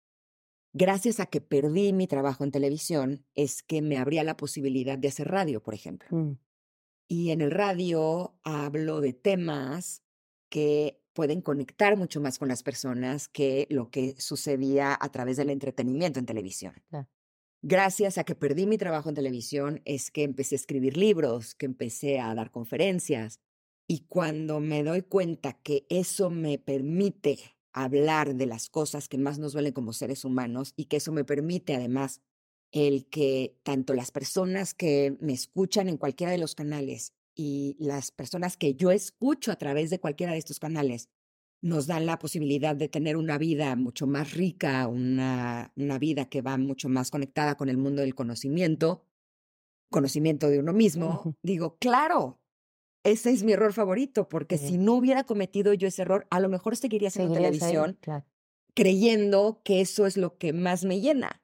gracias 0.75 1.21
a 1.21 1.27
que 1.27 1.41
perdí 1.41 1.95
mi 1.95 2.07
trabajo 2.07 2.45
en 2.45 2.51
televisión, 2.51 3.25
es 3.35 3.63
que 3.63 3.81
me 3.81 3.97
abría 3.97 4.25
la 4.25 4.37
posibilidad 4.37 4.99
de 4.99 5.09
hacer 5.09 5.29
radio, 5.29 5.63
por 5.63 5.73
ejemplo. 5.73 6.09
Mm. 6.11 6.39
Y 7.09 7.31
en 7.31 7.41
el 7.41 7.51
radio 7.51 8.37
hablo 8.43 9.01
de 9.01 9.13
temas 9.13 10.03
que 10.51 11.01
pueden 11.15 11.41
conectar 11.41 11.97
mucho 11.97 12.21
más 12.21 12.39
con 12.39 12.49
las 12.49 12.63
personas 12.63 13.29
que 13.29 13.67
lo 13.71 13.91
que 13.91 14.15
sucedía 14.19 14.97
a 15.01 15.09
través 15.11 15.37
del 15.37 15.51
entretenimiento 15.51 16.19
en 16.19 16.27
televisión. 16.27 16.75
Gracias 17.63 18.19
a 18.19 18.25
que 18.25 18.35
perdí 18.35 18.67
mi 18.67 18.77
trabajo 18.77 19.09
en 19.09 19.15
televisión 19.15 19.81
es 19.87 20.11
que 20.11 20.23
empecé 20.23 20.55
a 20.55 20.57
escribir 20.57 20.99
libros, 20.99 21.55
que 21.55 21.65
empecé 21.65 22.21
a 22.21 22.35
dar 22.35 22.51
conferencias. 22.51 23.41
Y 23.87 24.01
cuando 24.01 24.61
me 24.61 24.83
doy 24.83 25.03
cuenta 25.03 25.55
que 25.55 25.87
eso 25.89 26.29
me 26.29 26.59
permite 26.59 27.39
hablar 27.73 28.35
de 28.35 28.47
las 28.47 28.69
cosas 28.69 29.09
que 29.09 29.19
más 29.19 29.39
nos 29.39 29.53
duelen 29.53 29.73
como 29.73 29.93
seres 29.93 30.25
humanos 30.25 30.75
y 30.77 30.87
que 30.87 30.99
eso 30.99 31.11
me 31.13 31.25
permite 31.25 31.75
además 31.75 32.21
el 32.71 33.07
que 33.07 33.57
tanto 33.63 33.95
las 33.95 34.11
personas 34.11 34.75
que 34.75 35.17
me 35.21 35.33
escuchan 35.33 35.89
en 35.89 35.97
cualquiera 35.97 36.33
de 36.33 36.39
los 36.39 36.55
canales 36.55 37.15
y 37.35 37.77
las 37.79 38.11
personas 38.11 38.57
que 38.57 38.75
yo 38.75 38.91
escucho 38.91 39.53
a 39.53 39.57
través 39.57 39.91
de 39.91 40.01
cualquiera 40.01 40.33
de 40.33 40.39
estos 40.39 40.59
canales 40.59 41.09
nos 41.63 41.87
dan 41.87 42.05
la 42.05 42.19
posibilidad 42.19 42.77
de 42.77 42.89
tener 42.89 43.17
una 43.17 43.39
vida 43.39 43.75
mucho 43.75 44.07
más 44.07 44.35
rica, 44.35 44.87
una, 44.87 45.73
una 45.77 45.99
vida 45.99 46.27
que 46.29 46.43
va 46.43 46.59
mucho 46.59 46.89
más 46.91 47.11
conectada 47.11 47.57
con 47.57 47.69
el 47.71 47.79
mundo 47.79 48.03
del 48.03 48.15
conocimiento, 48.15 49.07
conocimiento 49.91 50.49
de 50.49 50.59
uno 50.59 50.73
mismo, 50.73 51.37
digo, 51.43 51.77
claro, 51.79 52.41
ese 53.03 53.31
es 53.31 53.43
mi 53.43 53.53
error 53.53 53.73
favorito, 53.73 54.29
porque 54.29 54.59
si 54.59 54.79
no 54.79 54.95
hubiera 54.95 55.25
cometido 55.25 55.73
yo 55.75 55.89
ese 55.89 56.03
error, 56.03 56.27
a 56.31 56.41
lo 56.41 56.49
mejor 56.49 56.77
seguiría 56.77 57.09
haciendo 57.09 57.35
ahí, 57.35 57.43
televisión 57.43 57.99
Claro. 58.01 58.27
creyendo 58.75 59.61
que 59.65 59.81
eso 59.81 60.07
es 60.07 60.17
lo 60.17 60.37
que 60.37 60.53
más 60.53 60.85
me 60.85 61.01
llena. 61.01 61.43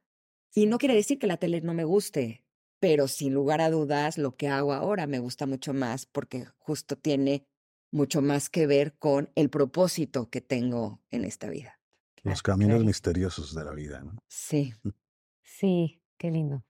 Y 0.54 0.66
no 0.66 0.78
quiere 0.78 0.94
decir 0.94 1.18
que 1.18 1.26
la 1.26 1.36
tele 1.36 1.60
no 1.60 1.74
me 1.74 1.84
guste, 1.84 2.44
pero 2.80 3.06
sin 3.06 3.34
lugar 3.34 3.60
a 3.60 3.70
dudas 3.70 4.18
lo 4.18 4.36
que 4.36 4.48
hago 4.48 4.72
ahora 4.72 5.06
me 5.06 5.18
gusta 5.18 5.46
mucho 5.46 5.72
más 5.72 6.06
porque 6.06 6.46
justo 6.58 6.96
tiene 6.96 7.46
mucho 7.92 8.22
más 8.22 8.50
que 8.50 8.66
ver 8.66 8.96
con 8.98 9.30
el 9.34 9.50
propósito 9.50 10.30
que 10.30 10.40
tengo 10.40 11.02
en 11.10 11.24
esta 11.24 11.48
vida. 11.48 11.78
Los 12.22 12.42
caminos 12.42 12.76
claro. 12.76 12.84
misteriosos 12.84 13.54
de 13.54 13.64
la 13.64 13.72
vida, 13.72 14.00
¿no? 14.00 14.18
Sí. 14.28 14.74
Sí, 15.42 16.00
qué 16.16 16.30
lindo. 16.30 16.64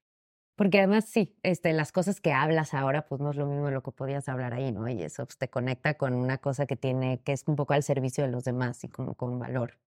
Porque 0.57 0.79
además 0.79 1.05
sí, 1.05 1.37
este, 1.43 1.71
las 1.71 1.91
cosas 1.91 2.19
que 2.19 2.33
hablas 2.33 2.73
ahora, 2.73 3.05
pues 3.07 3.21
no 3.21 3.29
es 3.29 3.37
lo 3.37 3.45
mismo 3.45 3.67
de 3.67 3.71
lo 3.71 3.83
que 3.83 3.91
podías 3.91 4.27
hablar 4.27 4.53
ahí, 4.53 4.71
¿no? 4.71 4.89
Y 4.89 5.01
eso 5.01 5.25
pues, 5.25 5.37
te 5.37 5.49
conecta 5.49 5.93
con 5.93 6.13
una 6.13 6.39
cosa 6.39 6.65
que 6.65 6.75
tiene, 6.75 7.21
que 7.21 7.31
es 7.31 7.43
un 7.47 7.55
poco 7.55 7.73
al 7.73 7.83
servicio 7.83 8.25
de 8.25 8.31
los 8.31 8.43
demás 8.43 8.83
y 8.83 8.89
como 8.89 9.15
con 9.15 9.39
valor, 9.39 9.79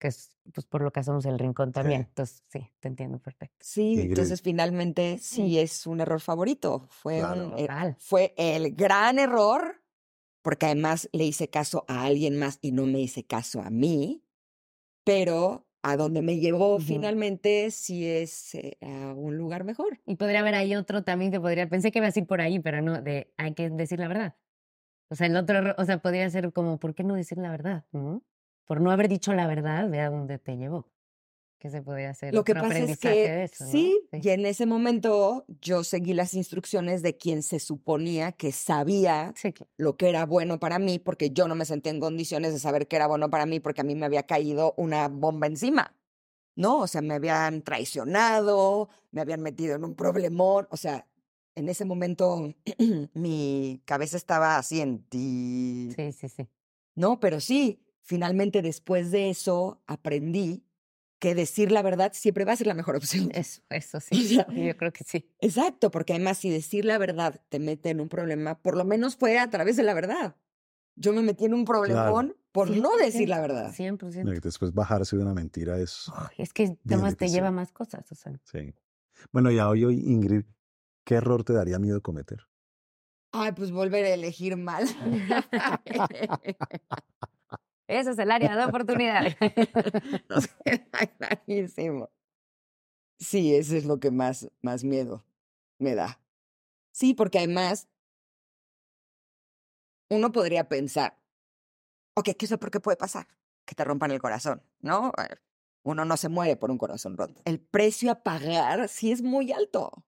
que 0.00 0.08
es 0.08 0.36
pues 0.52 0.66
por 0.66 0.82
lo 0.82 0.90
que 0.90 0.98
hacemos 0.98 1.24
el 1.26 1.38
rincón 1.38 1.70
también. 1.70 2.00
Entonces, 2.08 2.42
sí, 2.48 2.66
te 2.80 2.88
entiendo 2.88 3.20
perfecto. 3.20 3.58
Sí, 3.60 3.92
Ingrid. 3.92 4.08
entonces 4.08 4.42
finalmente 4.42 5.18
sí 5.18 5.58
es 5.60 5.86
un 5.86 6.00
error 6.00 6.20
favorito. 6.20 6.88
Fue, 6.90 7.18
Claro. 7.20 7.48
un, 7.50 7.52
eh, 7.58 7.62
Total. 7.68 7.96
fue 8.00 8.34
el 8.36 8.74
gran 8.74 9.20
error, 9.20 9.84
porque 10.42 10.66
además 10.66 11.08
le 11.12 11.24
hice 11.24 11.48
caso 11.50 11.84
a 11.86 12.02
alguien 12.04 12.36
más 12.38 12.58
y 12.62 12.72
no 12.72 12.86
me 12.86 12.98
hice 13.00 13.24
caso 13.24 13.60
a 13.60 13.70
mí, 13.70 14.24
pero 15.04 15.66
a 15.82 15.96
donde 15.96 16.22
me 16.22 16.38
llevó 16.38 16.74
Ujú. 16.76 16.82
finalmente 16.84 17.70
sí 17.70 18.06
es 18.06 18.54
eh, 18.54 18.76
a 18.82 19.12
un 19.14 19.36
lugar 19.36 19.64
mejor. 19.64 20.00
Y 20.06 20.16
podría 20.16 20.40
haber 20.40 20.54
ahí 20.54 20.74
otro 20.76 21.04
también 21.04 21.30
que 21.30 21.40
podría, 21.40 21.68
pensé 21.68 21.92
que 21.92 21.98
iba 22.00 22.08
a 22.08 22.12
ir 22.14 22.26
por 22.26 22.40
ahí, 22.40 22.58
pero 22.58 22.82
no, 22.82 23.00
de 23.00 23.32
hay 23.36 23.54
que 23.54 23.70
decir 23.70 23.98
la 24.00 24.08
verdad. 24.08 24.36
O 25.10 25.14
sea, 25.14 25.26
el 25.26 25.36
otro, 25.36 25.58
error- 25.58 25.74
o 25.78 25.84
sea, 25.84 25.98
podría 26.02 26.28
ser 26.30 26.52
como, 26.52 26.78
¿por 26.78 26.94
qué 26.94 27.02
no 27.04 27.14
decir 27.14 27.38
la 27.38 27.50
verdad? 27.50 27.84
¿no? 27.92 28.22
Por 28.70 28.80
no 28.80 28.92
haber 28.92 29.08
dicho 29.08 29.32
la 29.32 29.48
verdad, 29.48 29.90
ve 29.90 29.98
a 29.98 30.10
dónde 30.10 30.38
te 30.38 30.56
llevó. 30.56 30.86
Que 31.58 31.70
se 31.70 31.82
podría 31.82 32.10
hacer 32.10 32.32
Lo 32.32 32.44
que 32.44 32.54
pasa 32.54 32.78
es 32.78 32.98
que 33.00 33.42
eso, 33.42 33.64
¿no? 33.64 33.70
sí, 33.72 34.00
y 34.12 34.28
en 34.28 34.46
ese 34.46 34.64
momento 34.64 35.44
yo 35.60 35.82
seguí 35.82 36.14
las 36.14 36.34
instrucciones 36.34 37.02
de 37.02 37.16
quien 37.16 37.42
se 37.42 37.58
suponía 37.58 38.30
que 38.30 38.52
sabía 38.52 39.32
Sí, 39.34 39.52
claro. 39.52 39.72
lo 39.76 39.96
que 39.96 40.08
era 40.08 40.24
bueno 40.24 40.60
para 40.60 40.78
mí, 40.78 41.00
porque 41.00 41.30
yo 41.30 41.48
no 41.48 41.56
me 41.56 41.64
sentía 41.64 41.90
en 41.90 41.98
condiciones 41.98 42.52
de 42.52 42.60
saber 42.60 42.86
qué 42.86 42.94
era 42.94 43.08
bueno 43.08 43.28
para 43.28 43.44
mí, 43.44 43.58
porque 43.58 43.80
a 43.80 43.84
mí 43.84 43.96
me 43.96 44.06
había 44.06 44.22
caído 44.22 44.72
una 44.76 45.08
bomba 45.08 45.48
encima, 45.48 45.96
¿no? 46.54 46.78
O 46.78 46.86
sea, 46.86 47.02
me 47.02 47.14
habían 47.14 47.62
traicionado, 47.62 48.88
me 49.10 49.20
habían 49.20 49.42
metido 49.42 49.74
en 49.74 49.82
un 49.82 49.96
problemón, 49.96 50.68
o 50.70 50.76
sea, 50.76 51.08
en 51.56 51.68
ese 51.68 51.84
momento 51.84 52.54
mi 53.14 53.82
cabeza 53.84 54.16
estaba 54.16 54.58
así 54.58 54.80
en 54.80 55.02
ti, 55.08 55.90
sí, 55.96 56.12
sí, 56.12 56.28
sí. 56.28 56.48
¿no? 56.94 57.18
Pero 57.18 57.40
sí, 57.40 57.82
finalmente 58.02 58.62
después 58.62 59.10
de 59.10 59.30
eso 59.30 59.82
aprendí 59.86 60.64
que 61.18 61.34
decir 61.34 61.70
la 61.70 61.82
verdad 61.82 62.12
siempre 62.14 62.44
va 62.46 62.52
a 62.52 62.56
ser 62.56 62.66
la 62.66 62.74
mejor 62.74 62.96
opción. 62.96 63.30
Eso, 63.34 63.60
eso 63.68 63.98
O 63.98 64.00
sí. 64.00 64.36
sea, 64.36 64.46
Yo 64.50 64.76
creo 64.76 64.92
que 64.92 65.04
sí. 65.04 65.28
Exacto, 65.40 65.90
porque 65.90 66.14
además 66.14 66.38
si 66.38 66.50
decir 66.50 66.84
la 66.84 66.98
verdad 66.98 67.40
te 67.48 67.58
mete 67.58 67.90
en 67.90 68.00
un 68.00 68.08
problema, 68.08 68.58
por 68.60 68.76
lo 68.76 68.84
menos 68.84 69.16
fue 69.16 69.38
a 69.38 69.50
través 69.50 69.76
de 69.76 69.82
la 69.82 69.94
verdad. 69.94 70.36
Yo 70.96 71.12
me 71.12 71.22
metí 71.22 71.44
en 71.46 71.54
un 71.54 71.64
problemón 71.64 72.36
por 72.52 72.70
no 72.70 72.96
decir 72.96 73.28
la 73.28 73.40
verdad. 73.40 73.72
100%. 73.72 74.36
Y 74.36 74.40
después 74.40 74.72
bajarse 74.74 75.16
de 75.16 75.22
una 75.22 75.34
mentira 75.34 75.78
es... 75.78 76.10
Es 76.36 76.52
que 76.52 76.76
además 76.86 77.16
te 77.16 77.28
lleva 77.28 77.50
más 77.50 77.70
cosas. 77.72 78.10
O 78.10 78.14
sea, 78.14 78.32
Sí. 78.44 78.74
Bueno, 79.32 79.50
ya 79.50 79.68
hoy, 79.68 79.84
hoy, 79.84 80.00
Ingrid, 80.00 80.44
¿qué 81.04 81.14
error 81.16 81.44
te 81.44 81.52
daría 81.52 81.78
miedo 81.78 82.02
cometer? 82.02 82.40
Ay, 83.32 83.52
pues 83.52 83.70
volver 83.70 84.04
a 84.06 84.08
elegir 84.14 84.56
mal. 84.56 84.84
Ese 87.90 88.12
es 88.12 88.18
el 88.18 88.30
área 88.30 88.56
de 88.56 88.64
oportunidad. 88.64 89.24
O 90.30 90.40
sea, 90.40 90.54
clarísimo. 91.18 92.08
Sí, 93.18 93.54
eso 93.54 93.76
es 93.76 93.84
lo 93.84 93.98
que 93.98 94.10
más, 94.10 94.48
más 94.62 94.84
miedo 94.84 95.24
me 95.78 95.94
da. 95.94 96.20
Sí, 96.92 97.14
porque 97.14 97.38
además 97.38 97.88
uno 100.08 100.32
podría 100.32 100.68
pensar, 100.68 101.18
ok, 102.14 102.30
¿qué 102.38 102.44
es 102.46 102.50
lo 102.50 102.58
puede 102.58 102.96
pasar? 102.96 103.26
Que 103.64 103.74
te 103.74 103.84
rompan 103.84 104.10
el 104.10 104.20
corazón, 104.20 104.62
¿no? 104.80 105.12
Uno 105.82 106.04
no 106.04 106.16
se 106.16 106.28
muere 106.28 106.56
por 106.56 106.70
un 106.70 106.78
corazón 106.78 107.16
roto. 107.16 107.42
El 107.44 107.60
precio 107.60 108.10
a 108.10 108.22
pagar 108.22 108.88
sí 108.88 109.12
es 109.12 109.22
muy 109.22 109.52
alto. 109.52 110.04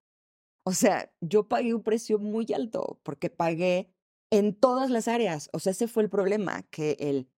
O 0.65 0.73
sea, 0.73 1.13
yo 1.21 1.49
pagué 1.49 1.75
un 1.75 1.83
precio 1.83 2.19
muy 2.19 2.47
alto 2.55 3.01
porque 3.03 3.31
pagué 3.31 3.93
en 4.31 4.55
todas 4.55 4.91
las 4.91 5.09
áreas. 5.09 5.51
O 5.53 5.59
sea, 5.59 5.73
ese 5.73 5.89
fue 5.89 6.03
el 6.03 6.11
problema, 6.11 6.63
que 6.71 6.97
el, 7.01 7.29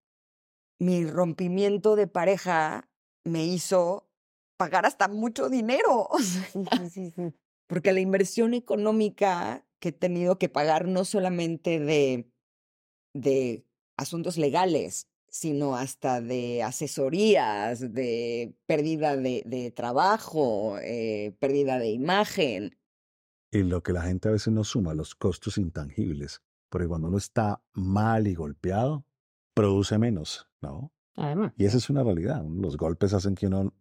mi 0.80 1.06
rompimiento 1.06 1.96
de 1.96 2.06
pareja 2.06 2.88
me 3.24 3.44
hizo 3.44 4.08
pagar 4.56 4.86
hasta 4.86 5.08
mucho 5.08 5.48
dinero. 5.48 6.08
O 6.10 6.18
sea, 6.18 6.44
Sí, 6.78 6.90
sí, 6.90 7.10
sí. 7.10 7.34
porque 7.66 7.92
la 7.92 8.00
inversión 8.00 8.54
económica 8.54 9.66
que 9.80 9.88
he 9.90 9.92
tenido 9.92 10.38
que 10.38 10.48
pagar 10.48 10.86
no 10.88 11.04
solamente 11.04 11.78
de, 11.78 12.30
de 13.14 13.66
asuntos 13.98 14.36
legales, 14.38 15.08
sino 15.28 15.76
hasta 15.76 16.20
de 16.20 16.62
asesorías, 16.62 17.92
de 17.92 18.54
pérdida 18.66 19.16
de, 19.16 19.42
de 19.44 19.70
trabajo, 19.72 20.78
eh, 20.78 21.34
pérdida 21.40 21.78
de 21.78 21.90
imagen. 21.90 22.78
Y 23.50 23.62
lo 23.62 23.82
que 23.82 23.92
la 23.92 24.02
gente 24.02 24.28
a 24.28 24.32
veces 24.32 24.52
no 24.52 24.64
suma, 24.64 24.94
los 24.94 25.14
costos 25.14 25.58
intangibles. 25.58 26.42
Porque 26.70 26.88
cuando 26.88 27.08
uno 27.08 27.18
está 27.18 27.62
mal 27.72 28.26
y 28.26 28.34
golpeado, 28.34 29.06
produce 29.54 29.98
menos, 29.98 30.48
¿no? 30.60 30.92
Además. 31.16 31.52
Y 31.56 31.64
esa 31.64 31.76
es 31.76 31.88
una 31.90 32.02
realidad. 32.02 32.44
Los 32.44 32.76
golpes 32.76 33.14
hacen 33.14 33.34
que 33.34 33.46
uno 33.46 33.72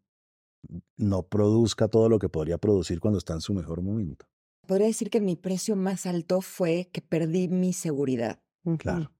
no 0.97 1.23
produzca 1.23 1.87
todo 1.87 2.09
lo 2.09 2.19
que 2.19 2.29
podría 2.29 2.57
producir 2.57 2.99
cuando 2.99 3.17
está 3.17 3.33
en 3.33 3.41
su 3.41 3.53
mejor 3.53 3.81
momento. 3.81 4.25
Podría 4.67 4.87
decir 4.87 5.09
que 5.09 5.19
mi 5.19 5.35
precio 5.35 5.75
más 5.75 6.05
alto 6.05 6.41
fue 6.41 6.89
que 6.91 7.01
perdí 7.01 7.49
mi 7.49 7.73
seguridad. 7.73 8.41
Claro. 8.77 9.11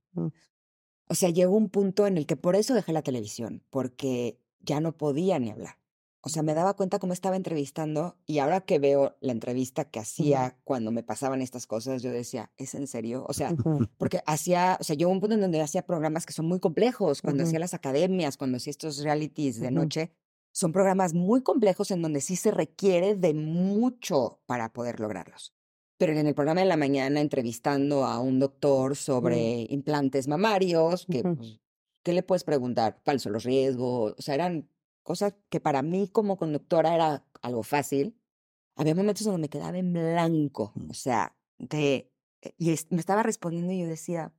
O 1.10 1.16
sea, 1.16 1.30
llegó 1.32 1.58
un 1.58 1.70
punto 1.70 2.08
en 2.08 2.18
el 2.18 2.26
que 2.26 2.38
por 2.38 2.56
eso 2.56 2.74
dejé 2.74 2.94
la 2.94 3.02
televisión, 3.02 3.62
porque 3.70 4.40
ya 4.62 4.80
no 4.80 4.94
podía 4.94 5.38
ni 5.40 5.52
hablar. 5.52 5.76
O 6.26 6.30
sea, 6.30 6.42
me 6.42 6.54
daba 6.54 6.74
cuenta 6.74 7.00
cómo 7.00 7.12
estaba 7.12 7.36
entrevistando 7.36 8.18
y 8.26 8.40
ahora 8.40 8.62
que 8.62 8.80
veo 8.80 9.18
la 9.20 9.34
entrevista 9.34 9.84
que 9.84 10.00
hacía 10.00 10.58
cuando 10.64 10.90
me 10.90 11.04
pasaban 11.04 11.42
estas 11.42 11.68
cosas, 11.68 12.02
yo 12.02 12.12
decía, 12.12 12.50
¿es 12.56 12.76
en 12.76 12.88
serio? 12.88 13.26
O 13.28 13.34
sea, 13.34 13.54
porque 13.98 14.22
hacía, 14.26 14.78
o 14.80 14.84
sea, 14.86 14.96
llegó 14.96 15.12
un 15.12 15.20
punto 15.20 15.36
en 15.36 15.42
donde 15.42 15.60
hacía 15.60 15.86
programas 15.86 16.26
que 16.26 16.32
son 16.32 16.46
muy 16.46 16.62
complejos, 16.62 17.22
cuando 17.22 17.44
Ujú. 17.44 17.50
hacía 17.50 17.60
las 17.60 17.74
academias, 17.74 18.38
cuando 18.38 18.56
hacía 18.56 18.72
estos 18.72 19.04
realities 19.04 19.60
de 19.60 19.72
noche, 19.72 20.12
son 20.54 20.72
programas 20.72 21.14
muy 21.14 21.42
complejos 21.42 21.92
en 21.92 22.02
donde 22.02 22.22
sí 22.22 22.38
se 22.38 22.52
requiere 22.52 23.16
de 23.16 23.34
mucho 23.34 24.40
para 24.46 24.72
poder 24.72 25.02
lograrlos. 25.02 25.54
Pero 25.98 26.14
en 26.14 26.26
el 26.26 26.36
programa 26.36 26.62
de 26.62 26.68
la 26.68 26.78
mañana, 26.78 27.20
entrevistando 27.20 28.06
a 28.06 28.20
un 28.20 28.40
doctor 28.40 28.96
sobre 28.96 29.68
implantes 29.70 30.30
mamarios, 30.30 31.06
que, 31.06 31.24
pues, 31.24 31.60
¿qué 32.02 32.14
le 32.14 32.24
puedes 32.24 32.46
preguntar? 32.46 33.02
¿Cuáles 33.04 33.24
son 33.24 33.34
los 33.34 33.44
riesgos? 33.44 34.16
O 34.18 34.22
sea, 34.22 34.36
eran 34.36 34.70
cosas 35.04 35.36
que 35.50 35.60
para 35.60 35.82
mí 35.82 36.08
como 36.08 36.38
conductora 36.38 36.96
era 36.96 37.26
algo 37.42 37.64
fácil. 37.64 38.18
Había 38.76 38.96
momentos 38.96 39.26
donde 39.26 39.42
me 39.42 39.50
quedaba 39.50 39.78
en 39.78 39.94
blanco, 39.94 40.74
o 40.90 40.94
sea, 40.94 41.36
de, 41.60 42.12
eh, 42.42 42.54
y 42.58 42.76
me 42.90 43.00
estaba 43.00 43.24
respondiendo 43.24 43.72
y 43.72 43.82
yo 43.82 43.88
decía, 43.88 44.34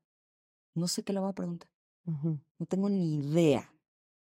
no 0.75 0.89
sé 0.89 1.05
qué 1.05 1.13
le 1.13 1.21
voy 1.21 1.31
a 1.31 1.35
preguntar, 1.35 1.71
no 2.07 2.67
tengo 2.69 2.89
ni 2.89 3.17
idea, 3.17 3.73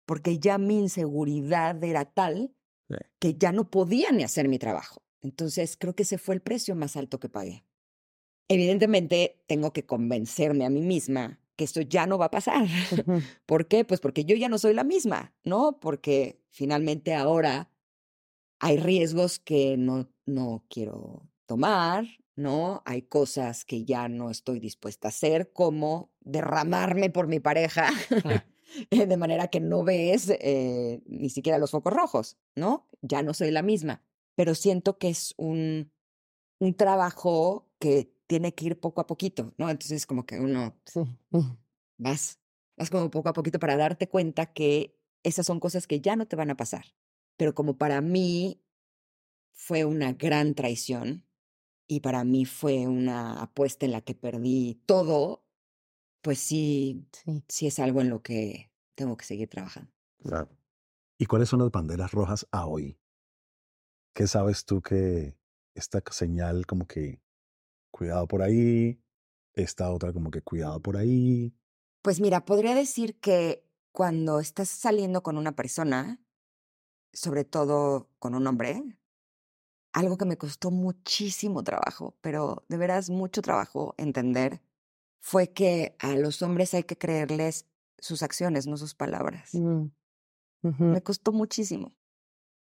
porque 0.07 0.39
ya 0.39 0.59
mi 0.59 0.79
inseguridad 0.81 1.83
era 1.85 2.05
tal 2.05 2.55
Sí. 2.89 2.97
que 3.21 3.35
ya 3.35 3.53
no 3.53 3.71
podía 3.71 4.11
ni 4.11 4.25
hacer 4.25 4.49
mi 4.49 4.59
trabajo. 4.59 5.03
Entonces, 5.21 5.77
creo 5.77 5.95
que 5.95 6.03
ese 6.03 6.19
fue 6.19 6.35
el 6.35 6.41
precio 6.43 6.75
más 6.75 6.97
alto 6.97 7.21
que 7.21 7.29
pagué. 7.29 7.65
Evidentemente, 8.49 9.45
tengo 9.47 9.73
que 9.73 9.87
convencerme 9.87 10.67
a 10.67 10.71
mí 10.71 10.81
misma 10.81 11.39
que 11.61 11.65
esto 11.65 11.83
ya 11.83 12.07
no 12.07 12.17
va 12.17 12.25
a 12.25 12.31
pasar. 12.31 12.67
¿Por 13.45 13.69
qué? 13.69 13.85
Pues 13.85 14.01
porque 14.01 14.25
yo 14.25 14.35
ya 14.35 14.49
no 14.49 14.57
soy 14.57 14.73
la 14.73 14.83
misma, 14.83 15.35
¿no? 15.45 15.79
Porque 15.79 16.41
finalmente 16.49 17.15
ahora 17.15 17.71
hay 18.61 18.79
riesgos 18.79 19.39
que 19.39 19.77
no, 19.77 20.09
no 20.25 20.65
quiero 20.71 21.29
tomar, 21.45 22.07
¿no? 22.35 22.81
Hay 22.87 23.03
cosas 23.03 23.67
que 23.67 23.85
ya 23.85 24.09
no 24.09 24.31
estoy 24.31 24.59
dispuesta 24.59 25.09
a 25.09 25.11
hacer, 25.11 25.53
como 25.53 26.11
derramarme 26.21 27.11
por 27.11 27.27
mi 27.27 27.41
pareja, 27.41 27.91
de 28.91 29.17
manera 29.19 29.49
que 29.49 29.61
no 29.61 29.85
ves 29.85 30.31
eh, 30.31 31.03
ni 31.05 31.29
siquiera 31.29 31.59
los 31.59 31.73
focos 31.73 31.93
rojos, 31.93 32.39
¿no? 32.57 32.89
Ya 33.03 33.23
no 33.23 33.35
soy 33.35 33.51
la 33.51 33.61
misma, 33.61 34.03
pero 34.35 34.55
siento 34.55 34.97
que 34.97 35.11
es 35.11 35.35
un, 35.37 35.93
un 36.59 36.73
trabajo 36.73 37.69
que 37.79 38.15
tiene 38.31 38.55
que 38.55 38.67
ir 38.67 38.79
poco 38.79 39.01
a 39.01 39.09
poquito, 39.09 39.53
¿no? 39.59 39.69
Entonces 39.69 40.07
como 40.07 40.25
que 40.25 40.39
uno 40.39 40.81
Sí. 40.87 41.01
vas, 41.99 42.39
vas 42.77 42.89
como 42.89 43.11
poco 43.11 43.29
a 43.29 43.33
poquito 43.33 43.59
para 43.59 43.77
darte 43.77 44.09
cuenta 44.09 44.53
que 44.53 44.97
esas 45.25 45.47
son 45.47 45.59
cosas 45.59 45.89
que 45.89 46.01
ya 46.01 46.15
no 46.15 46.27
te 46.29 46.37
van 46.37 46.49
a 46.51 46.57
pasar. 46.57 46.85
Pero 47.37 47.57
como 47.57 47.77
para 47.77 48.01
mí 48.01 48.63
fue 49.53 49.85
una 49.85 50.13
gran 50.13 50.55
traición 50.55 51.27
y 51.89 51.99
para 52.01 52.23
mí 52.23 52.45
fue 52.45 52.87
una 52.87 53.43
apuesta 53.43 53.85
en 53.85 53.91
la 53.93 54.01
que 54.01 54.15
perdí 54.15 54.81
todo, 54.87 55.45
pues 56.23 56.39
sí, 56.39 57.05
Sí. 57.25 57.43
sí 57.49 57.67
es 57.67 57.81
algo 57.81 58.01
en 58.01 58.11
lo 58.11 58.23
que 58.23 58.71
tengo 58.95 59.17
que 59.17 59.25
seguir 59.25 59.49
trabajando. 59.49 59.91
Claro. 60.23 60.57
¿Y 61.19 61.27
cuáles 61.27 61.49
son 61.49 61.59
las 61.61 61.73
banderas 61.73 62.13
rojas 62.13 62.47
a 62.53 62.69
hoy? 62.69 62.97
¿Qué 64.15 64.29
sabes 64.29 64.65
tú 64.67 64.83
que 64.83 65.37
esta 65.75 66.01
señal 66.13 66.65
como 66.67 66.87
que 66.87 67.21
cuidado 67.91 68.27
por 68.27 68.43
ahí, 68.43 69.01
esta 69.55 69.91
otra 69.91 70.13
como 70.13 70.31
que 70.31 70.43
cuidado 70.43 70.81
por 70.81 70.97
ahí? 70.97 71.55
Pues 72.03 72.21
mira, 72.21 72.45
podría 72.45 72.75
decir 72.75 73.19
que 73.21 73.65
cuando 73.93 74.41
estás 74.41 74.69
saliendo 74.69 75.23
con 75.23 75.37
una 75.37 75.53
persona, 75.53 76.21
sobre 77.13 77.45
todo 77.45 78.09
con 78.19 78.35
un 78.35 78.47
hombre, 78.47 78.83
algo 79.93 80.17
que 80.17 80.25
me 80.25 80.37
costó 80.37 80.71
muchísimo 80.71 81.63
trabajo, 81.65 82.17
pero 82.21 82.65
de 82.69 82.77
veras 82.77 83.11
mucho 83.11 83.43
trabajo 83.43 83.95
entender, 83.99 84.63
fue 85.21 85.53
que 85.53 85.97
a 85.99 86.15
los 86.15 86.43
hombres 86.43 86.75
hay 86.75 86.85
que 86.85 86.97
creerles 86.97 87.67
sus 87.99 88.23
acciones, 88.23 88.67
no 88.67 88.77
sus 88.77 88.95
palabras. 88.95 89.55
Mm. 89.55 89.87
Me 90.63 91.03
costó 91.03 91.33
muchísimo, 91.33 91.93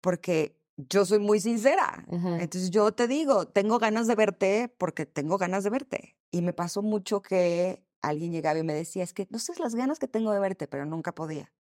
porque 0.01 0.58
yo 0.79 1.05
soy 1.05 1.19
muy 1.19 1.41
sincera. 1.41 2.05
Entonces 2.09 2.71
yo 2.71 2.93
te 2.93 3.09
digo, 3.09 3.47
tengo 3.49 3.79
ganas 3.79 4.07
de 4.07 4.15
verte 4.15 4.75
porque 4.79 5.07
tengo 5.07 5.37
ganas 5.37 5.65
de 5.65 5.71
verte. 5.71 6.17
Y 6.31 6.41
me 6.43 6.53
pasó 6.53 6.83
mucho 6.83 7.21
que 7.21 7.85
alguien 8.01 8.31
llegaba 8.33 8.59
y 8.59 8.63
me 8.63 8.75
decía, 8.75 9.03
es 9.03 9.13
que 9.13 9.27
no 9.31 9.39
sé 9.41 9.53
las 9.59 9.75
ganas 9.75 9.99
que 9.99 10.07
tengo 10.09 10.33
de 10.33 10.39
verte, 10.41 10.69
pero 10.69 10.85
nunca 10.87 11.15
podía. 11.15 11.53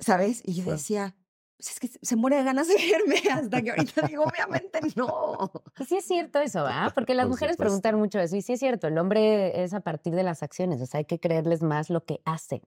¿Sabes? 0.00 0.42
Y 0.44 0.54
yo 0.54 0.64
decía, 0.72 1.14
pues 1.56 1.70
es 1.70 1.80
que 1.80 1.88
se- 2.02 2.16
muere 2.16 2.36
de 2.36 2.42
ganas 2.44 2.66
de 2.66 2.74
verme 2.74 3.22
hasta 3.32 3.62
que 3.62 3.70
ahorita 3.70 4.06
digo, 4.08 4.24
obviamente 4.24 4.80
no. 4.96 5.50
Y 5.78 5.84
sí 5.84 5.96
es 5.96 6.04
cierto 6.04 6.40
eso, 6.40 6.64
¿ah? 6.66 6.90
Porque 6.94 7.14
las 7.14 7.24
Por 7.26 7.30
mujeres 7.34 7.54
supuesto. 7.54 7.68
preguntan 7.80 7.98
mucho 8.00 8.18
eso. 8.18 8.34
Y 8.36 8.42
sí 8.42 8.54
es 8.54 8.58
cierto, 8.60 8.88
el 8.88 8.98
hombre 8.98 9.62
es 9.62 9.72
a 9.74 9.80
partir 9.80 10.14
de 10.14 10.24
las 10.24 10.42
acciones. 10.42 10.80
O 10.82 10.86
sea, 10.86 10.98
hay 10.98 11.04
que 11.04 11.20
creerles 11.20 11.62
más 11.62 11.88
lo 11.90 12.04
que 12.04 12.20
hacen, 12.24 12.62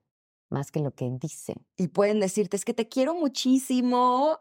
más 0.48 0.72
que 0.72 0.80
lo 0.80 0.92
que 0.92 1.10
dicen. 1.20 1.56
Y 1.76 1.88
pueden 1.88 2.20
decirte, 2.20 2.56
es 2.56 2.64
que 2.64 2.72
te 2.74 2.88
quiero 2.88 3.14
muchísimo, 3.14 4.38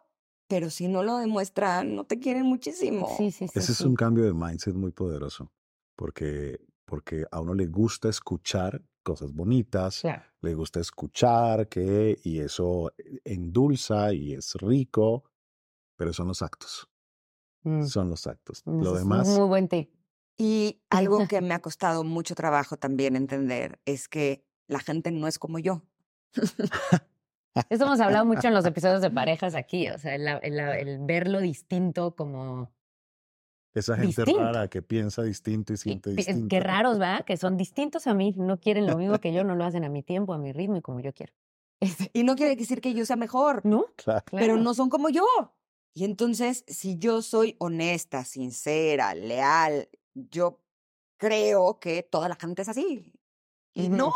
pero 0.48 0.70
si 0.70 0.88
no 0.88 1.04
lo 1.04 1.18
demuestran, 1.18 1.95
no 1.95 2.06
te 2.06 2.20
quieren 2.20 2.45
muchísimo. 2.45 3.08
Sí, 3.18 3.32
sí, 3.32 3.48
sí. 3.48 3.60
Ese 3.60 3.72
es 3.74 3.82
un 3.82 3.95
cambio 3.95 4.24
de 4.26 4.34
mindset 4.34 4.76
muy 4.76 4.91
poderoso, 4.91 5.52
porque, 5.95 6.60
porque 6.86 7.26
a 7.32 7.41
uno 7.41 7.54
le 7.54 7.68
gusta 7.68 8.10
escuchar 8.10 8.82
cosas 9.04 9.34
bonitas, 9.34 10.02
Claro. 10.02 10.24
le 10.41 10.54
gusta 10.54 10.80
escuchar 10.80 11.68
que, 11.70 12.18
y 12.24 12.39
eso 12.39 12.91
endulza 13.24 14.14
y 14.14 14.34
es 14.34 14.54
rico, 14.56 15.24
pero 15.98 16.14
son 16.14 16.28
los 16.28 16.41
actos, 16.41 16.88
Mm. 17.64 17.84
son 17.86 18.10
los 18.10 18.28
actos. 18.28 18.60
Ese 18.60 18.72
Lo 18.72 18.93
es 18.93 19.00
demás, 19.00 19.28
muy 19.28 19.48
buen 19.48 19.68
tip. 19.68 19.91
Y 20.38 20.82
algo 20.89 21.28
que 21.28 21.41
me 21.41 21.54
ha 21.54 21.62
costado 21.62 22.04
mucho 22.04 22.36
trabajo 22.36 22.78
también 22.78 23.16
entender 23.16 23.80
es 23.86 24.08
que 24.08 24.45
la 24.68 24.80
gente 24.80 25.12
no 25.12 25.28
es 25.28 25.39
como 25.39 25.60
yo. 25.60 25.84
Eso 27.70 27.86
hemos 27.86 27.99
hablado 27.99 28.26
mucho 28.26 28.47
en 28.47 28.53
los 28.53 28.66
episodios 28.66 29.01
de 29.01 29.10
parejas 29.12 29.55
aquí. 29.55 29.89
O 29.89 29.97
sea, 29.97 30.16
el, 30.16 30.28
el- 30.28 30.60
el 30.60 30.99
verlo 31.05 31.39
distinto 31.39 32.16
como... 32.16 32.72
esa 33.74 33.95
gente 33.95 34.08
distinto. 34.24 34.39
rara 34.41 34.68
que 34.70 34.82
piensa 34.82 35.24
distinto 35.24 35.74
y 35.74 35.78
siente 35.78 36.12
y- 36.12 36.16
distinto. 36.16 36.47
Qué 36.49 36.60
raros, 36.60 36.97
¿verdad? 36.99 37.26
Que 37.26 37.38
son 37.38 37.58
distintos 37.58 38.08
a 38.08 38.14
mí. 38.14 38.34
No 38.38 38.60
quieren 38.60 38.86
lo 38.88 38.97
mismo 38.97 39.20
que 39.20 39.34
yo, 39.34 39.43
no 39.43 39.55
lo 39.55 39.64
hacen 39.66 39.84
a 39.84 39.89
mi 39.89 40.03
tiempo, 40.03 40.34
a 40.34 40.38
mi 40.38 40.51
ritmo 40.51 40.78
y 40.78 40.82
como 40.82 40.99
yo 40.99 41.14
quiero. 41.14 41.34
Este, 41.80 42.10
Y 42.14 42.24
no 42.24 42.36
quiere 42.36 42.55
decir 42.55 42.82
que 42.82 42.93
yo 42.95 43.05
sea 43.05 43.16
mejor, 43.18 43.64
¿No? 43.64 43.86
Claro. 43.97 44.24
pero 44.32 44.58
no 44.58 44.74
son 44.74 44.89
como 44.89 45.10
yo. 45.10 45.24
Y 45.93 46.05
entonces, 46.05 46.64
si 46.68 46.97
yo 46.97 47.22
soy 47.22 47.55
honesta, 47.60 48.24
sincera, 48.24 49.14
leal, 49.14 49.88
yo 50.16 50.60
creo 51.20 51.80
que 51.80 52.01
toda 52.03 52.30
la 52.30 52.36
gente 52.36 52.64
es 52.64 52.70
así. 52.70 53.14
Y 53.76 53.88
Ujú. 53.89 53.95
no. 53.95 54.12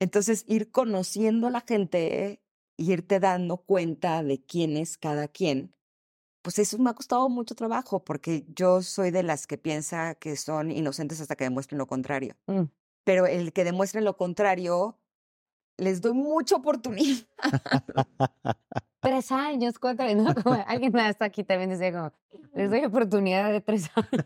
Entonces, 0.00 0.44
ir 0.48 0.70
conociendo 0.70 1.46
a 1.46 1.50
la 1.50 1.60
gente 1.60 2.42
y 2.76 2.92
irte 2.92 3.20
dando 3.20 3.58
cuenta 3.58 4.22
de 4.22 4.42
quién 4.44 4.76
es 4.76 4.98
cada 4.98 5.28
quien, 5.28 5.74
pues 6.42 6.58
eso 6.58 6.78
me 6.78 6.90
ha 6.90 6.94
costado 6.94 7.28
mucho 7.28 7.54
trabajo 7.54 8.04
porque 8.04 8.44
yo 8.54 8.82
soy 8.82 9.10
de 9.10 9.22
las 9.22 9.46
que 9.46 9.56
piensa 9.56 10.14
que 10.14 10.36
son 10.36 10.70
inocentes 10.70 11.20
hasta 11.20 11.36
que 11.36 11.44
demuestren 11.44 11.78
lo 11.78 11.86
contrario. 11.86 12.36
Mm. 12.46 12.64
Pero 13.04 13.26
el 13.26 13.52
que 13.52 13.64
demuestren 13.64 14.04
lo 14.04 14.16
contrario, 14.16 14.98
les 15.78 16.00
doy 16.00 16.12
mucha 16.12 16.56
oportunidad. 16.56 17.26
Tres 19.00 19.32
años, 19.32 19.78
cuatro 19.78 20.06
años, 20.06 20.24
¿no? 20.24 20.42
Como 20.42 20.54
alguien 20.66 20.92
más 20.92 21.16
aquí 21.20 21.44
también 21.44 21.70
decía 21.70 21.92
como, 21.92 22.12
les 22.54 22.70
doy 22.70 22.84
oportunidad 22.86 23.50
de 23.50 23.60
tres 23.60 23.90
años. 23.94 24.24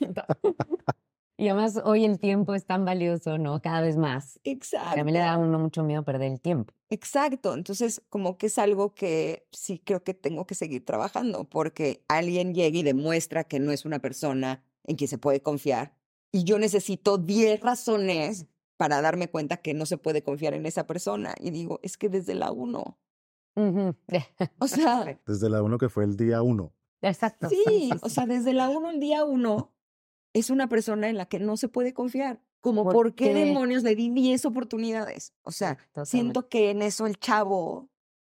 y 1.38 1.48
además 1.48 1.80
hoy 1.84 2.04
el 2.04 2.18
tiempo 2.18 2.54
es 2.54 2.66
tan 2.66 2.84
valioso, 2.84 3.38
¿no? 3.38 3.62
Cada 3.62 3.80
vez 3.80 3.96
más. 3.96 4.40
Exacto. 4.44 5.00
A 5.00 5.04
mí 5.04 5.12
le 5.12 5.20
da 5.20 5.34
a 5.34 5.38
uno 5.38 5.58
mucho 5.58 5.84
miedo 5.84 6.02
perder 6.04 6.32
el 6.32 6.40
tiempo. 6.40 6.74
Exacto. 6.90 7.54
Entonces, 7.54 8.02
como 8.10 8.36
que 8.36 8.46
es 8.46 8.58
algo 8.58 8.94
que 8.94 9.46
sí 9.52 9.78
creo 9.78 10.02
que 10.02 10.14
tengo 10.14 10.46
que 10.46 10.54
seguir 10.54 10.84
trabajando 10.84 11.44
porque 11.44 12.04
alguien 12.08 12.54
llega 12.54 12.76
y 12.76 12.82
demuestra 12.82 13.44
que 13.44 13.60
no 13.60 13.70
es 13.70 13.84
una 13.84 14.00
persona 14.00 14.64
en 14.84 14.96
quien 14.96 15.08
se 15.08 15.16
puede 15.16 15.40
confiar 15.40 15.94
y 16.32 16.44
yo 16.44 16.58
necesito 16.58 17.18
10 17.18 17.60
razones 17.60 18.46
para 18.76 19.00
darme 19.00 19.28
cuenta 19.28 19.58
que 19.58 19.74
no 19.74 19.86
se 19.86 19.98
puede 19.98 20.22
confiar 20.22 20.54
en 20.54 20.66
esa 20.66 20.86
persona. 20.86 21.34
Y 21.40 21.50
digo, 21.50 21.80
es 21.82 21.96
que 21.96 22.08
desde 22.08 22.34
la 22.34 22.52
uno. 22.52 22.98
O 24.60 24.68
sea, 24.68 25.20
Desde 25.26 25.50
la 25.50 25.62
uno 25.62 25.78
que 25.78 25.88
fue 25.88 26.04
el 26.04 26.16
día 26.16 26.42
uno. 26.42 26.72
Exacto. 27.00 27.48
sí, 27.48 27.90
o 28.02 28.08
sea, 28.08 28.26
desde 28.26 28.52
la 28.52 28.68
uno, 28.68 28.90
el 28.90 29.00
día 29.00 29.24
uno, 29.24 29.72
es 30.32 30.50
una 30.50 30.68
persona 30.68 31.08
en 31.08 31.16
la 31.16 31.26
que 31.26 31.38
no 31.38 31.56
se 31.56 31.68
puede 31.68 31.92
confiar. 31.94 32.40
Como, 32.60 32.82
¿Por 32.84 32.92
¿por 32.92 33.14
qué 33.14 33.32
demonios 33.34 33.82
le 33.84 33.94
di 33.94 34.10
10 34.10 34.44
oportunidades? 34.44 35.32
O 35.42 35.52
sea, 35.52 35.76
Totalmente. 35.76 36.10
siento 36.10 36.48
que 36.48 36.70
en 36.70 36.82
eso 36.82 37.06
el 37.06 37.18
chavo 37.18 37.88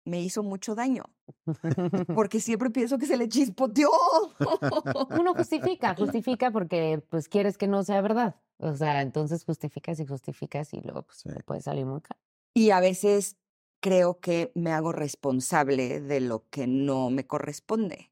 me 0.05 0.21
hizo 0.21 0.43
mucho 0.43 0.75
daño. 0.75 1.05
Porque 2.15 2.41
siempre 2.41 2.71
pienso 2.71 2.99
que 2.99 3.07
se 3.07 3.17
le 3.17 3.29
chispoteó. 3.29 3.91
Uno 5.19 5.35
justifica, 5.35 5.95
justifica 5.99 6.51
porque 6.51 7.03
pues 7.09 7.29
quieres 7.29 7.57
que 7.59 7.67
no 7.69 7.83
sea 7.83 8.01
verdad. 8.01 8.37
O 8.59 8.75
sea, 8.75 9.01
entonces 9.03 9.45
justificas 9.45 10.01
y 10.01 10.07
justificas 10.07 10.75
y 10.75 10.81
luego 10.81 11.03
pues 11.03 11.19
Sí. 11.19 11.31
puede 11.47 11.61
salir 11.63 11.87
muy 11.87 12.01
caro. 12.01 12.21
Y 12.55 12.71
a 12.71 12.81
veces 12.81 13.37
creo 13.81 14.21
que 14.21 14.53
me 14.55 14.73
hago 14.73 14.93
responsable 14.93 16.01
de 16.01 16.21
lo 16.21 16.47
que 16.51 16.67
no 16.67 17.11
me 17.11 17.27
corresponde. 17.27 18.11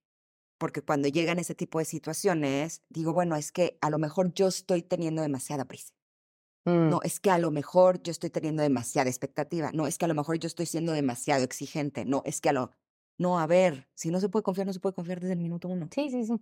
Porque 0.59 0.83
cuando 0.83 1.09
llegan 1.09 1.39
ese 1.39 1.55
tipo 1.55 1.79
de 1.79 1.85
situaciones, 1.85 2.83
digo, 2.89 3.13
bueno, 3.13 3.37
es 3.37 3.53
que 3.53 3.79
a 3.81 3.91
lo 3.91 3.99
mejor 3.99 4.35
yo 4.35 4.49
estoy 4.49 4.83
teniendo 4.83 5.23
demasiada 5.23 5.65
prisa. 5.67 5.95
Mm, 6.67 6.91
No, 6.91 7.01
es 7.03 7.21
que 7.21 7.31
a 7.31 7.39
lo 7.39 7.51
mejor 7.51 8.03
yo 8.03 8.11
estoy 8.11 8.31
teniendo 8.31 8.63
demasiada 8.63 9.09
expectativa. 9.11 9.71
No, 9.73 9.87
es 9.87 9.99
que 9.99 10.05
a 10.07 10.09
lo 10.09 10.15
mejor 10.15 10.39
yo 10.39 10.47
estoy 10.47 10.67
siendo 10.67 10.93
demasiado 10.93 11.45
exigente. 11.45 12.05
No, 12.05 12.23
es 12.25 12.41
que 12.41 12.49
a 12.51 12.53
lo... 12.53 12.73
No, 13.19 13.39
a 13.41 13.47
ver, 13.47 13.89
si 13.95 14.11
no 14.11 14.21
se 14.21 14.29
puede 14.29 14.45
confiar, 14.45 14.67
no 14.67 14.73
se 14.73 14.81
puede 14.81 14.95
confiar 14.95 15.21
desde 15.21 15.35
el 15.35 15.41
minuto 15.41 15.69
uno. 15.69 15.89
Sí, 15.93 16.11
sí, 16.11 16.25
sí. 16.25 16.35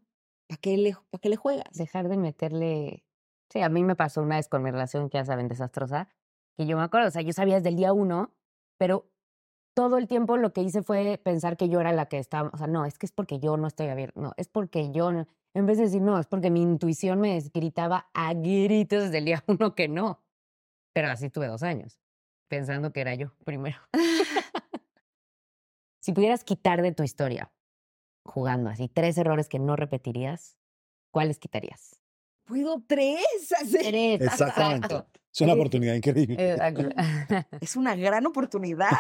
¿Para 0.49 0.61
qué 0.61 0.77
le, 0.77 0.95
para 1.11 1.21
qué 1.21 1.29
le 1.31 1.37
juegas? 1.37 1.73
Dejar 1.73 2.09
de 2.09 2.17
meterle. 2.17 3.05
Sí, 3.51 3.61
a 3.63 3.69
mí 3.69 3.83
me 3.83 3.97
pasó 3.97 4.23
una 4.23 4.37
vez 4.37 4.49
con 4.49 4.63
mi 4.63 4.71
relación, 4.71 5.09
que 5.09 5.19
ya 5.19 5.25
saben, 5.25 5.49
desastrosa, 5.49 6.09
que 6.57 6.67
yo 6.67 6.77
me 6.77 6.83
acuerdo, 6.83 7.09
o 7.09 7.11
sea, 7.11 7.23
yo 7.23 7.33
sabía 7.33 7.57
desde 7.57 7.71
el 7.71 7.77
día 7.77 7.93
uno, 7.93 8.35
pero 8.79 9.11
todo 9.77 9.99
el 9.99 10.09
tiempo 10.09 10.39
lo 10.39 10.55
que 10.55 10.63
hice 10.63 10.83
fue 10.83 11.21
pensar 11.23 11.59
que 11.59 11.69
yo 11.69 11.83
era 11.83 11.93
la 11.93 12.07
que 12.07 12.19
estaba, 12.19 12.49
o 12.49 12.57
sea, 12.57 12.67
no, 12.67 12.87
es 12.87 12.97
que 12.97 13.05
es 13.05 13.13
porque 13.13 13.39
yo 13.41 13.59
no 13.59 13.67
estoy 13.67 13.89
abierta, 13.89 14.19
no, 14.19 14.33
es 14.39 14.49
porque 14.49 14.91
yo, 14.91 15.13
no, 15.13 15.29
en 15.53 15.67
vez 15.67 15.77
de 15.77 15.85
decir 15.85 16.01
no, 16.01 16.19
es 16.19 16.27
porque 16.27 16.51
mi 16.51 16.63
intuición 16.63 17.21
me 17.21 17.39
gritaba 17.53 18.09
a 18.15 18.33
gritos 18.33 19.05
desde 19.05 19.19
el 19.19 19.27
día 19.27 19.45
uno 19.47 19.75
que 19.75 19.87
no. 19.87 20.23
Pero 20.95 21.09
así 21.09 21.29
tuve 21.29 21.47
dos 21.47 21.63
años, 21.63 22.01
pensando 22.49 22.91
que 22.91 23.03
era 23.03 23.15
yo 23.17 23.35
primero. 23.45 23.77
si 26.01 26.13
pudieras 26.13 26.43
quitar 26.43 26.81
de 26.81 26.93
tu 26.93 27.03
historia, 27.03 27.53
jugando 28.25 28.71
así, 28.71 28.89
tres 28.89 29.19
errores 29.19 29.47
que 29.47 29.59
no 29.59 29.77
repetirías, 29.77 30.57
¿cuáles 31.11 31.39
quitarías? 31.39 32.01
Puedo 32.47 32.83
tres 32.87 33.53
hacer. 33.61 33.83
Tres. 33.83 34.21
Exactamente. 34.23 34.87
exacto. 34.87 35.11
Es 35.33 35.41
una 35.43 35.53
oportunidad 35.55 35.95
increíble. 35.95 36.53
Exacto. 36.53 36.89
Es 37.61 37.77
una 37.77 37.95
gran 37.97 38.25
oportunidad. 38.27 38.91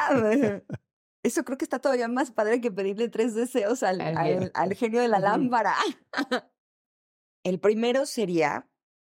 Eso 1.22 1.44
creo 1.44 1.56
que 1.58 1.64
está 1.64 1.78
todavía 1.78 2.08
más 2.08 2.30
padre 2.30 2.60
que 2.60 2.70
pedirle 2.70 3.08
tres 3.08 3.34
deseos 3.34 3.82
al, 3.82 4.00
Al 4.00 4.50
al- 4.54 4.74
genio. 4.74 5.00
de 5.00 5.08
la 5.08 5.18
lámpara. 5.18 5.74
El 7.44 7.58
primero 7.60 8.04
sería 8.06 8.68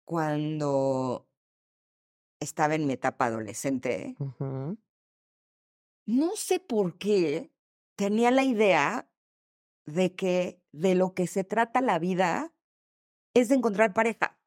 cuando 0.05 1.27
estaba 2.39 2.75
en 2.75 2.87
mi 2.87 2.93
etapa 2.93 3.25
adolescente. 3.25 4.15
No 6.05 6.31
sé 6.35 6.59
por 6.59 6.97
qué 6.97 7.51
tenía 7.95 8.31
la 8.31 8.43
idea 8.43 9.09
de 9.85 10.15
que 10.15 10.61
de 10.71 10.95
lo 10.95 11.13
que 11.13 11.27
se 11.27 11.43
trata 11.43 11.81
la 11.81 11.99
vida 11.99 12.53
es 13.33 13.49
de 13.49 13.55
encontrar 13.55 13.93
pareja. 13.93 14.37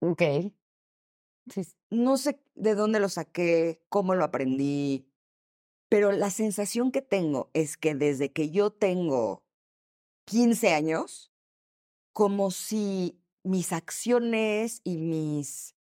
Ok. 0.00 0.22
Sí, 1.50 1.62
No 1.90 2.16
sé 2.16 2.40
de 2.54 2.74
dónde 2.74 3.00
lo 3.00 3.08
saqué, 3.08 3.82
cómo 3.88 4.14
lo 4.14 4.24
aprendí, 4.24 5.06
pero 5.88 6.10
la 6.12 6.30
sensación 6.30 6.90
que 6.90 7.02
tengo 7.02 7.50
es 7.52 7.76
que 7.76 7.94
desde 7.94 8.32
que 8.32 8.50
yo 8.50 8.70
tengo 8.70 9.44
15 10.26 10.72
años, 10.72 11.32
como 12.12 12.50
si 12.50 13.20
mis 13.42 13.72
acciones 13.72 14.80
y 14.84 14.96
mis 14.96 15.76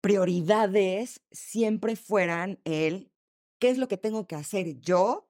prioridades 0.00 1.22
siempre 1.30 1.96
fueran 1.96 2.60
el 2.64 3.12
qué 3.60 3.70
es 3.70 3.78
lo 3.78 3.88
que 3.88 3.96
tengo 3.98 4.26
que 4.26 4.34
hacer 4.34 4.80
yo 4.80 5.28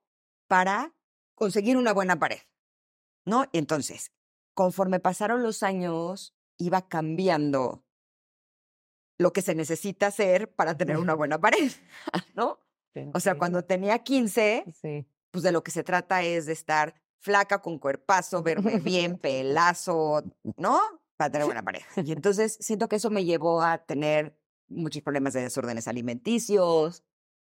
para 0.48 0.94
conseguir 1.34 1.76
una 1.76 1.92
buena 1.92 2.18
pared, 2.18 2.40
¿no? 3.26 3.44
Y 3.52 3.58
entonces, 3.58 4.12
conforme 4.54 5.00
pasaron 5.00 5.42
los 5.42 5.62
años, 5.62 6.34
iba 6.58 6.88
cambiando 6.88 7.84
lo 9.18 9.32
que 9.32 9.42
se 9.42 9.54
necesita 9.54 10.08
hacer 10.08 10.52
para 10.54 10.76
tener 10.76 10.96
una 10.96 11.14
buena 11.14 11.40
pared, 11.40 11.70
¿no? 12.34 12.58
O 13.14 13.20
sea, 13.20 13.36
cuando 13.36 13.62
tenía 13.62 14.00
15, 14.00 14.64
pues 15.30 15.44
de 15.44 15.52
lo 15.52 15.62
que 15.62 15.70
se 15.70 15.84
trata 15.84 16.22
es 16.22 16.46
de 16.46 16.52
estar 16.52 16.94
flaca, 17.20 17.60
con 17.60 17.78
cuerpazo, 17.78 18.42
verme 18.42 18.80
bien, 18.80 19.18
pelazo, 19.22 20.24
¿no? 20.56 20.80
Para 21.16 21.30
tener 21.30 21.46
buena 21.46 21.62
pareja. 21.62 22.00
Y 22.00 22.12
entonces 22.12 22.56
siento 22.60 22.88
que 22.88 22.96
eso 22.96 23.10
me 23.10 23.24
llevó 23.24 23.62
a 23.62 23.78
tener 23.78 24.36
muchos 24.68 25.02
problemas 25.02 25.34
de 25.34 25.42
desórdenes 25.42 25.86
alimenticios, 25.86 27.04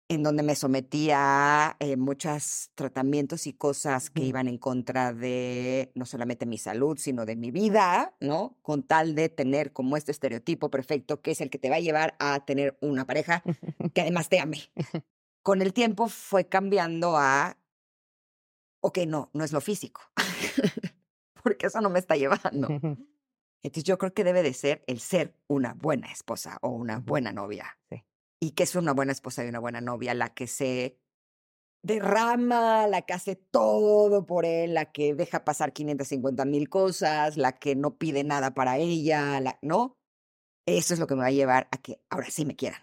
en 0.09 0.23
donde 0.23 0.41
me 0.41 0.55
sometía 0.55 1.17
a 1.19 1.77
eh, 1.79 1.97
muchos 1.97 2.71
tratamientos 2.75 3.45
y 3.45 3.53
cosas 3.53 4.09
que 4.09 4.23
iban 4.23 4.47
en 4.47 4.57
contra 4.57 5.13
de 5.13 5.91
no 5.95 6.05
solamente 6.05 6.45
mi 6.45 6.57
salud, 6.57 6.97
sino 6.97 7.25
de 7.25 7.35
mi 7.35 7.51
vida, 7.51 8.15
¿no? 8.21 8.57
Con 8.61 8.83
tal 8.83 9.15
de 9.15 9.27
tener 9.27 9.73
como 9.73 9.97
este 9.97 10.11
estereotipo 10.11 10.69
perfecto 10.69 11.21
que 11.21 11.31
es 11.31 11.41
el 11.41 11.49
que 11.49 11.59
te 11.59 11.69
va 11.69 11.75
a 11.75 11.81
llevar 11.81 12.15
a 12.19 12.45
tener 12.45 12.77
una 12.81 13.05
pareja 13.05 13.43
que 13.93 14.01
además 14.01 14.29
te 14.29 14.39
ame. 14.39 14.71
Con 15.43 15.61
el 15.61 15.73
tiempo 15.73 16.07
fue 16.07 16.47
cambiando 16.47 17.17
a, 17.17 17.57
ok, 18.79 18.99
no, 19.07 19.29
no 19.33 19.43
es 19.43 19.51
lo 19.51 19.59
físico, 19.59 20.01
porque 21.43 21.67
eso 21.67 21.81
no 21.81 21.89
me 21.89 21.99
está 21.99 22.15
llevando. 22.15 22.69
Entonces 23.63 23.83
yo 23.83 23.97
creo 23.97 24.13
que 24.13 24.23
debe 24.23 24.43
de 24.43 24.53
ser 24.53 24.83
el 24.87 24.99
ser 24.99 25.35
una 25.47 25.73
buena 25.73 26.11
esposa 26.11 26.59
o 26.61 26.69
una 26.69 26.99
buena 26.99 27.33
novia. 27.33 27.77
Sí 27.89 28.03
y 28.39 28.51
que 28.51 28.63
es 28.63 28.75
una 28.75 28.93
buena 28.93 29.11
esposa 29.11 29.43
y 29.43 29.49
una 29.49 29.59
buena 29.59 29.81
novia, 29.81 30.13
la 30.13 30.33
que 30.33 30.47
se 30.47 30.99
derrama, 31.83 32.87
la 32.87 33.03
que 33.03 33.13
hace 33.13 33.35
todo 33.35 34.25
por 34.25 34.45
él, 34.45 34.73
la 34.73 34.91
que 34.91 35.15
deja 35.15 35.45
pasar 35.45 35.73
550 35.73 36.45
mil 36.45 36.69
cosas, 36.69 37.37
la 37.37 37.53
que 37.53 37.75
no 37.75 37.97
pide 37.97 38.23
nada 38.23 38.53
para 38.53 38.77
ella, 38.77 39.41
¿no? 39.61 39.97
Eso 40.67 40.93
es 40.93 40.99
lo 40.99 41.07
que 41.07 41.15
me 41.15 41.21
va 41.21 41.27
a 41.27 41.31
llevar 41.31 41.67
a 41.71 41.77
que 41.77 42.01
ahora 42.09 42.29
sí 42.29 42.45
me 42.45 42.55
quieran. 42.55 42.81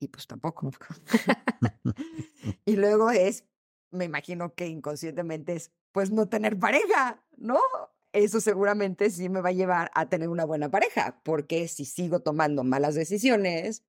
Y 0.00 0.08
pues 0.08 0.26
tampoco. 0.26 0.70
y 2.64 2.76
luego 2.76 3.10
es, 3.10 3.44
me 3.92 4.06
imagino 4.06 4.54
que 4.54 4.66
inconscientemente 4.66 5.54
es, 5.54 5.72
pues 5.92 6.10
no 6.10 6.28
tener 6.28 6.58
pareja, 6.58 7.24
¿no? 7.36 7.60
Eso 8.12 8.40
seguramente 8.40 9.10
sí 9.10 9.28
me 9.28 9.40
va 9.40 9.50
a 9.50 9.52
llevar 9.52 9.90
a 9.94 10.08
tener 10.08 10.28
una 10.28 10.44
buena 10.44 10.70
pareja, 10.70 11.20
porque 11.22 11.68
si 11.68 11.84
sigo 11.84 12.20
tomando 12.20 12.64
malas 12.64 12.96
decisiones, 12.96 13.84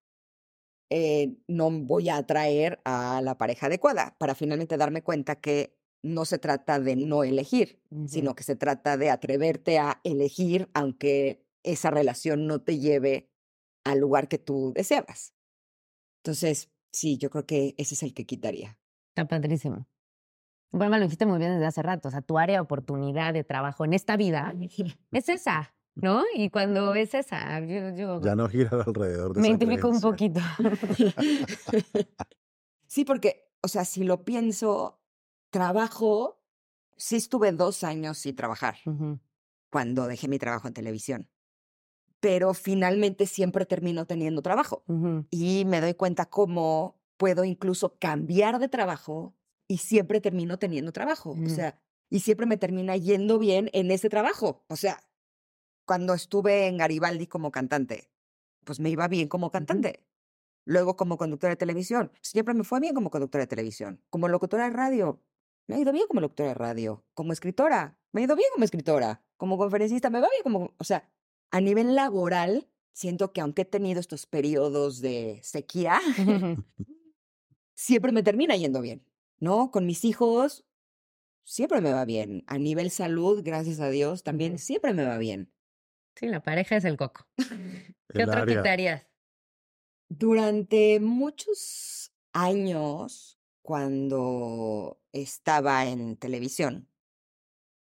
eh, 0.93 1.37
no 1.47 1.71
voy 1.71 2.09
a 2.09 2.17
atraer 2.17 2.81
a 2.83 3.21
la 3.23 3.37
pareja 3.37 3.67
adecuada 3.67 4.13
para 4.17 4.35
finalmente 4.35 4.75
darme 4.75 5.01
cuenta 5.01 5.39
que 5.39 5.79
no 6.03 6.25
se 6.25 6.37
trata 6.37 6.81
de 6.81 6.97
no 6.97 7.23
elegir, 7.23 7.81
sino 8.07 8.35
que 8.35 8.43
se 8.43 8.57
trata 8.57 8.97
de 8.97 9.09
atreverte 9.09 9.79
a 9.79 10.01
elegir 10.03 10.69
aunque 10.73 11.45
esa 11.63 11.91
relación 11.91 12.45
no 12.45 12.61
te 12.61 12.77
lleve 12.77 13.29
al 13.85 13.99
lugar 13.99 14.27
que 14.27 14.37
tú 14.37 14.73
deseabas. 14.75 15.33
Entonces, 16.23 16.69
sí, 16.91 17.17
yo 17.17 17.29
creo 17.29 17.45
que 17.45 17.73
ese 17.77 17.95
es 17.95 18.03
el 18.03 18.13
que 18.13 18.25
quitaría. 18.25 18.77
Está 19.11 19.25
padrísimo. 19.29 19.87
Bueno, 20.71 20.97
lo 20.97 21.03
dijiste 21.03 21.25
muy 21.25 21.39
bien 21.39 21.53
desde 21.53 21.67
hace 21.67 21.83
rato. 21.83 22.09
O 22.09 22.11
sea, 22.11 22.21
tu 22.21 22.37
área 22.37 22.57
de 22.57 22.61
oportunidad 22.61 23.33
de 23.33 23.45
trabajo 23.45 23.85
en 23.85 23.93
esta 23.93 24.17
vida 24.17 24.53
es 25.11 25.29
esa. 25.29 25.73
¿No? 25.95 26.23
Y 26.35 26.49
cuando 26.49 26.93
es 26.95 27.13
esa, 27.13 27.59
yo, 27.59 28.21
ya 28.21 28.35
no 28.35 28.47
gira 28.47 28.83
alrededor 28.85 29.33
de 29.33 29.41
Me 29.41 29.49
identifico 29.49 29.89
un 29.89 30.01
poquito. 30.01 30.39
sí, 32.87 33.05
porque, 33.05 33.49
o 33.61 33.67
sea, 33.67 33.85
si 33.85 34.03
lo 34.03 34.23
pienso, 34.23 35.01
trabajo, 35.49 36.41
sí 36.95 37.17
estuve 37.17 37.51
dos 37.51 37.83
años 37.83 38.17
sin 38.17 38.35
trabajar 38.35 38.77
cuando 39.69 40.07
dejé 40.07 40.27
mi 40.27 40.39
trabajo 40.39 40.67
en 40.67 40.73
televisión. 40.73 41.29
Pero 42.19 42.53
finalmente 42.53 43.25
siempre 43.25 43.65
termino 43.65 44.05
teniendo 44.05 44.41
trabajo. 44.41 44.83
Y 45.31 45.65
me 45.65 45.81
doy 45.81 45.95
cuenta 45.95 46.27
cómo 46.27 47.01
puedo 47.17 47.43
incluso 47.43 47.97
cambiar 47.99 48.59
de 48.59 48.67
trabajo 48.67 49.35
y 49.67 49.77
siempre 49.77 50.21
termino 50.21 50.57
teniendo 50.59 50.91
trabajo. 50.91 51.35
O 51.43 51.49
sea, 51.49 51.79
y 52.09 52.19
siempre 52.19 52.45
me 52.45 52.57
termina 52.57 52.95
yendo 52.97 53.39
bien 53.39 53.69
en 53.73 53.89
ese 53.89 54.09
trabajo. 54.09 54.65
O 54.67 54.75
sea, 54.75 55.01
cuando 55.91 56.13
estuve 56.13 56.67
en 56.67 56.77
Garibaldi 56.77 57.27
como 57.27 57.51
cantante, 57.51 58.09
pues 58.63 58.79
me 58.79 58.89
iba 58.89 59.09
bien 59.09 59.27
como 59.27 59.51
cantante. 59.51 60.05
Luego 60.63 60.95
como 60.95 61.17
conductora 61.17 61.51
de 61.51 61.57
televisión, 61.57 62.13
siempre 62.21 62.53
me 62.53 62.63
fue 62.63 62.79
bien 62.79 62.95
como 62.95 63.09
conductora 63.09 63.43
de 63.43 63.47
televisión. 63.47 64.01
Como 64.09 64.29
locutora 64.29 64.63
de 64.63 64.69
radio, 64.69 65.21
me 65.67 65.75
ha 65.75 65.79
ido 65.79 65.91
bien 65.91 66.07
como 66.07 66.21
locutora 66.21 66.47
de 66.47 66.55
radio. 66.55 67.03
Como 67.13 67.33
escritora, 67.33 67.99
me 68.13 68.21
ha 68.21 68.23
ido 68.23 68.37
bien 68.37 68.47
como 68.53 68.63
escritora. 68.63 69.21
Como 69.35 69.57
conferencista, 69.57 70.09
me 70.09 70.21
va 70.21 70.29
bien 70.29 70.43
como... 70.43 70.73
O 70.77 70.85
sea, 70.85 71.11
a 71.49 71.59
nivel 71.59 71.93
laboral, 71.93 72.69
siento 72.93 73.33
que 73.33 73.41
aunque 73.41 73.63
he 73.63 73.65
tenido 73.65 73.99
estos 73.99 74.25
periodos 74.25 75.01
de 75.01 75.41
sequía, 75.43 75.99
siempre 77.75 78.13
me 78.13 78.23
termina 78.23 78.55
yendo 78.55 78.79
bien, 78.79 79.05
¿no? 79.39 79.71
Con 79.71 79.85
mis 79.85 80.05
hijos, 80.05 80.63
siempre 81.43 81.81
me 81.81 81.91
va 81.91 82.05
bien. 82.05 82.45
A 82.47 82.57
nivel 82.57 82.91
salud, 82.91 83.41
gracias 83.43 83.81
a 83.81 83.89
Dios, 83.89 84.23
también 84.23 84.57
siempre 84.57 84.93
me 84.93 85.03
va 85.03 85.17
bien. 85.17 85.51
Sí, 86.16 86.28
la 86.28 86.41
pareja 86.41 86.78
es 86.78 86.86
el 86.86 86.97
coco. 86.97 87.28
¿Qué 88.14 88.24
otro 88.24 88.45
quitarías? 88.45 89.07
Durante 90.09 90.99
muchos 90.99 92.12
años, 92.34 93.39
cuando 93.62 95.01
estaba 95.14 95.86
en 95.86 96.18
televisión, 96.18 96.89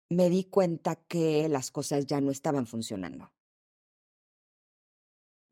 me 0.09 0.31
di 0.31 0.45
cuenta 0.45 0.97
que 0.97 1.49
las 1.49 1.71
cosas 1.71 2.07
ya 2.07 2.21
no 2.21 2.31
estaban 2.31 2.67
funcionando. 2.67 3.33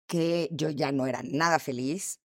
Que 0.07 0.49
yo 0.53 0.71
ya 0.71 0.93
no 0.93 1.07
era 1.07 1.23
nada 1.23 1.59
feliz, 1.59 2.21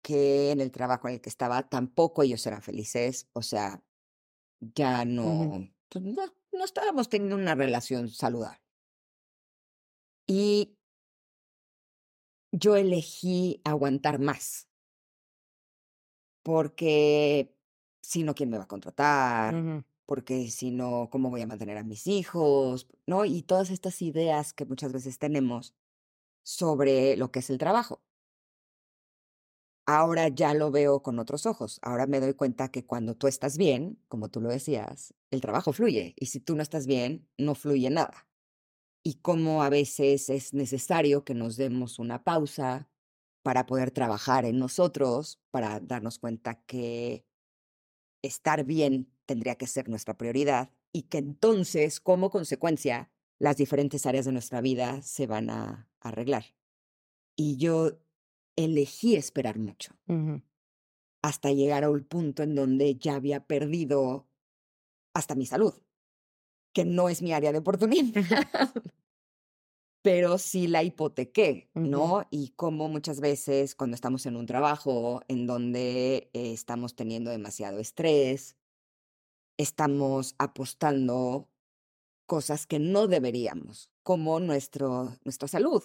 que 0.00 0.50
en 0.50 0.60
el 0.60 0.70
trabajo 0.70 1.08
en 1.08 1.14
el 1.14 1.20
que 1.20 1.28
estaba 1.28 1.68
tampoco 1.68 2.22
ellos 2.22 2.44
eran 2.46 2.62
felices, 2.62 3.28
o 3.32 3.42
sea, 3.42 3.82
ya 4.60 5.04
no, 5.04 5.68
pues 5.88 6.04
no, 6.04 6.22
no 6.52 6.64
estábamos 6.64 7.08
teniendo 7.08 7.36
una 7.36 7.54
relación 7.54 8.08
saludable. 8.08 8.61
Y 10.26 10.76
yo 12.52 12.76
elegí 12.76 13.60
aguantar 13.64 14.18
más. 14.18 14.68
Porque 16.42 17.54
si 18.02 18.22
no, 18.22 18.34
¿quién 18.34 18.50
me 18.50 18.58
va 18.58 18.64
a 18.64 18.68
contratar? 18.68 19.84
Porque 20.06 20.50
si 20.50 20.70
no, 20.70 21.08
¿cómo 21.10 21.30
voy 21.30 21.42
a 21.42 21.46
mantener 21.46 21.78
a 21.78 21.84
mis 21.84 22.06
hijos? 22.06 22.88
¿No? 23.06 23.24
Y 23.24 23.42
todas 23.42 23.70
estas 23.70 24.02
ideas 24.02 24.52
que 24.52 24.66
muchas 24.66 24.92
veces 24.92 25.18
tenemos 25.18 25.74
sobre 26.42 27.16
lo 27.16 27.30
que 27.30 27.38
es 27.38 27.50
el 27.50 27.58
trabajo. 27.58 28.02
Ahora 29.86 30.28
ya 30.28 30.54
lo 30.54 30.70
veo 30.70 31.02
con 31.02 31.18
otros 31.18 31.46
ojos. 31.46 31.78
Ahora 31.82 32.06
me 32.06 32.20
doy 32.20 32.34
cuenta 32.34 32.70
que 32.70 32.84
cuando 32.84 33.16
tú 33.16 33.26
estás 33.26 33.56
bien, 33.56 33.98
como 34.08 34.28
tú 34.28 34.40
lo 34.40 34.48
decías, 34.48 35.14
el 35.30 35.40
trabajo 35.40 35.72
fluye. 35.72 36.14
Y 36.16 36.26
si 36.26 36.40
tú 36.40 36.54
no 36.54 36.62
estás 36.62 36.86
bien, 36.86 37.28
no 37.38 37.54
fluye 37.54 37.90
nada 37.90 38.26
y 39.02 39.14
cómo 39.14 39.62
a 39.62 39.68
veces 39.68 40.30
es 40.30 40.54
necesario 40.54 41.24
que 41.24 41.34
nos 41.34 41.56
demos 41.56 41.98
una 41.98 42.22
pausa 42.22 42.88
para 43.42 43.66
poder 43.66 43.90
trabajar 43.90 44.44
en 44.44 44.58
nosotros, 44.58 45.40
para 45.50 45.80
darnos 45.80 46.18
cuenta 46.18 46.62
que 46.64 47.24
estar 48.22 48.64
bien 48.64 49.12
tendría 49.26 49.56
que 49.56 49.66
ser 49.66 49.88
nuestra 49.88 50.16
prioridad 50.16 50.70
y 50.92 51.02
que 51.02 51.18
entonces, 51.18 52.00
como 52.00 52.30
consecuencia, 52.30 53.10
las 53.40 53.56
diferentes 53.56 54.06
áreas 54.06 54.26
de 54.26 54.32
nuestra 54.32 54.60
vida 54.60 55.02
se 55.02 55.26
van 55.26 55.50
a 55.50 55.88
arreglar. 56.00 56.54
Y 57.34 57.56
yo 57.56 57.98
elegí 58.54 59.16
esperar 59.16 59.58
mucho. 59.58 59.96
Hasta 61.22 61.50
llegar 61.50 61.82
a 61.82 61.90
un 61.90 62.04
punto 62.04 62.44
en 62.44 62.54
donde 62.54 62.94
ya 62.94 63.16
había 63.16 63.44
perdido 63.46 64.28
hasta 65.14 65.34
mi 65.34 65.46
salud 65.46 65.74
que 66.72 66.84
no 66.84 67.08
es 67.08 67.22
mi 67.22 67.32
área 67.32 67.52
de 67.52 67.58
oportunidad, 67.58 68.12
pero 70.02 70.38
sí 70.38 70.66
la 70.66 70.82
hipotequé, 70.82 71.70
¿no? 71.74 72.26
Y 72.30 72.50
como 72.50 72.88
muchas 72.88 73.20
veces 73.20 73.74
cuando 73.74 73.94
estamos 73.94 74.26
en 74.26 74.36
un 74.36 74.46
trabajo 74.46 75.22
en 75.28 75.46
donde 75.46 76.30
eh, 76.32 76.52
estamos 76.52 76.96
teniendo 76.96 77.30
demasiado 77.30 77.78
estrés, 77.78 78.56
estamos 79.56 80.34
apostando 80.38 81.48
cosas 82.26 82.66
que 82.66 82.78
no 82.78 83.06
deberíamos, 83.06 83.90
como 84.02 84.40
nuestro, 84.40 85.16
nuestra 85.24 85.48
salud. 85.48 85.82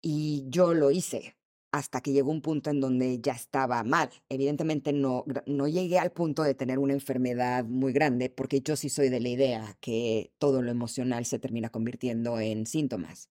Y 0.00 0.44
yo 0.48 0.74
lo 0.74 0.90
hice. 0.90 1.36
Hasta 1.72 2.02
que 2.02 2.12
llegó 2.12 2.30
un 2.30 2.42
punto 2.42 2.70
en 2.70 2.80
donde 2.80 3.18
ya 3.20 3.32
estaba 3.32 3.82
mal. 3.82 4.10
Evidentemente 4.28 4.92
no, 4.92 5.24
no 5.46 5.66
llegué 5.66 5.98
al 5.98 6.12
punto 6.12 6.42
de 6.42 6.54
tener 6.54 6.78
una 6.78 6.92
enfermedad 6.92 7.64
muy 7.64 7.92
grande, 7.92 8.28
porque 8.28 8.60
yo 8.60 8.76
sí 8.76 8.90
soy 8.90 9.08
de 9.08 9.20
la 9.20 9.30
idea 9.30 9.76
que 9.80 10.32
todo 10.38 10.60
lo 10.60 10.70
emocional 10.70 11.24
se 11.24 11.38
termina 11.38 11.70
convirtiendo 11.70 12.38
en 12.38 12.66
síntomas. 12.66 13.30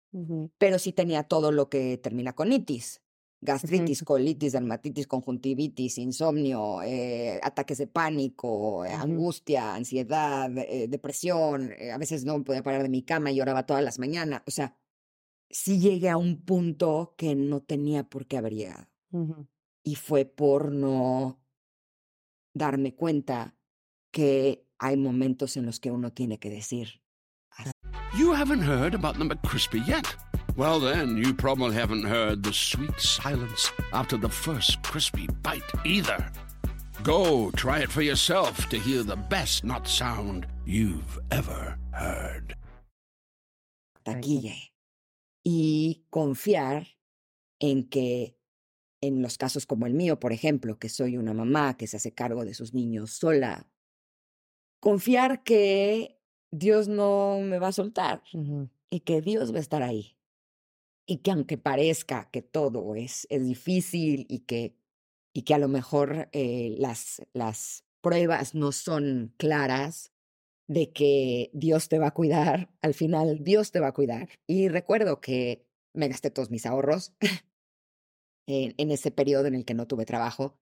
Pero 0.57 0.79
sí 0.79 0.91
tenía 0.91 1.23
todo 1.23 1.51
lo 1.51 1.69
que 1.69 1.97
termina 1.99 2.33
con 2.33 2.51
itis. 2.51 3.01
Gastritis, 3.43 4.03
colitis, 4.03 4.51
dermatitis, 4.51 5.07
conjuntivitis, 5.07 5.97
insomnio, 5.97 6.83
eh, 6.83 7.39
ataques 7.41 7.79
de 7.79 7.87
pánico, 7.87 8.85
eh, 8.85 8.93
angustia, 8.93 9.73
ansiedad, 9.73 10.55
eh, 10.57 10.87
depresión. 10.87 11.71
eh, 11.79 11.91
a 11.91 11.97
veces 11.97 12.23
no 12.23 12.43
podía 12.43 12.61
parar 12.61 12.83
de 12.83 12.89
mi 12.89 13.01
cama 13.01 13.31
y 13.31 13.35
lloraba 13.37 13.65
todas 13.65 13.83
las 13.83 13.97
mañanas. 13.97 14.43
O 14.45 14.51
sea, 14.51 14.75
sí 15.51 15.79
llegué 15.79 16.09
a 16.09 16.17
un 16.17 16.41
punto 16.43 17.13
que 17.17 17.35
no 17.35 17.61
tenía 17.61 18.03
por 18.03 18.25
qué 18.25 18.37
haber 18.37 18.53
llegado. 18.53 18.87
Y 19.83 19.95
fue 19.95 20.25
por 20.25 20.71
no 20.71 21.39
darme 22.53 22.95
cuenta 22.95 23.55
que 24.11 24.65
hay 24.77 24.97
momentos 24.97 25.57
en 25.57 25.65
los 25.65 25.79
que 25.79 25.91
uno 25.91 26.11
tiene 26.11 26.39
que 26.39 26.49
decir, 26.49 27.01
You 28.17 28.33
haven't 28.33 28.61
heard 28.61 28.93
about 28.93 29.17
the 29.17 29.23
McCrispy 29.23 29.85
yet. 29.85 30.05
Well, 30.57 30.81
then, 30.81 31.15
you 31.15 31.33
probably 31.33 31.73
haven't 31.73 32.03
heard 32.03 32.43
the 32.43 32.51
sweet 32.51 32.99
silence 32.99 33.71
after 33.93 34.17
the 34.17 34.27
first 34.29 34.81
crispy 34.83 35.27
bite 35.41 35.63
either. 35.85 36.29
Go 37.03 37.51
try 37.51 37.79
it 37.79 37.89
for 37.89 38.01
yourself 38.01 38.67
to 38.69 38.77
hear 38.77 39.03
the 39.03 39.15
best 39.15 39.63
nut 39.63 39.87
sound 39.87 40.45
you've 40.65 41.17
ever 41.31 41.77
heard. 41.93 42.53
hasta 43.95 44.11
Ay, 44.11 44.17
aquí 44.17 44.35
sí. 44.35 44.41
llegué. 44.41 44.73
Y 45.43 46.05
confiar 46.09 46.87
en 47.59 47.89
que 47.89 48.37
en 49.01 49.21
los 49.21 49.37
casos 49.37 49.65
como 49.65 49.87
el 49.87 49.93
mío, 49.93 50.19
por 50.19 50.31
ejemplo, 50.31 50.77
que 50.77 50.89
soy 50.89 51.17
una 51.17 51.33
mamá 51.33 51.75
que 51.75 51.87
se 51.87 51.97
hace 51.97 52.13
cargo 52.13 52.45
de 52.45 52.53
sus 52.53 52.73
niños 52.73 53.11
sola, 53.11 53.67
confiar 54.79 55.43
que 55.43 56.19
Dios 56.51 56.87
no 56.87 57.39
me 57.41 57.59
va 57.59 57.69
a 57.69 57.71
soltar 57.71 58.23
y 58.89 58.99
que 59.01 59.21
Dios 59.21 59.53
va 59.53 59.57
a 59.57 59.61
estar 59.61 59.83
ahí. 59.83 60.17
Y 61.07 61.17
que 61.17 61.31
aunque 61.31 61.57
parezca 61.57 62.29
que 62.31 62.41
todo 62.41 62.95
es, 62.95 63.25
es 63.29 63.43
difícil 63.45 64.27
y 64.29 64.39
que, 64.39 64.77
y 65.33 65.41
que 65.41 65.53
a 65.55 65.57
lo 65.57 65.67
mejor 65.67 66.29
eh, 66.31 66.75
las, 66.77 67.21
las 67.33 67.85
pruebas 68.01 68.53
no 68.53 68.71
son 68.71 69.33
claras, 69.37 70.10
de 70.67 70.91
que 70.91 71.49
Dios 71.53 71.89
te 71.89 71.99
va 71.99 72.07
a 72.07 72.13
cuidar, 72.13 72.69
al 72.81 72.93
final 72.93 73.43
Dios 73.43 73.71
te 73.71 73.79
va 73.79 73.87
a 73.87 73.93
cuidar. 73.93 74.29
Y 74.47 74.69
recuerdo 74.69 75.21
que 75.21 75.65
me 75.93 76.07
gasté 76.07 76.31
todos 76.31 76.49
mis 76.49 76.65
ahorros 76.65 77.13
en, 78.47 78.73
en 78.77 78.91
ese 78.91 79.11
periodo 79.11 79.47
en 79.47 79.55
el 79.55 79.65
que 79.65 79.73
no 79.73 79.87
tuve 79.87 80.05
trabajo 80.05 80.57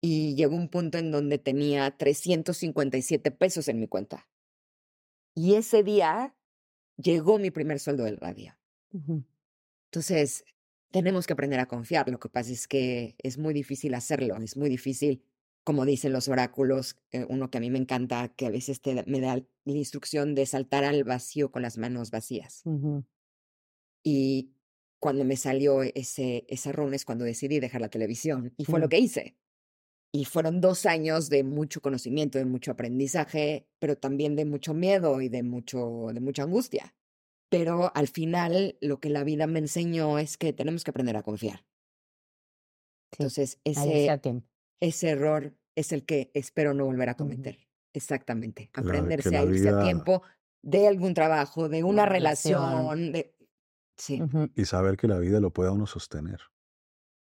y 0.00 0.34
llegó 0.34 0.54
un 0.54 0.68
punto 0.68 0.98
en 0.98 1.10
donde 1.10 1.38
tenía 1.38 1.96
357 1.96 3.30
pesos 3.30 3.68
en 3.68 3.80
mi 3.80 3.88
cuenta. 3.88 4.28
Y 5.34 5.54
ese 5.54 5.82
día 5.82 6.34
llegó 6.96 7.38
mi 7.38 7.50
primer 7.50 7.78
sueldo 7.78 8.04
del 8.04 8.16
radio. 8.16 8.56
Entonces, 9.90 10.44
tenemos 10.90 11.26
que 11.26 11.34
aprender 11.34 11.60
a 11.60 11.66
confiar. 11.66 12.08
Lo 12.08 12.18
que 12.18 12.28
pasa 12.28 12.52
es 12.52 12.66
que 12.66 13.16
es 13.18 13.36
muy 13.38 13.52
difícil 13.52 13.94
hacerlo, 13.94 14.36
es 14.36 14.56
muy 14.56 14.68
difícil, 14.68 15.22
como 15.66 15.84
dicen 15.84 16.12
los 16.12 16.28
oráculos, 16.28 16.96
eh, 17.10 17.26
uno 17.28 17.50
que 17.50 17.58
a 17.58 17.60
mí 17.60 17.70
me 17.70 17.78
encanta, 17.78 18.28
que 18.28 18.46
a 18.46 18.50
veces 18.50 18.80
te, 18.80 19.02
me 19.08 19.20
da 19.20 19.34
la 19.64 19.76
instrucción 19.76 20.36
de 20.36 20.46
saltar 20.46 20.84
al 20.84 21.02
vacío 21.02 21.50
con 21.50 21.62
las 21.62 21.76
manos 21.76 22.12
vacías. 22.12 22.62
Y 24.04 24.52
cuando 25.00 25.24
me 25.24 25.36
salió 25.36 25.82
ese, 25.82 26.46
ese 26.48 26.70
run 26.72 26.94
es 26.94 27.04
cuando 27.04 27.24
decidí 27.24 27.58
dejar 27.58 27.80
la 27.80 27.88
televisión 27.90 28.54
y 28.56 28.64
fue 28.64 28.78
lo 28.78 28.86
Mm. 28.86 28.90
que 28.90 28.98
hice. 29.00 29.36
Y 30.12 30.24
fueron 30.24 30.60
dos 30.60 30.86
años 30.86 31.28
de 31.30 31.42
mucho 31.42 31.80
conocimiento, 31.80 32.38
de 32.38 32.44
mucho 32.44 32.70
aprendizaje, 32.70 33.66
pero 33.80 33.96
también 33.96 34.36
de 34.36 34.44
mucho 34.44 34.72
miedo 34.72 35.20
y 35.20 35.28
de, 35.28 35.42
mucho, 35.42 36.06
de 36.14 36.20
mucha 36.20 36.44
angustia. 36.44 36.94
Pero 37.50 37.90
al 37.94 38.06
final 38.06 38.78
lo 38.80 39.00
que 39.00 39.10
la 39.10 39.24
vida 39.24 39.48
me 39.48 39.58
enseñó 39.58 40.18
es 40.20 40.36
que 40.36 40.52
tenemos 40.52 40.84
que 40.84 40.90
aprender 40.92 41.16
a 41.16 41.22
confiar. 41.24 41.66
Sí, 43.12 43.16
Entonces, 43.18 43.58
ese. 43.64 44.06
Ese 44.80 45.10
error 45.10 45.54
es 45.74 45.92
el 45.92 46.04
que 46.04 46.30
espero 46.34 46.74
no 46.74 46.84
volver 46.84 47.08
a 47.10 47.14
cometer. 47.16 47.58
Exactamente. 47.92 48.70
Aprenderse 48.74 49.36
a 49.36 49.44
irse 49.44 49.68
a 49.70 49.82
tiempo 49.82 50.22
de 50.62 50.88
algún 50.88 51.14
trabajo, 51.14 51.68
de 51.68 51.84
una 51.84 52.06
relación. 52.06 53.12
De... 53.12 53.34
Sí. 53.96 54.22
Y 54.54 54.64
saber 54.66 54.96
que 54.96 55.08
la 55.08 55.18
vida 55.18 55.40
lo 55.40 55.50
puede 55.50 55.70
a 55.70 55.72
uno 55.72 55.86
sostener. 55.86 56.40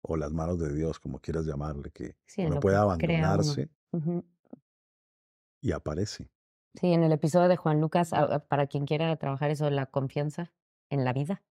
O 0.02 0.16
las 0.16 0.32
manos 0.32 0.58
de 0.58 0.72
Dios, 0.74 0.98
como 0.98 1.20
quieras 1.20 1.46
llamarle, 1.46 1.90
que 1.90 2.16
Sí, 2.26 2.44
uno 2.44 2.58
uno. 2.62 2.76
abandonarse 2.76 3.68
y 5.60 5.72
aparece. 5.72 6.28
Sí, 6.74 6.92
en 6.92 7.02
el 7.04 7.12
episodio 7.12 7.48
de 7.48 7.56
Juan 7.56 7.80
Lucas, 7.80 8.10
para 8.48 8.66
quien 8.66 8.86
quiera 8.86 9.14
trabajar 9.16 9.50
eso 9.50 9.70
la 9.70 9.86
confianza 9.86 10.52
en 10.90 11.04
la 11.04 11.12
vida, 11.12 11.42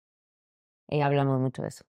eh, 0.90 1.02
hablamos 1.04 1.40
mucho 1.40 1.62
de 1.62 1.70
eso. 1.70 1.86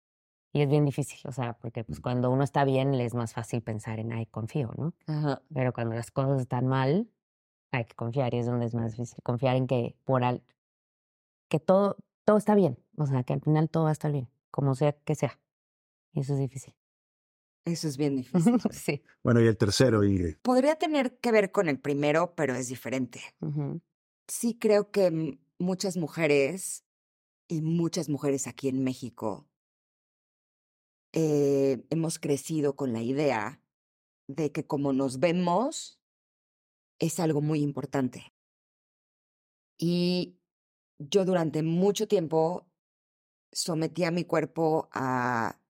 Y 0.52 0.60
es 0.60 0.68
bien 0.68 0.84
difícil, 0.84 1.18
o 1.24 1.32
sea, 1.32 1.54
porque 1.54 1.82
pues 1.82 2.00
cuando 2.00 2.30
uno 2.30 2.44
está 2.44 2.64
bien 2.64 2.96
le 2.96 3.06
es 3.06 3.14
más 3.14 3.32
fácil 3.32 3.62
pensar 3.62 3.98
en, 3.98 4.12
ay, 4.12 4.26
confío, 4.26 4.70
¿no? 4.76 4.94
Ajá. 5.06 5.42
Pero 5.52 5.72
cuando 5.72 5.94
las 5.94 6.10
cosas 6.10 6.42
están 6.42 6.66
mal, 6.66 7.08
hay 7.70 7.86
que 7.86 7.94
confiar 7.94 8.34
y 8.34 8.38
es 8.38 8.46
donde 8.46 8.66
es 8.66 8.74
más 8.74 8.92
difícil. 8.92 9.16
Confiar 9.22 9.56
en 9.56 9.66
que 9.66 9.96
por 10.04 10.24
al, 10.24 10.42
que 11.48 11.58
todo, 11.58 11.96
todo 12.26 12.36
está 12.36 12.54
bien, 12.54 12.78
o 12.96 13.06
sea, 13.06 13.22
que 13.24 13.32
al 13.32 13.40
final 13.40 13.70
todo 13.70 13.84
va 13.84 13.88
a 13.88 13.92
estar 13.92 14.12
bien, 14.12 14.28
como 14.50 14.74
sea 14.74 14.92
que 14.92 15.14
sea. 15.14 15.40
Y 16.12 16.20
eso 16.20 16.34
es 16.34 16.40
difícil. 16.40 16.74
Eso 17.64 17.88
es 17.88 17.96
bien 17.96 18.16
difícil. 18.16 18.60
sí. 18.70 19.02
Bueno, 19.24 19.40
y 19.40 19.46
el 19.46 19.56
tercero, 19.56 20.04
y 20.04 20.34
Podría 20.42 20.76
tener 20.76 21.18
que 21.18 21.32
ver 21.32 21.50
con 21.50 21.68
el 21.70 21.80
primero, 21.80 22.34
pero 22.34 22.54
es 22.54 22.68
diferente. 22.68 23.22
Sí 24.28 24.58
creo 24.58 24.90
que 24.90 25.38
muchas 25.58 25.96
mujeres 25.96 26.84
y 27.48 27.62
muchas 27.62 28.10
mujeres 28.10 28.46
aquí 28.46 28.68
en 28.68 28.84
México 28.84 29.48
eh, 31.12 31.84
hemos 31.90 32.18
crecido 32.18 32.76
con 32.76 32.92
la 32.92 33.02
idea 33.02 33.62
de 34.28 34.52
que 34.52 34.66
como 34.66 34.92
nos 34.92 35.20
vemos 35.20 36.00
es 36.98 37.20
algo 37.20 37.40
muy 37.40 37.60
importante. 37.60 38.32
Y 39.78 40.38
yo 40.98 41.24
durante 41.24 41.62
mucho 41.62 42.06
tiempo 42.06 42.66
sometí 43.50 44.04
a 44.04 44.10
mi 44.10 44.24
cuerpo 44.24 44.88
a 44.92 45.60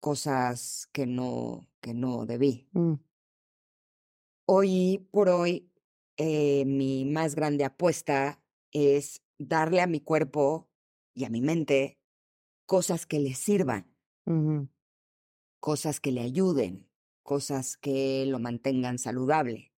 cosas 0.00 0.88
que 0.92 1.06
no, 1.06 1.68
que 1.80 1.94
no 1.94 2.26
debí. 2.26 2.68
Mm, 2.72 2.94
Hoy 4.50 5.06
por 5.10 5.28
hoy, 5.28 5.70
eh, 6.16 6.64
mi 6.64 7.04
más 7.04 7.34
grande 7.34 7.66
apuesta 7.66 8.42
es 8.72 9.22
darle 9.36 9.82
a 9.82 9.86
mi 9.86 10.00
cuerpo 10.00 10.70
y 11.12 11.24
a 11.24 11.28
mi 11.28 11.42
mente 11.42 11.98
cosas 12.64 13.04
que 13.04 13.20
le 13.20 13.34
sirvan. 13.34 13.94
Cosas 15.60 16.00
que 16.00 16.12
le 16.12 16.20
ayuden, 16.22 16.88
cosas 17.22 17.76
que 17.76 18.24
lo 18.26 18.38
mantengan 18.38 18.98
saludable. 18.98 19.72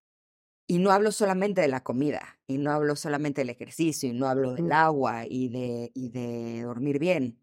Y 0.66 0.78
no 0.78 0.93
hablo 0.93 1.11
solamente 1.12 1.61
de 1.62 1.68
la 1.68 1.83
comida, 1.83 2.41
y 2.47 2.59
no 2.59 2.70
hablo 2.70 2.95
solamente 2.97 3.41
del 3.41 3.51
ejercicio, 3.51 4.09
y 4.09 4.12
no 4.12 4.28
hablo 4.28 4.55
del 4.55 4.70
agua 4.72 5.24
y 5.28 5.49
de, 5.49 5.91
y 5.95 6.11
de 6.11 6.62
dormir 6.62 6.99
bien. 7.01 7.41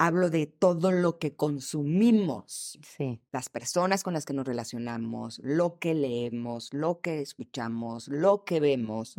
Hablo 0.00 0.30
de 0.30 0.46
todo 0.46 0.92
lo 0.92 1.18
que 1.18 1.34
consumimos, 1.34 2.78
Sí. 2.96 3.20
las 3.32 3.48
personas 3.48 4.04
con 4.04 4.14
las 4.14 4.24
que 4.24 4.32
nos 4.32 4.46
relacionamos, 4.46 5.40
lo 5.42 5.78
que 5.80 5.94
leemos, 5.94 6.72
lo 6.72 7.00
que 7.00 7.20
escuchamos, 7.20 8.06
lo 8.08 8.44
que 8.44 8.60
vemos. 8.60 9.16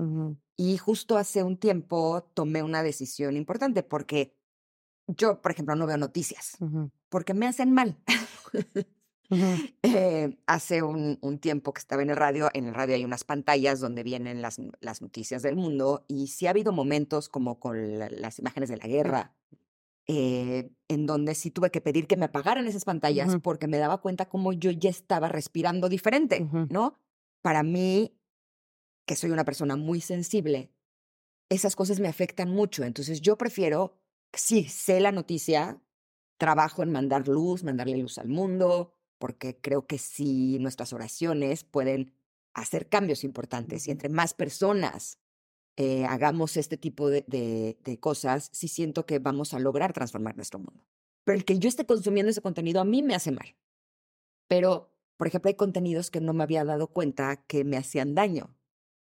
Y 0.55 0.77
justo 0.77 1.17
hace 1.17 1.43
un 1.43 1.57
tiempo 1.57 2.23
tomé 2.33 2.63
una 2.63 2.81
decisión 2.81 3.35
importante 3.35 3.83
porque 3.83 4.38
yo, 5.17 5.41
por 5.41 5.51
ejemplo, 5.51 5.75
no 5.75 5.85
veo 5.87 5.97
noticias 5.97 6.57
porque 7.09 7.33
me 7.33 7.47
hacen 7.47 7.71
mal. 7.71 7.97
Eh, 9.83 10.37
hace 10.47 10.81
un, 10.81 11.19
un 11.21 11.37
tiempo 11.37 11.71
que 11.71 11.79
estaba 11.79 12.01
en 12.01 12.09
el 12.09 12.15
radio, 12.15 12.49
en 12.53 12.65
el 12.65 12.73
radio 12.73 12.95
hay 12.95 13.05
unas 13.05 13.23
pantallas 13.23 13.79
donde 13.79 14.01
vienen 14.01 14.41
las, 14.41 14.57
las 14.81 15.03
noticias 15.03 15.43
del 15.43 15.55
mundo 15.55 16.03
y 16.07 16.27
sí 16.29 16.47
ha 16.47 16.49
habido 16.49 16.71
momentos 16.71 17.29
como 17.29 17.59
con 17.59 17.99
la- 17.99 18.09
las 18.09 18.39
imágenes 18.39 18.69
de 18.69 18.77
la 18.77 18.87
guerra, 18.87 19.35
eh, 20.07 20.71
en 20.87 21.05
donde 21.05 21.35
sí 21.35 21.51
tuve 21.51 21.69
que 21.69 21.79
pedir 21.79 22.07
que 22.07 22.17
me 22.17 22.25
apagaran 22.25 22.65
esas 22.67 22.85
pantallas 22.85 23.35
porque 23.43 23.67
me 23.67 23.77
daba 23.77 24.01
cuenta 24.01 24.27
como 24.27 24.51
yo 24.51 24.71
ya 24.71 24.89
estaba 24.89 25.29
respirando 25.29 25.89
diferente. 25.89 26.47
¿no? 26.71 26.95
Para 27.43 27.61
mí, 27.61 28.15
que 29.05 29.15
soy 29.15 29.29
una 29.29 29.45
persona 29.45 29.75
muy 29.75 30.01
sensible, 30.01 30.71
esas 31.49 31.75
cosas 31.75 31.99
me 31.99 32.07
afectan 32.07 32.49
mucho. 32.49 32.83
Entonces 32.83 33.21
yo 33.21 33.37
prefiero, 33.37 33.93
sí, 34.33 34.65
sé 34.65 34.99
la 34.99 35.11
noticia, 35.11 35.81
trabajo 36.37 36.83
en 36.83 36.91
mandar 36.91 37.27
luz, 37.27 37.63
mandarle 37.63 37.97
luz 37.97 38.17
al 38.17 38.27
mundo, 38.29 38.93
porque 39.17 39.59
creo 39.59 39.87
que 39.87 39.97
sí 39.97 40.57
nuestras 40.59 40.93
oraciones 40.93 41.63
pueden 41.63 42.13
hacer 42.53 42.89
cambios 42.89 43.23
importantes 43.23 43.87
y 43.87 43.91
entre 43.91 44.09
más 44.09 44.33
personas 44.33 45.19
eh, 45.77 46.05
hagamos 46.05 46.57
este 46.57 46.77
tipo 46.77 47.09
de, 47.09 47.23
de- 47.27 47.77
de 47.83 47.99
cosas, 47.99 48.49
sí 48.53 48.67
siento 48.67 49.05
que 49.05 49.19
vamos 49.19 49.53
a 49.53 49.59
lograr 49.59 49.93
transformar 49.93 50.35
nuestro 50.37 50.59
mundo. 50.59 50.85
pero 51.25 51.37
el 51.37 51.45
que 51.45 51.59
yo 51.59 51.69
esté 51.69 51.85
consumiendo 51.85 52.31
ese 52.31 52.41
contenido 52.41 52.81
a 52.81 52.85
mí 52.85 53.03
me 53.03 53.15
hace 53.15 53.31
mal. 53.31 53.55
Pero, 54.47 54.93
por 55.17 55.27
ejemplo, 55.27 55.49
hay 55.49 55.55
contenidos 55.55 56.11
que 56.11 56.21
no 56.21 56.33
me 56.33 56.43
había 56.43 56.63
dado 56.65 56.87
cuenta 56.87 57.43
que 57.47 57.63
me 57.63 57.77
hacían 57.77 58.15
daño. 58.15 58.55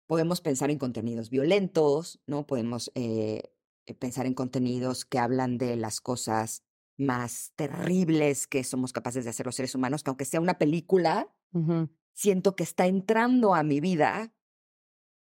Podemos 0.07 0.41
pensar 0.41 0.71
en 0.71 0.79
contenidos 0.79 1.29
violentos, 1.29 2.21
¿no? 2.27 2.47
Podemos 2.47 2.91
eh, 2.95 3.43
pensar 3.93 4.25
en 4.25 4.33
contenidos 4.33 5.05
que 5.05 5.19
hablan 5.19 5.57
de 5.57 5.75
las 5.75 6.01
cosas 6.01 6.63
más 6.97 7.53
terribles 7.55 8.47
que 8.47 8.63
somos 8.63 8.91
capaces 8.93 9.23
de 9.23 9.29
hacer 9.29 9.45
los 9.45 9.55
seres 9.55 9.75
humanos, 9.75 10.03
que 10.03 10.09
aunque 10.09 10.25
sea 10.25 10.41
una 10.41 10.57
película, 10.57 11.33
siento 12.13 12.55
que 12.55 12.63
está 12.63 12.87
entrando 12.87 13.55
a 13.55 13.63
mi 13.63 13.79
vida, 13.79 14.33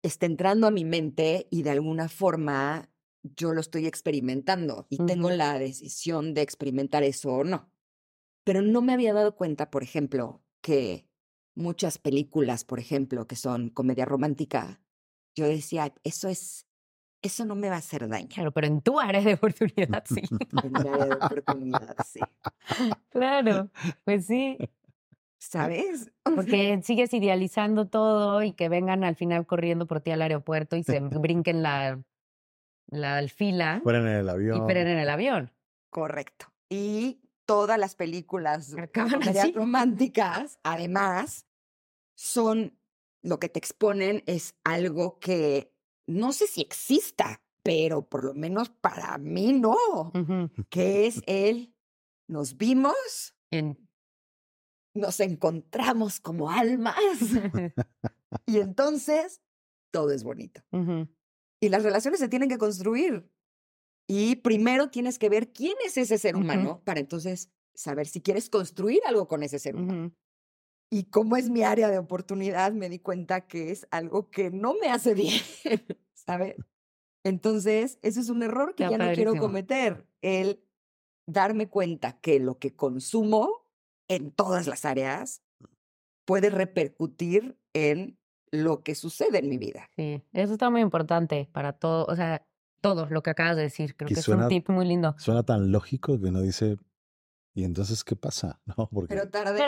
está 0.03 0.25
entrando 0.25 0.67
a 0.67 0.71
mi 0.71 0.85
mente 0.85 1.47
y 1.49 1.63
de 1.63 1.71
alguna 1.71 2.09
forma 2.09 2.89
yo 3.23 3.53
lo 3.53 3.61
estoy 3.61 3.87
experimentando 3.87 4.85
y 4.89 4.97
tengo 4.97 5.29
la 5.29 5.57
decisión 5.57 6.33
de 6.33 6.41
experimentar 6.41 7.03
eso 7.03 7.31
o 7.31 7.43
no. 7.43 7.71
Pero 8.43 8.61
no 8.61 8.81
me 8.81 8.93
había 8.93 9.13
dado 9.13 9.35
cuenta, 9.35 9.71
por 9.71 9.83
ejemplo, 9.83 10.43
que 10.61 11.07
muchas 11.55 11.97
películas, 11.97 12.65
por 12.65 12.79
ejemplo, 12.79 13.27
que 13.27 13.35
son 13.35 13.69
comedia 13.69 14.05
romántica, 14.05 14.81
yo 15.35 15.47
decía, 15.47 15.93
eso 16.03 16.27
es, 16.27 16.67
eso 17.23 17.45
no 17.45 17.55
me 17.55 17.69
va 17.69 17.75
a 17.75 17.79
hacer 17.79 18.07
daño. 18.07 18.27
Claro, 18.27 18.51
pero 18.51 18.67
en 18.67 18.81
tu 18.81 18.99
área 18.99 19.21
de 19.21 19.33
oportunidad 19.33 20.03
sí. 20.07 20.21
en 20.63 20.71
mi 20.71 20.89
área 20.89 21.05
de 21.05 21.15
oportunidad 21.15 21.95
sí. 22.05 22.19
Claro, 23.09 23.69
pues 24.03 24.27
sí. 24.27 24.57
¿Sabes? 25.39 26.11
Porque 26.23 26.79
sigues 26.83 27.13
idealizando 27.13 27.87
todo 27.87 28.43
y 28.43 28.53
que 28.53 28.69
vengan 28.69 29.03
al 29.03 29.15
final 29.15 29.45
corriendo 29.45 29.87
por 29.87 30.01
ti 30.01 30.11
al 30.11 30.21
aeropuerto 30.21 30.75
y 30.75 30.83
se 30.83 30.99
brinquen 30.99 31.63
la, 31.63 32.01
la 32.87 33.27
fila. 33.27 33.79
Fueran 33.83 34.07
en 34.07 34.15
el 34.15 34.29
avión. 34.29 34.57
Y 34.57 34.61
fueran 34.61 34.87
en 34.87 34.99
el 34.99 35.09
avión. 35.09 35.51
Correcto. 35.89 36.47
Y 36.69 37.19
todas 37.45 37.77
las 37.77 37.95
películas 37.95 38.73
románticas, 39.53 40.59
además, 40.63 41.45
son 42.15 42.77
lo 43.21 43.39
que 43.39 43.49
te 43.49 43.59
exponen 43.59 44.23
es 44.27 44.55
algo 44.63 45.19
que 45.19 45.72
no 46.07 46.33
sé 46.33 46.47
si 46.47 46.61
exista, 46.61 47.41
pero 47.63 48.07
por 48.07 48.23
lo 48.23 48.33
menos 48.33 48.69
para 48.69 49.17
mí 49.17 49.53
no, 49.53 50.11
que 50.69 51.07
es 51.07 51.21
el 51.25 51.73
nos 52.27 52.57
vimos 52.57 53.35
en 53.51 53.77
nos 54.95 55.19
encontramos 55.19 56.19
como 56.19 56.51
almas 56.51 56.95
y 58.45 58.59
entonces 58.59 59.41
todo 59.91 60.11
es 60.11 60.23
bonito. 60.23 60.61
Y 61.59 61.69
las 61.69 61.83
relaciones 61.83 62.19
se 62.19 62.27
tienen 62.27 62.49
que 62.49 62.57
construir. 62.57 63.29
Y 64.07 64.37
primero 64.37 64.89
tienes 64.89 65.17
que 65.17 65.29
ver 65.29 65.53
quién 65.53 65.75
es 65.85 65.97
ese 65.97 66.17
ser 66.17 66.35
humano 66.35 66.81
para 66.83 66.99
entonces 66.99 67.49
saber 67.73 68.07
si 68.07 68.21
quieres 68.21 68.49
construir 68.49 68.99
algo 69.05 69.27
con 69.27 69.43
ese 69.43 69.59
ser 69.59 69.75
humano. 69.75 70.13
Y 70.93 71.05
como 71.05 71.37
es 71.37 71.49
mi 71.49 71.63
área 71.63 71.89
de 71.89 71.97
oportunidad, 71.97 72.71
me 72.71 72.87
di 72.87 72.99
cuenta 72.99 73.47
que 73.47 73.71
es 73.71 73.87
algo 73.89 74.29
que 74.29 74.51
no 74.51 74.75
me 74.79 74.91
hace 74.91 75.15
bien, 75.15 75.41
¿sabes? 76.13 76.55
Entonces, 77.23 77.97
ese 78.03 78.19
es 78.19 78.29
un 78.29 78.43
error 78.43 78.75
que 78.75 78.87
ya 78.87 78.99
no 78.99 79.11
quiero 79.15 79.35
cometer, 79.37 80.05
el 80.21 80.63
darme 81.25 81.67
cuenta 81.67 82.19
que 82.19 82.39
lo 82.39 82.59
que 82.59 82.75
consumo 82.75 83.65
en 84.07 84.29
todas 84.29 84.67
las 84.67 84.85
áreas 84.85 85.41
puede 86.25 86.51
repercutir 86.51 87.57
en 87.73 88.19
lo 88.51 88.83
que 88.83 88.93
sucede 88.93 89.39
en 89.39 89.49
mi 89.49 89.57
vida. 89.57 89.89
Sí, 89.95 90.21
eso 90.31 90.53
está 90.53 90.69
muy 90.69 90.81
importante 90.81 91.49
para 91.51 91.73
todo, 91.73 92.05
o 92.05 92.15
sea, 92.15 92.45
todo 92.81 93.07
lo 93.07 93.23
que 93.23 93.31
acabas 93.31 93.55
de 93.55 93.63
decir. 93.63 93.95
Creo 93.95 94.09
que, 94.09 94.13
es 94.13 94.27
un 94.27 94.47
tip 94.47 94.69
muy 94.69 94.85
lindo. 94.85 95.15
Suena 95.17 95.41
tan 95.41 95.71
lógico 95.71 96.19
que 96.19 96.27
uno 96.27 96.41
dice, 96.41 96.77
¿y 97.53 97.63
entonces 97.63 98.03
qué 98.03 98.15
pasa? 98.15 98.59
¿No? 98.77 98.89
Porque... 98.91 99.15
Pero 99.15 99.29
tardé 99.29 99.59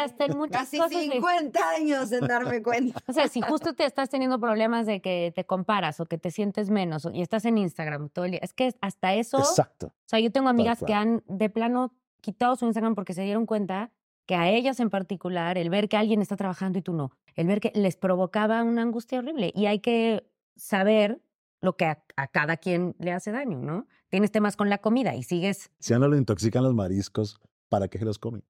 casi 0.51 0.79
50 0.79 1.69
años 1.69 2.11
en 2.11 2.27
darme 2.27 2.61
cuenta. 2.61 2.99
o 3.07 3.13
sea, 3.13 3.27
si 3.27 3.41
justo 3.41 3.73
te 3.73 3.85
estás 3.85 4.09
teniendo 4.09 4.39
problemas 4.39 4.85
de 4.85 5.01
que 5.01 5.31
te 5.35 5.45
comparas 5.45 5.99
o 5.99 6.05
que 6.05 6.17
te 6.17 6.31
sientes 6.31 6.69
menos 6.69 7.07
y 7.13 7.21
estás 7.21 7.45
en 7.45 7.57
Instagram 7.57 8.09
todo 8.09 8.25
el 8.25 8.31
día, 8.31 8.39
es 8.43 8.53
que 8.53 8.75
hasta 8.81 9.13
eso... 9.13 9.39
Exacto. 9.39 9.87
O 9.87 10.07
sea, 10.07 10.19
yo 10.19 10.31
tengo 10.31 10.49
amigas 10.49 10.83
que 10.85 10.93
han 10.93 11.23
de 11.27 11.49
plano 11.49 11.93
quitado 12.21 12.55
su 12.55 12.65
Instagram 12.65 12.95
porque 12.95 13.13
se 13.13 13.23
dieron 13.23 13.45
cuenta 13.45 13.91
que 14.25 14.35
a 14.35 14.49
ellas 14.49 14.79
en 14.79 14.89
particular, 14.89 15.57
el 15.57 15.69
ver 15.69 15.87
que 15.87 15.97
alguien 15.97 16.21
está 16.21 16.35
trabajando 16.35 16.79
y 16.79 16.81
tú 16.81 16.93
no, 16.93 17.11
el 17.35 17.47
ver 17.47 17.59
que 17.59 17.71
les 17.75 17.95
provocaba 17.95 18.63
una 18.63 18.81
angustia 18.81 19.19
horrible. 19.19 19.51
Y 19.55 19.67
hay 19.67 19.79
que 19.79 20.27
saber 20.55 21.21
lo 21.61 21.75
que 21.77 21.85
a, 21.85 22.27
cada 22.31 22.57
quien 22.57 22.95
le 22.99 23.11
hace 23.11 23.31
daño, 23.31 23.59
¿no? 23.59 23.87
Tienes 24.09 24.31
temas 24.31 24.55
con 24.55 24.69
la 24.69 24.79
comida 24.79 25.15
y 25.15 25.23
sigues... 25.23 25.71
Si 25.79 25.93
a 25.93 25.99
no 25.99 26.07
lo 26.07 26.17
intoxican 26.17 26.63
los 26.63 26.73
mariscos, 26.73 27.39
¿para 27.69 27.87
qué 27.87 27.97
se 27.97 28.05
los 28.05 28.19
come? 28.19 28.43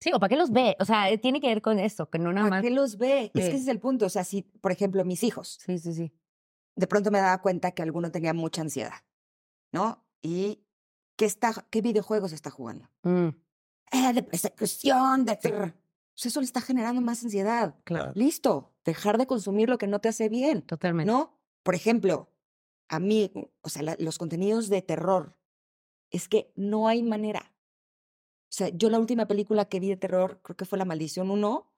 Sí, 0.00 0.10
o 0.12 0.20
para 0.20 0.28
qué 0.28 0.36
los 0.36 0.50
ve. 0.52 0.76
O 0.78 0.84
sea, 0.84 1.10
eh, 1.10 1.18
tiene 1.18 1.40
que 1.40 1.48
ver 1.48 1.62
con 1.62 1.78
eso, 1.78 2.10
que 2.10 2.18
no 2.18 2.32
nada 2.32 2.48
más. 2.48 2.50
¿Para 2.50 2.62
qué 2.62 2.70
los 2.70 2.98
ve? 2.98 3.24
Es 3.26 3.30
que 3.32 3.48
ese 3.48 3.56
es 3.56 3.68
el 3.68 3.80
punto. 3.80 4.06
O 4.06 4.08
sea, 4.10 4.24
si, 4.24 4.42
por 4.42 4.72
ejemplo, 4.72 5.04
mis 5.04 5.22
hijos. 5.22 5.58
Sí, 5.64 5.78
sí, 5.78 5.94
sí. 5.94 6.12
De 6.74 6.86
pronto 6.86 7.10
me 7.10 7.18
daba 7.18 7.40
cuenta 7.40 7.72
que 7.72 7.82
alguno 7.82 8.10
tenía 8.10 8.34
mucha 8.34 8.60
ansiedad, 8.60 9.02
¿no? 9.72 10.06
Y 10.20 10.66
¿qué, 11.16 11.24
está, 11.24 11.66
qué 11.70 11.80
videojuegos 11.80 12.32
está 12.32 12.50
jugando? 12.50 12.90
Mm. 13.02 13.28
Eh, 13.92 14.12
de 14.12 14.22
persecución, 14.22 15.24
de... 15.24 15.36
Pues 15.36 16.26
eso 16.26 16.40
le 16.40 16.46
está 16.46 16.60
generando 16.60 17.00
más 17.02 17.22
ansiedad. 17.22 17.74
Claro. 17.84 18.12
Listo, 18.14 18.74
dejar 18.84 19.18
de 19.18 19.26
consumir 19.26 19.68
lo 19.68 19.76
que 19.76 19.86
no 19.86 20.00
te 20.00 20.08
hace 20.08 20.30
bien. 20.30 20.62
Totalmente. 20.62 21.10
¿No? 21.10 21.38
Por 21.62 21.74
ejemplo, 21.74 22.30
a 22.88 22.98
mí, 23.00 23.30
o 23.60 23.68
sea, 23.68 23.96
los 23.98 24.16
contenidos 24.18 24.68
de 24.68 24.80
terror, 24.80 25.36
es 26.10 26.28
que 26.28 26.52
no 26.56 26.88
hay 26.88 27.02
manera. 27.02 27.52
O 28.56 28.58
sea, 28.58 28.70
yo 28.70 28.88
la 28.88 28.98
última 28.98 29.28
película 29.28 29.66
que 29.66 29.80
vi 29.80 29.90
de 29.90 29.98
terror, 29.98 30.40
creo 30.42 30.56
que 30.56 30.64
fue 30.64 30.78
La 30.78 30.86
Maldición 30.86 31.30
1, 31.30 31.74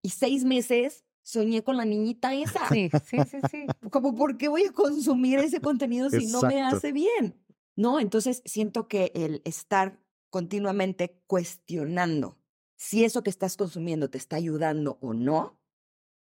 y 0.00 0.08
seis 0.08 0.44
meses 0.44 1.04
soñé 1.22 1.62
con 1.62 1.76
la 1.76 1.84
niñita 1.84 2.32
esa. 2.32 2.66
Sí, 2.70 2.88
sí, 3.04 3.18
sí, 3.30 3.36
sí. 3.50 3.66
Como, 3.90 4.14
¿por 4.14 4.38
qué 4.38 4.48
voy 4.48 4.64
a 4.64 4.72
consumir 4.72 5.38
ese 5.38 5.60
contenido 5.60 6.08
si 6.08 6.24
no 6.28 6.40
me 6.40 6.62
hace 6.62 6.92
bien? 6.92 7.38
No, 7.76 8.00
entonces 8.00 8.40
siento 8.46 8.88
que 8.88 9.12
el 9.14 9.42
estar 9.44 10.00
continuamente 10.30 11.20
cuestionando 11.26 12.38
si 12.74 13.04
eso 13.04 13.22
que 13.22 13.28
estás 13.28 13.58
consumiendo 13.58 14.08
te 14.08 14.16
está 14.16 14.36
ayudando 14.36 14.96
o 15.02 15.12
no, 15.12 15.60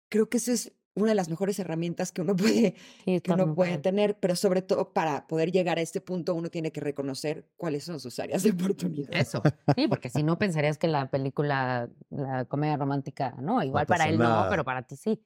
creo 0.07 0.29
que 0.29 0.37
eso 0.37 0.53
es 0.53 0.71
una 1.01 1.11
de 1.11 1.15
las 1.15 1.29
mejores 1.29 1.59
herramientas 1.59 2.11
que 2.11 2.21
uno 2.21 2.35
puede, 2.35 2.75
que 3.05 3.31
uno 3.31 3.53
puede 3.53 3.77
tener, 3.77 4.17
pero 4.19 4.35
sobre 4.35 4.61
todo 4.61 4.93
para 4.93 5.27
poder 5.27 5.51
llegar 5.51 5.77
a 5.77 5.81
este 5.81 6.01
punto 6.01 6.33
uno 6.35 6.49
tiene 6.49 6.71
que 6.71 6.81
reconocer 6.81 7.45
cuáles 7.57 7.83
son 7.83 7.99
sus 7.99 8.19
áreas 8.19 8.43
de 8.43 8.51
oportunidad. 8.51 9.13
Eso, 9.13 9.41
sí, 9.75 9.87
porque 9.87 10.09
si 10.09 10.23
no 10.23 10.37
pensarías 10.37 10.77
que 10.77 10.87
la 10.87 11.09
película, 11.09 11.89
la 12.09 12.45
comedia 12.45 12.77
romántica, 12.77 13.35
no, 13.39 13.63
igual 13.63 13.85
para 13.85 14.07
él 14.07 14.17
no, 14.17 14.47
pero 14.49 14.63
para 14.63 14.83
ti 14.83 14.95
sí. 14.95 15.23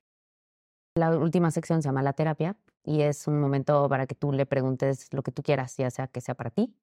La 0.95 1.15
última 1.17 1.51
sección 1.51 1.81
se 1.81 1.89
llama 1.89 2.01
la 2.01 2.13
terapia 2.13 2.57
y 2.83 3.01
es 3.01 3.27
un 3.27 3.39
momento 3.39 3.89
para 3.89 4.07
que 4.07 4.15
tú 4.15 4.31
le 4.31 4.45
preguntes 4.45 5.13
lo 5.13 5.23
que 5.23 5.31
tú 5.31 5.43
quieras, 5.43 5.75
ya 5.75 5.91
sea 5.91 6.07
que 6.07 6.21
sea 6.21 6.35
para 6.35 6.51
ti 6.51 6.73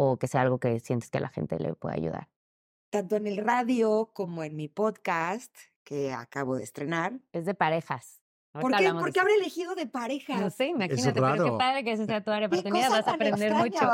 o 0.00 0.16
que 0.16 0.28
sea 0.28 0.42
algo 0.42 0.58
que 0.58 0.78
sientes 0.78 1.10
que 1.10 1.18
a 1.18 1.20
la 1.20 1.28
gente 1.28 1.58
le 1.58 1.74
puede 1.74 1.96
ayudar? 1.96 2.28
Tanto 2.90 3.16
en 3.16 3.26
el 3.26 3.36
radio 3.36 4.10
como 4.14 4.44
en 4.44 4.54
mi 4.54 4.68
podcast 4.68 5.52
que 5.82 6.12
acabo 6.12 6.56
de 6.56 6.62
estrenar. 6.62 7.20
Es 7.32 7.44
de 7.46 7.54
parejas. 7.54 8.22
¿Por 8.60 8.76
qué, 8.76 8.92
¿Por 8.92 9.12
qué 9.12 9.20
habré 9.20 9.34
elegido 9.34 9.74
de 9.74 9.86
parejas? 9.86 10.40
No 10.40 10.50
sé, 10.50 10.66
imagínate, 10.66 11.20
pero 11.20 11.44
qué 11.44 11.58
padre 11.58 11.84
que 11.84 11.92
ese 11.92 12.06
sea 12.06 12.22
tu 12.22 12.30
área 12.30 12.48
de 12.48 12.56
oportunidad, 12.56 12.90
vas 12.90 13.06
a 13.06 13.12
aprender 13.12 13.54
mucho. 13.54 13.90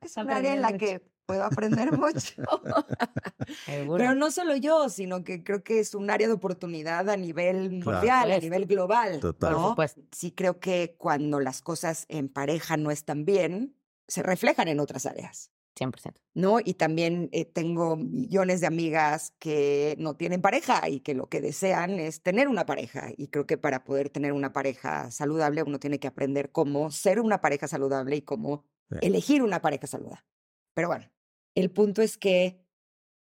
Es 0.00 0.16
un 0.16 0.30
área 0.30 0.54
en 0.54 0.62
la 0.62 0.76
que 0.76 1.02
puedo 1.26 1.44
aprender 1.44 1.92
mucho. 1.92 2.42
pero 3.96 4.14
no 4.14 4.30
solo 4.30 4.56
yo, 4.56 4.88
sino 4.88 5.24
que 5.24 5.42
creo 5.42 5.62
que 5.62 5.80
es 5.80 5.94
un 5.94 6.10
área 6.10 6.26
de 6.26 6.34
oportunidad 6.34 7.08
a 7.08 7.16
nivel 7.16 7.70
mundial, 7.70 8.32
a 8.32 8.38
nivel 8.38 8.66
global. 8.66 9.20
Total. 9.20 9.52
¿no? 9.52 9.76
Sí 10.10 10.32
creo 10.32 10.60
que 10.60 10.94
cuando 10.98 11.40
las 11.40 11.62
cosas 11.62 12.06
en 12.08 12.28
pareja 12.28 12.76
no 12.76 12.90
están 12.90 13.24
bien, 13.24 13.76
se 14.08 14.22
reflejan 14.22 14.68
en 14.68 14.80
otras 14.80 15.06
áreas. 15.06 15.50
100%. 15.78 16.14
¿No? 16.34 16.58
Y 16.64 16.74
también 16.74 17.28
eh, 17.32 17.44
tengo 17.44 17.96
millones 17.96 18.60
de 18.60 18.66
amigas 18.66 19.34
que 19.38 19.96
no 19.98 20.16
tienen 20.16 20.42
pareja 20.42 20.88
y 20.88 21.00
que 21.00 21.14
lo 21.14 21.28
que 21.28 21.40
desean 21.40 21.98
es 21.98 22.22
tener 22.22 22.48
una 22.48 22.66
pareja. 22.66 23.10
Y 23.16 23.28
creo 23.28 23.46
que 23.46 23.58
para 23.58 23.84
poder 23.84 24.10
tener 24.10 24.32
una 24.32 24.52
pareja 24.52 25.10
saludable 25.10 25.62
uno 25.62 25.78
tiene 25.78 25.98
que 25.98 26.08
aprender 26.08 26.52
cómo 26.52 26.90
ser 26.90 27.20
una 27.20 27.40
pareja 27.40 27.68
saludable 27.68 28.16
y 28.16 28.22
cómo 28.22 28.64
elegir 29.00 29.42
una 29.42 29.62
pareja 29.62 29.86
saludable. 29.86 30.26
Pero 30.74 30.88
bueno, 30.88 31.10
el 31.54 31.70
punto 31.70 32.02
es 32.02 32.18
que 32.18 32.62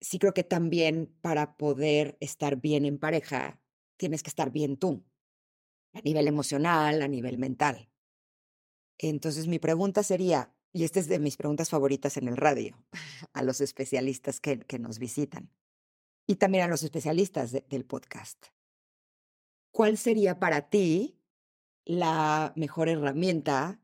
sí 0.00 0.18
creo 0.18 0.34
que 0.34 0.44
también 0.44 1.14
para 1.20 1.56
poder 1.56 2.16
estar 2.20 2.56
bien 2.56 2.84
en 2.84 2.98
pareja 2.98 3.60
tienes 3.96 4.22
que 4.22 4.30
estar 4.30 4.50
bien 4.50 4.76
tú, 4.76 5.04
a 5.92 6.00
nivel 6.00 6.26
emocional, 6.26 7.02
a 7.02 7.08
nivel 7.08 7.38
mental. 7.38 7.90
Entonces 8.98 9.46
mi 9.46 9.58
pregunta 9.58 10.02
sería, 10.02 10.54
y 10.72 10.84
esta 10.84 11.00
es 11.00 11.08
de 11.08 11.18
mis 11.18 11.36
preguntas 11.36 11.70
favoritas 11.70 12.16
en 12.16 12.28
el 12.28 12.36
radio, 12.36 12.76
a 13.32 13.42
los 13.42 13.60
especialistas 13.60 14.40
que, 14.40 14.60
que 14.60 14.78
nos 14.78 14.98
visitan 14.98 15.50
y 16.26 16.36
también 16.36 16.64
a 16.64 16.68
los 16.68 16.82
especialistas 16.82 17.52
del 17.52 17.84
podcast. 17.84 18.46
¿Cuál 19.70 19.96
sería 19.96 20.38
para 20.38 20.68
ti 20.68 21.18
la 21.84 22.52
mejor 22.56 22.88
herramienta 22.88 23.80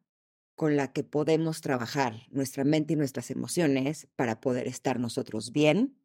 con 0.54 0.76
la 0.76 0.92
que 0.92 1.04
podemos 1.04 1.60
trabajar 1.60 2.26
nuestra 2.30 2.64
mente 2.64 2.94
y 2.94 2.96
nuestras 2.96 3.30
emociones 3.30 4.08
para 4.16 4.40
poder 4.40 4.66
estar 4.66 4.98
nosotros 4.98 5.52
bien 5.52 5.96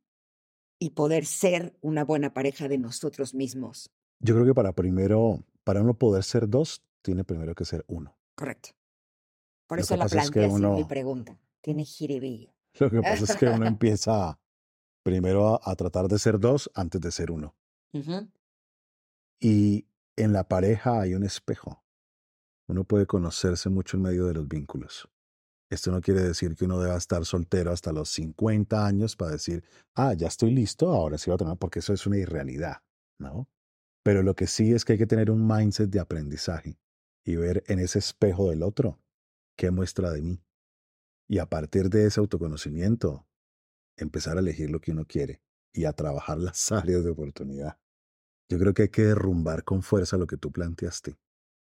y 0.80 0.92
poder 0.92 1.26
ser 1.26 1.76
una 1.82 2.04
buena 2.04 2.34
pareja 2.34 2.68
de 2.68 2.78
nosotros 2.78 3.34
mismos. 3.34 3.90
Yo 4.20 4.36
creo 4.36 4.46
que 4.46 4.54
para 4.54 4.74
primero, 4.74 5.44
para 5.64 5.82
uno 5.82 5.98
poder 5.98 6.24
ser 6.24 6.48
dos, 6.48 6.84
tiene 7.02 7.24
primero 7.24 7.56
que 7.56 7.66
ser 7.66 7.84
uno. 7.88 8.16
Correcto. 8.36 8.70
Por 9.68 9.80
eso 9.80 9.96
la 9.96 10.06
pasa 10.06 10.22
es 10.24 10.30
que 10.32 10.40
planteé 10.40 10.46
así 10.46 10.56
en 10.64 10.72
mi 10.74 10.78
uno- 10.80 10.88
pregunta. 10.88 11.40
Tiene 11.62 11.86
jiribillo. 11.86 12.54
Lo 12.80 12.90
que 12.90 13.02
pasa 13.02 13.24
es 13.34 13.36
que 13.38 13.46
uno 13.48 13.66
empieza 13.68 14.40
primero 15.04 15.56
a, 15.56 15.72
a 15.72 15.76
tratar 15.76 16.08
de 16.08 16.20
ser 16.20 16.40
dos 16.40 16.70
antes 16.76 17.00
de 17.02 17.12
ser 17.12 17.32
uno. 17.32 17.56
Y 19.40 19.86
en 20.16 20.34
la 20.34 20.48
pareja 20.48 21.02
hay 21.02 21.14
un 21.16 21.24
espejo. 21.24 21.84
Uno 22.68 22.84
puede 22.86 23.06
conocerse 23.06 23.70
mucho 23.70 23.98
en 23.98 24.04
medio 24.04 24.26
de 24.26 24.34
los 24.34 24.48
vínculos. 24.48 25.10
Esto 25.70 25.92
no 25.92 26.02
quiere 26.02 26.22
decir 26.22 26.56
que 26.56 26.66
uno 26.66 26.80
deba 26.80 26.96
estar 26.98 27.26
soltero 27.26 27.72
hasta 27.72 27.92
los 27.92 28.10
50 28.10 28.86
años 28.86 29.16
para 29.16 29.32
decir, 29.32 29.64
ah, 29.96 30.14
ya 30.14 30.28
estoy 30.28 30.52
listo, 30.52 30.92
ahora 30.92 31.18
sí 31.18 31.30
voy 31.30 31.36
a 31.36 31.38
tener, 31.40 31.58
porque 31.58 31.80
eso 31.80 31.94
es 31.94 32.06
una 32.06 32.18
irrealidad, 32.18 32.78
¿no? 33.20 33.50
Pero 34.04 34.22
lo 34.22 34.36
que 34.36 34.48
sí 34.48 34.72
es 34.74 34.86
que 34.86 34.94
hay 34.94 35.00
que 35.00 35.08
tener 35.08 35.32
un 35.32 35.46
mindset 35.48 35.90
de 35.90 36.00
aprendizaje 36.00 36.78
y 37.26 37.36
ver 37.38 37.64
en 37.68 37.80
ese 37.80 38.00
espejo 38.00 38.50
del 38.50 38.62
otro 38.64 39.00
qué 39.56 39.72
muestra 39.72 40.12
de 40.12 40.22
mí. 40.22 40.44
Y 41.28 41.40
a 41.40 41.46
partir 41.48 41.90
de 41.90 42.06
ese 42.06 42.20
autoconocimiento, 42.20 43.28
empezar 43.98 44.38
a 44.38 44.42
elegir 44.42 44.70
lo 44.70 44.80
que 44.80 44.92
uno 44.92 45.06
quiere 45.06 45.42
y 45.74 45.86
a 45.86 45.94
trabajar 45.94 46.38
las 46.40 46.72
áreas 46.72 47.04
de 47.04 47.12
oportunidad. 47.12 47.78
Yo 48.50 48.60
creo 48.60 48.74
que 48.74 48.84
hay 48.84 48.90
que 48.90 49.04
derrumbar 49.04 49.64
con 49.64 49.82
fuerza 49.82 50.18
lo 50.18 50.28
que 50.28 50.38
tú 50.38 50.52
planteaste. 50.52 51.18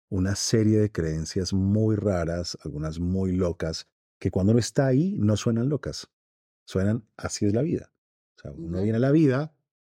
Una 0.09 0.37
serie 0.37 0.79
de 0.79 0.93
creencias 0.93 1.53
muy 1.53 1.97
raras, 1.97 2.57
algunas 2.63 3.01
muy 3.01 3.33
locas, 3.33 3.89
que 4.21 4.31
cuando 4.31 4.53
uno 4.53 4.61
está 4.61 4.87
ahí 4.87 5.17
no 5.19 5.37
suenan 5.37 5.69
locas. 5.69 6.09
Suenan 6.65 7.09
así 7.17 7.47
es 7.47 7.55
la 7.55 7.63
vida. 7.63 7.93
O 8.37 8.41
sea, 8.41 8.51
uno 8.53 8.83
viene 8.83 8.97
a 8.97 9.01
la 9.01 9.11
vida 9.11 9.55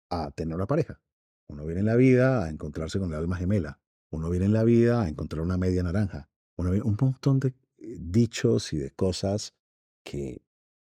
a 0.09 0.31
tener 0.31 0.55
una 0.55 0.67
pareja. 0.67 1.01
Uno 1.47 1.65
viene 1.65 1.81
en 1.81 1.87
la 1.87 1.95
vida 1.95 2.43
a 2.43 2.49
encontrarse 2.49 2.99
con 2.99 3.09
el 3.09 3.17
alma 3.17 3.37
gemela. 3.37 3.79
Uno 4.11 4.29
viene 4.29 4.45
en 4.45 4.53
la 4.53 4.63
vida 4.63 5.01
a 5.01 5.09
encontrar 5.09 5.41
una 5.41 5.57
media 5.57 5.83
naranja. 5.83 6.29
Uno 6.57 6.71
viene 6.71 6.85
un 6.85 6.97
montón 6.99 7.39
de 7.39 7.53
dichos 7.79 8.73
y 8.73 8.77
de 8.77 8.91
cosas 8.91 9.53
que 10.03 10.41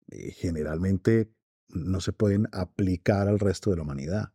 eh, 0.10 0.32
generalmente 0.32 1.32
no 1.70 2.00
se 2.02 2.14
pueden 2.14 2.48
aplicar 2.52 3.28
al 3.28 3.40
resto 3.40 3.70
de 3.70 3.78
la 3.78 3.84
humanidad 3.84 4.34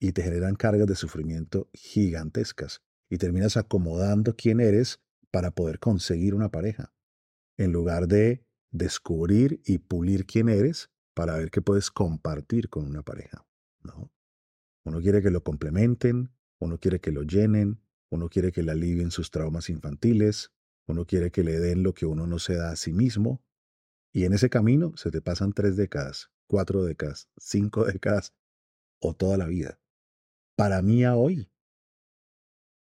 y 0.00 0.12
te 0.12 0.22
generan 0.22 0.56
cargas 0.56 0.86
de 0.86 0.96
sufrimiento 0.96 1.70
gigantescas 1.72 2.82
y 3.08 3.18
terminas 3.18 3.56
acomodando 3.56 4.34
quién 4.34 4.60
eres 4.60 5.00
para 5.30 5.52
poder 5.52 5.78
conseguir 5.78 6.34
una 6.34 6.50
pareja, 6.50 6.92
en 7.56 7.72
lugar 7.72 8.08
de 8.08 8.44
descubrir 8.70 9.60
y 9.64 9.78
pulir 9.78 10.26
quién 10.26 10.48
eres 10.48 10.90
para 11.14 11.36
ver 11.36 11.50
qué 11.50 11.62
puedes 11.62 11.90
compartir 11.90 12.68
con 12.68 12.86
una 12.86 13.02
pareja. 13.02 13.46
¿no? 13.82 14.10
Uno 14.84 15.00
quiere 15.00 15.22
que 15.22 15.30
lo 15.30 15.42
complementen, 15.42 16.32
uno 16.58 16.78
quiere 16.78 17.00
que 17.00 17.12
lo 17.12 17.22
llenen, 17.22 17.80
uno 18.10 18.28
quiere 18.28 18.50
que 18.50 18.62
le 18.62 18.72
alivien 18.72 19.10
sus 19.10 19.30
traumas 19.30 19.68
infantiles, 19.68 20.52
uno 20.86 21.06
quiere 21.06 21.30
que 21.30 21.44
le 21.44 21.58
den 21.58 21.82
lo 21.82 21.94
que 21.94 22.06
uno 22.06 22.26
no 22.26 22.38
se 22.38 22.56
da 22.56 22.72
a 22.72 22.76
sí 22.76 22.92
mismo, 22.92 23.42
y 24.12 24.24
en 24.24 24.34
ese 24.34 24.50
camino 24.50 24.92
se 24.96 25.10
te 25.10 25.22
pasan 25.22 25.52
tres 25.52 25.76
décadas, 25.76 26.30
cuatro 26.46 26.84
décadas, 26.84 27.28
cinco 27.38 27.84
décadas 27.92 28.34
o 29.00 29.14
toda 29.14 29.36
la 29.36 29.46
vida. 29.46 29.80
Para 30.56 30.82
mí 30.82 31.04
a 31.04 31.16
hoy 31.16 31.50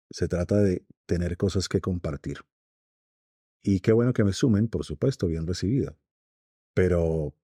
se 0.10 0.28
trata 0.28 0.58
de 0.58 0.86
tener 1.06 1.38
cosas 1.38 1.70
que 1.70 1.80
compartir. 1.80 2.40
Y 3.64 3.80
qué 3.80 3.92
bueno 3.92 4.14
que 4.14 4.24
me 4.24 4.34
sumen, 4.34 4.68
por 4.68 4.84
supuesto, 4.86 5.28
bien 5.28 5.48
recibido. 5.48 5.98
Pero, 6.74 7.36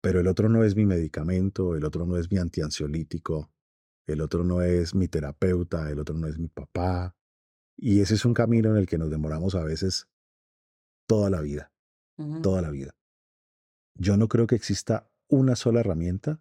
pero 0.00 0.20
el 0.20 0.26
otro 0.26 0.48
no 0.48 0.64
es 0.64 0.74
mi 0.74 0.86
medicamento, 0.86 1.76
el 1.76 1.84
otro 1.84 2.06
no 2.06 2.16
es 2.16 2.30
mi 2.30 2.38
antiansiolítico, 2.38 3.52
el 4.06 4.20
otro 4.20 4.44
no 4.44 4.62
es 4.62 4.94
mi 4.94 5.08
terapeuta, 5.08 5.90
el 5.90 5.98
otro 5.98 6.16
no 6.16 6.26
es 6.28 6.38
mi 6.38 6.48
papá. 6.48 7.15
Y 7.76 8.00
ese 8.00 8.14
es 8.14 8.24
un 8.24 8.34
camino 8.34 8.70
en 8.70 8.76
el 8.76 8.86
que 8.86 8.98
nos 8.98 9.10
demoramos 9.10 9.54
a 9.54 9.62
veces 9.62 10.08
toda 11.06 11.30
la 11.30 11.40
vida, 11.40 11.72
toda 12.42 12.62
la 12.62 12.70
vida. 12.70 12.96
Yo 13.94 14.16
no 14.16 14.28
creo 14.28 14.46
que 14.46 14.56
exista 14.56 15.10
una 15.28 15.56
sola 15.56 15.80
herramienta 15.80 16.40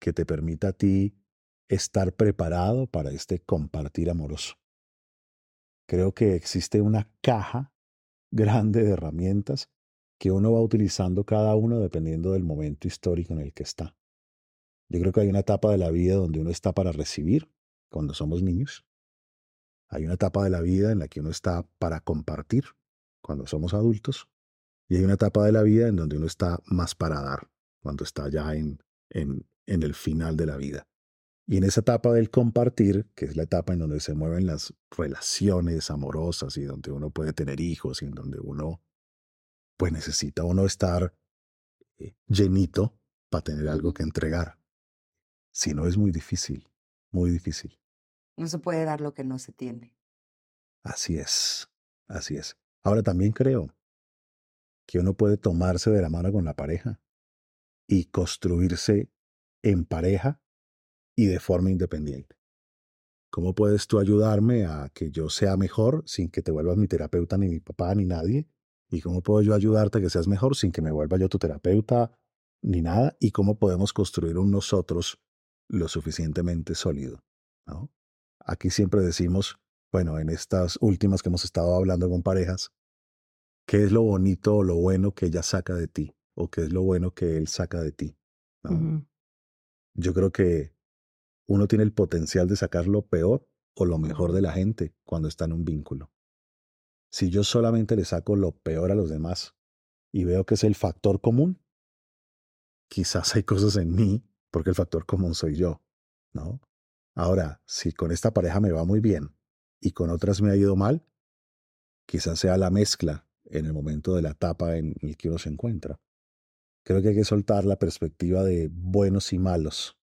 que 0.00 0.12
te 0.12 0.26
permita 0.26 0.68
a 0.68 0.72
ti 0.72 1.14
estar 1.68 2.12
preparado 2.12 2.86
para 2.86 3.10
este 3.10 3.40
compartir 3.40 4.10
amoroso. 4.10 4.56
Creo 5.88 6.12
que 6.12 6.34
existe 6.34 6.80
una 6.80 7.10
caja 7.22 7.72
grande 8.30 8.82
de 8.82 8.90
herramientas 8.90 9.70
que 10.18 10.30
uno 10.30 10.52
va 10.52 10.60
utilizando 10.60 11.24
cada 11.24 11.54
uno 11.54 11.78
dependiendo 11.78 12.32
del 12.32 12.42
momento 12.42 12.88
histórico 12.88 13.34
en 13.34 13.40
el 13.40 13.52
que 13.52 13.62
está. 13.62 13.96
Yo 14.88 15.00
creo 15.00 15.12
que 15.12 15.20
hay 15.20 15.28
una 15.28 15.40
etapa 15.40 15.70
de 15.70 15.78
la 15.78 15.90
vida 15.90 16.14
donde 16.14 16.40
uno 16.40 16.50
está 16.50 16.72
para 16.72 16.92
recibir, 16.92 17.50
cuando 17.90 18.14
somos 18.14 18.42
niños. 18.42 18.84
Hay 19.88 20.04
una 20.04 20.14
etapa 20.14 20.42
de 20.44 20.50
la 20.50 20.60
vida 20.60 20.92
en 20.92 20.98
la 20.98 21.08
que 21.08 21.20
uno 21.20 21.30
está 21.30 21.66
para 21.78 22.00
compartir, 22.00 22.64
cuando 23.20 23.46
somos 23.46 23.74
adultos. 23.74 24.28
Y 24.88 24.96
hay 24.96 25.04
una 25.04 25.14
etapa 25.14 25.44
de 25.44 25.52
la 25.52 25.62
vida 25.62 25.88
en 25.88 25.96
donde 25.96 26.16
uno 26.16 26.26
está 26.26 26.60
más 26.66 26.94
para 26.94 27.20
dar, 27.20 27.50
cuando 27.80 28.04
está 28.04 28.28
ya 28.28 28.54
en, 28.54 28.82
en, 29.10 29.46
en 29.66 29.82
el 29.82 29.94
final 29.94 30.36
de 30.36 30.46
la 30.46 30.56
vida. 30.56 30.86
Y 31.48 31.58
en 31.58 31.64
esa 31.64 31.80
etapa 31.80 32.12
del 32.12 32.30
compartir, 32.30 33.08
que 33.14 33.26
es 33.26 33.36
la 33.36 33.44
etapa 33.44 33.72
en 33.72 33.78
donde 33.80 34.00
se 34.00 34.14
mueven 34.14 34.46
las 34.46 34.74
relaciones 34.90 35.90
amorosas 35.90 36.56
y 36.56 36.64
donde 36.64 36.90
uno 36.90 37.10
puede 37.10 37.32
tener 37.32 37.60
hijos 37.60 38.02
y 38.02 38.06
en 38.06 38.12
donde 38.12 38.40
uno, 38.40 38.82
pues 39.76 39.92
necesita 39.92 40.42
uno 40.42 40.66
estar 40.66 41.14
eh, 41.98 42.16
llenito 42.26 42.98
para 43.30 43.44
tener 43.44 43.68
algo 43.68 43.92
que 43.92 44.02
entregar. 44.02 44.58
Si 45.52 45.72
no 45.72 45.86
es 45.86 45.96
muy 45.96 46.10
difícil, 46.10 46.68
muy 47.12 47.30
difícil. 47.30 47.78
No 48.36 48.46
se 48.48 48.58
puede 48.58 48.84
dar 48.84 49.00
lo 49.00 49.14
que 49.14 49.24
no 49.24 49.38
se 49.38 49.52
tiene. 49.52 49.94
Así 50.82 51.18
es, 51.18 51.68
así 52.08 52.36
es. 52.36 52.56
Ahora 52.84 53.02
también 53.02 53.32
creo 53.32 53.74
que 54.86 54.98
uno 54.98 55.14
puede 55.14 55.36
tomarse 55.36 55.90
de 55.90 56.00
la 56.00 56.10
mano 56.10 56.30
con 56.32 56.44
la 56.44 56.54
pareja 56.54 57.00
y 57.88 58.04
construirse 58.06 59.10
en 59.62 59.84
pareja 59.84 60.40
y 61.16 61.26
de 61.26 61.40
forma 61.40 61.70
independiente. 61.70 62.36
¿Cómo 63.30 63.54
puedes 63.54 63.86
tú 63.86 63.98
ayudarme 63.98 64.64
a 64.64 64.90
que 64.94 65.10
yo 65.10 65.28
sea 65.28 65.56
mejor 65.56 66.04
sin 66.06 66.30
que 66.30 66.42
te 66.42 66.52
vuelvas 66.52 66.76
mi 66.76 66.86
terapeuta, 66.86 67.36
ni 67.36 67.48
mi 67.48 67.60
papá, 67.60 67.94
ni 67.94 68.04
nadie? 68.04 68.48
¿Y 68.88 69.00
cómo 69.00 69.22
puedo 69.22 69.42
yo 69.42 69.54
ayudarte 69.54 69.98
a 69.98 70.00
que 70.00 70.10
seas 70.10 70.28
mejor 70.28 70.56
sin 70.56 70.70
que 70.70 70.82
me 70.82 70.92
vuelva 70.92 71.18
yo 71.18 71.28
tu 71.28 71.38
terapeuta, 71.38 72.12
ni 72.62 72.82
nada? 72.82 73.16
¿Y 73.18 73.32
cómo 73.32 73.58
podemos 73.58 73.92
construir 73.92 74.38
un 74.38 74.50
nosotros 74.50 75.18
lo 75.68 75.88
suficientemente 75.88 76.74
sólido? 76.74 77.24
¿no? 77.66 77.90
Aquí 78.48 78.70
siempre 78.70 79.00
decimos, 79.00 79.58
bueno, 79.90 80.20
en 80.20 80.28
estas 80.28 80.78
últimas 80.80 81.20
que 81.20 81.30
hemos 81.30 81.44
estado 81.44 81.74
hablando 81.74 82.08
con 82.08 82.22
parejas, 82.22 82.70
¿qué 83.66 83.82
es 83.82 83.90
lo 83.90 84.02
bonito 84.02 84.56
o 84.56 84.62
lo 84.62 84.76
bueno 84.76 85.12
que 85.14 85.26
ella 85.26 85.42
saca 85.42 85.74
de 85.74 85.88
ti? 85.88 86.14
¿O 86.36 86.48
qué 86.48 86.62
es 86.62 86.72
lo 86.72 86.82
bueno 86.82 87.12
que 87.12 87.36
él 87.36 87.48
saca 87.48 87.80
de 87.80 87.90
ti? 87.90 88.16
Yo 89.94 90.14
creo 90.14 90.30
que 90.30 90.74
uno 91.48 91.66
tiene 91.66 91.82
el 91.82 91.92
potencial 91.92 92.46
de 92.46 92.54
sacar 92.56 92.86
lo 92.86 93.02
peor 93.06 93.48
o 93.74 93.84
lo 93.84 93.98
mejor 93.98 94.32
de 94.32 94.42
la 94.42 94.52
gente 94.52 94.94
cuando 95.04 95.26
está 95.26 95.46
en 95.46 95.52
un 95.52 95.64
vínculo. 95.64 96.12
Si 97.10 97.30
yo 97.30 97.42
solamente 97.42 97.96
le 97.96 98.04
saco 98.04 98.36
lo 98.36 98.52
peor 98.52 98.92
a 98.92 98.94
los 98.94 99.08
demás 99.08 99.56
y 100.12 100.24
veo 100.24 100.46
que 100.46 100.54
es 100.54 100.62
el 100.62 100.76
factor 100.76 101.20
común, 101.20 101.60
quizás 102.88 103.34
hay 103.34 103.42
cosas 103.42 103.76
en 103.76 103.92
mí 103.94 104.24
porque 104.52 104.70
el 104.70 104.76
factor 104.76 105.04
común 105.04 105.34
soy 105.34 105.56
yo, 105.56 105.82
¿no? 106.32 106.60
Ahora, 107.16 107.62
si 107.64 107.92
con 107.92 108.12
esta 108.12 108.32
pareja 108.32 108.60
me 108.60 108.72
va 108.72 108.84
muy 108.84 109.00
bien 109.00 109.34
y 109.80 109.92
con 109.92 110.10
otras 110.10 110.42
me 110.42 110.50
ha 110.50 110.56
ido 110.56 110.76
mal, 110.76 111.02
quizás 112.06 112.38
sea 112.38 112.58
la 112.58 112.70
mezcla 112.70 113.26
en 113.46 113.64
el 113.64 113.72
momento 113.72 114.14
de 114.14 114.20
la 114.20 114.30
etapa 114.30 114.76
en 114.76 114.94
el 115.00 115.16
que 115.16 115.30
uno 115.30 115.38
se 115.38 115.48
encuentra. 115.48 115.98
Creo 116.84 117.00
que 117.00 117.08
hay 117.08 117.14
que 117.14 117.24
soltar 117.24 117.64
la 117.64 117.78
perspectiva 117.78 118.44
de 118.44 118.68
buenos 118.70 119.32
y 119.32 119.38
malos, 119.38 119.98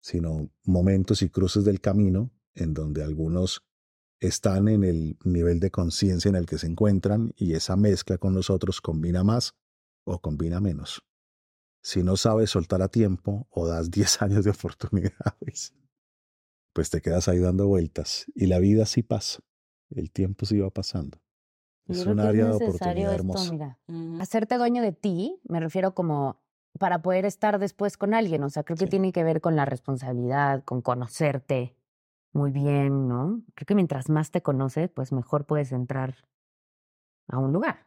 sino 0.00 0.50
momentos 0.64 1.20
y 1.20 1.28
cruces 1.28 1.62
del 1.62 1.82
camino 1.82 2.32
en 2.54 2.72
donde 2.72 3.02
algunos 3.02 3.62
están 4.18 4.68
en 4.68 4.82
el 4.82 5.18
nivel 5.24 5.60
de 5.60 5.70
conciencia 5.70 6.30
en 6.30 6.36
el 6.36 6.46
que 6.46 6.56
se 6.56 6.66
encuentran 6.66 7.34
y 7.36 7.52
esa 7.52 7.76
mezcla 7.76 8.16
con 8.16 8.34
los 8.34 8.48
otros 8.48 8.80
combina 8.80 9.24
más 9.24 9.56
o 10.04 10.20
combina 10.22 10.58
menos. 10.58 11.04
Si 11.82 12.02
no 12.02 12.16
sabes 12.16 12.48
soltar 12.48 12.80
a 12.80 12.88
tiempo 12.88 13.46
o 13.50 13.68
das 13.68 13.90
10 13.90 14.22
años 14.22 14.44
de 14.44 14.52
oportunidades, 14.52 15.74
pues 16.74 16.90
te 16.90 17.00
quedas 17.00 17.28
ahí 17.28 17.38
dando 17.38 17.66
vueltas 17.68 18.26
y 18.34 18.46
la 18.46 18.58
vida 18.58 18.84
sí 18.86 19.02
pasa, 19.02 19.40
el 19.90 20.10
tiempo 20.10 20.44
sí 20.46 20.58
va 20.58 20.70
pasando. 20.70 21.22
Yo 21.86 21.94
Es 21.94 22.06
un 22.06 22.20
área 22.20 22.46
de 22.46 22.50
es 22.50 22.56
oportunidad 22.56 23.12
esto, 23.14 23.20
hermosa. 23.20 23.52
mira. 23.52 23.78
Hacerte 24.20 24.56
dueño 24.58 24.82
de 24.82 24.92
ti, 24.92 25.40
me 25.48 25.60
refiero 25.60 25.94
como 25.94 26.42
para 26.78 27.02
poder 27.02 27.24
estar 27.24 27.58
después 27.58 27.96
con 27.96 28.14
alguien. 28.14 28.42
O 28.42 28.50
sea, 28.50 28.64
creo 28.64 28.76
que 28.76 28.86
Sí. 28.86 28.90
tiene 28.90 29.12
que 29.12 29.22
ver 29.24 29.40
con 29.40 29.54
la 29.56 29.64
responsabilidad, 29.64 30.64
con 30.64 30.82
conocerte 30.82 31.76
muy 32.32 32.50
bien, 32.50 33.06
¿no? 33.08 33.42
Creo 33.54 33.66
que 33.66 33.74
mientras 33.76 34.08
más 34.08 34.32
te 34.32 34.42
conoces, 34.42 34.90
pues 34.90 35.12
mejor 35.12 35.46
puedes 35.46 35.70
entrar 35.72 36.16
a 37.28 37.38
un 37.38 37.52
lugar, 37.52 37.86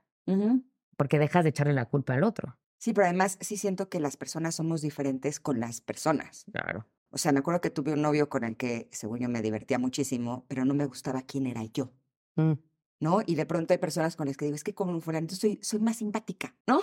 porque 0.98 1.20
dejas 1.20 1.44
de 1.44 1.50
echarle 1.50 1.74
la 1.74 1.86
culpa 1.86 2.14
al 2.14 2.24
otro. 2.24 2.58
Sí, 2.80 2.94
pero 2.94 3.06
además 3.06 3.38
sí 3.42 3.58
siento 3.58 3.90
que 3.90 4.00
las 4.00 4.18
personas 4.18 4.56
somos 4.56 4.82
diferentes 4.82 5.40
con 5.40 5.60
las 5.60 5.82
personas. 5.82 6.46
Claro. 6.52 6.86
O 7.10 7.18
sea, 7.18 7.32
me 7.32 7.40
acuerdo 7.40 7.62
que 7.62 7.70
tuve 7.70 7.94
un 7.94 8.02
novio 8.02 8.30
con 8.30 8.44
el 8.44 8.58
que, 8.58 8.90
según 8.92 9.20
yo, 9.20 9.30
me 9.30 9.42
divertía 9.42 9.80
muchísimo, 9.80 10.46
pero 10.48 10.66
no 10.66 10.74
me 10.74 10.86
gustaba 10.86 11.22
quién 11.24 11.48
era 11.48 11.64
yo, 11.64 11.92
Mm. 12.36 12.54
¿no? 13.00 13.20
Y 13.26 13.36
de 13.36 13.46
pronto 13.46 13.74
hay 13.74 13.78
personas 13.80 14.16
con 14.16 14.28
las 14.28 14.38
que 14.38 14.46
digo, 14.46 14.56
es 14.56 14.64
que 14.64 14.74
con 14.76 15.02
fulanito 15.02 15.36
soy, 15.36 15.60
soy 15.62 15.80
más 15.80 15.98
simpática, 15.98 16.56
¿no? 16.68 16.80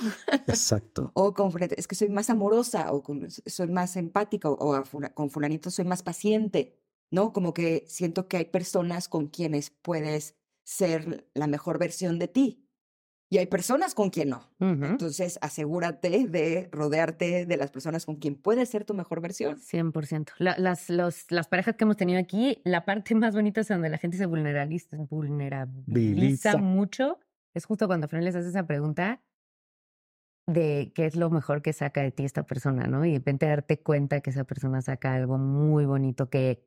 Exacto. 0.47 1.13
O 1.15 1.33
con 1.35 1.51
fulanito, 1.53 1.75
es 1.79 1.87
que 1.87 1.95
soy 1.95 2.09
más 2.09 2.31
amorosa, 2.31 2.93
o 2.93 3.03
con- 3.03 3.29
soy 3.31 3.69
más 3.69 3.97
empática, 3.97 4.49
o, 4.51 4.55
o 4.55 4.85
fula- 4.85 5.13
con 5.15 5.31
fulanito 5.31 5.71
soy 5.71 5.85
más 5.85 6.03
paciente, 6.03 6.79
¿no? 7.11 7.33
Como 7.33 7.53
que 7.55 7.85
siento 7.89 8.29
que 8.29 8.37
hay 8.39 8.45
personas 8.47 9.09
con 9.09 9.27
quienes 9.29 9.71
puedes 9.71 10.37
ser 10.65 11.29
la 11.35 11.47
mejor 11.47 11.79
versión 11.79 12.19
de 12.19 12.29
ti. 12.29 12.64
Y 13.35 13.39
hay 13.39 13.47
personas 13.47 13.97
con 13.97 14.11
quien 14.11 14.29
no. 14.29 14.49
Entonces, 14.61 15.41
asegúrate 15.43 16.29
de 16.29 16.69
rodearte 16.71 17.47
de 17.47 17.57
las 17.57 17.73
personas 17.73 18.07
con 18.07 18.15
quien 18.15 18.37
puedes 18.37 18.69
ser 18.69 18.85
tu 18.85 18.95
mejor 18.95 19.21
versión. 19.21 19.59
100%. 19.59 20.31
La- 20.39 20.55
las, 20.57 20.89
los- 20.89 21.29
las 21.33 21.49
parejas 21.49 21.75
que 21.75 21.83
hemos 21.83 21.97
tenido 21.97 22.21
aquí, 22.21 22.61
la 22.65 22.85
parte 22.85 23.17
más 23.17 23.35
bonita 23.35 23.63
es 23.63 23.67
donde 23.67 23.89
la 23.89 23.99
gente 23.99 24.19
se 24.19 24.27
vulnerabiliza, 24.27 24.97
vulnerabiliza 25.11 26.59
mucho. 26.59 27.19
Es 27.55 27.65
justo 27.67 27.89
cuando 27.89 28.07
final 28.07 28.25
les 28.25 28.37
haces 28.37 28.51
esa 28.51 28.69
pregunta 28.69 29.21
de 30.47 30.93
qué 30.95 31.07
es 31.07 31.17
lo 31.17 31.29
mejor 31.31 31.61
que 31.61 31.73
saca 31.73 32.03
de 32.03 32.13
ti 32.13 32.25
esta 32.25 32.45
persona, 32.47 32.87
¿no? 32.87 33.05
Y 33.05 33.11
de 33.13 33.19
repente 33.19 33.47
darte 33.47 33.81
cuenta 33.83 34.21
que 34.21 34.31
esa 34.31 34.45
persona 34.45 34.81
saca 34.81 35.15
algo 35.15 35.39
muy 35.39 35.87
bonito 35.87 36.31
que, 36.31 36.65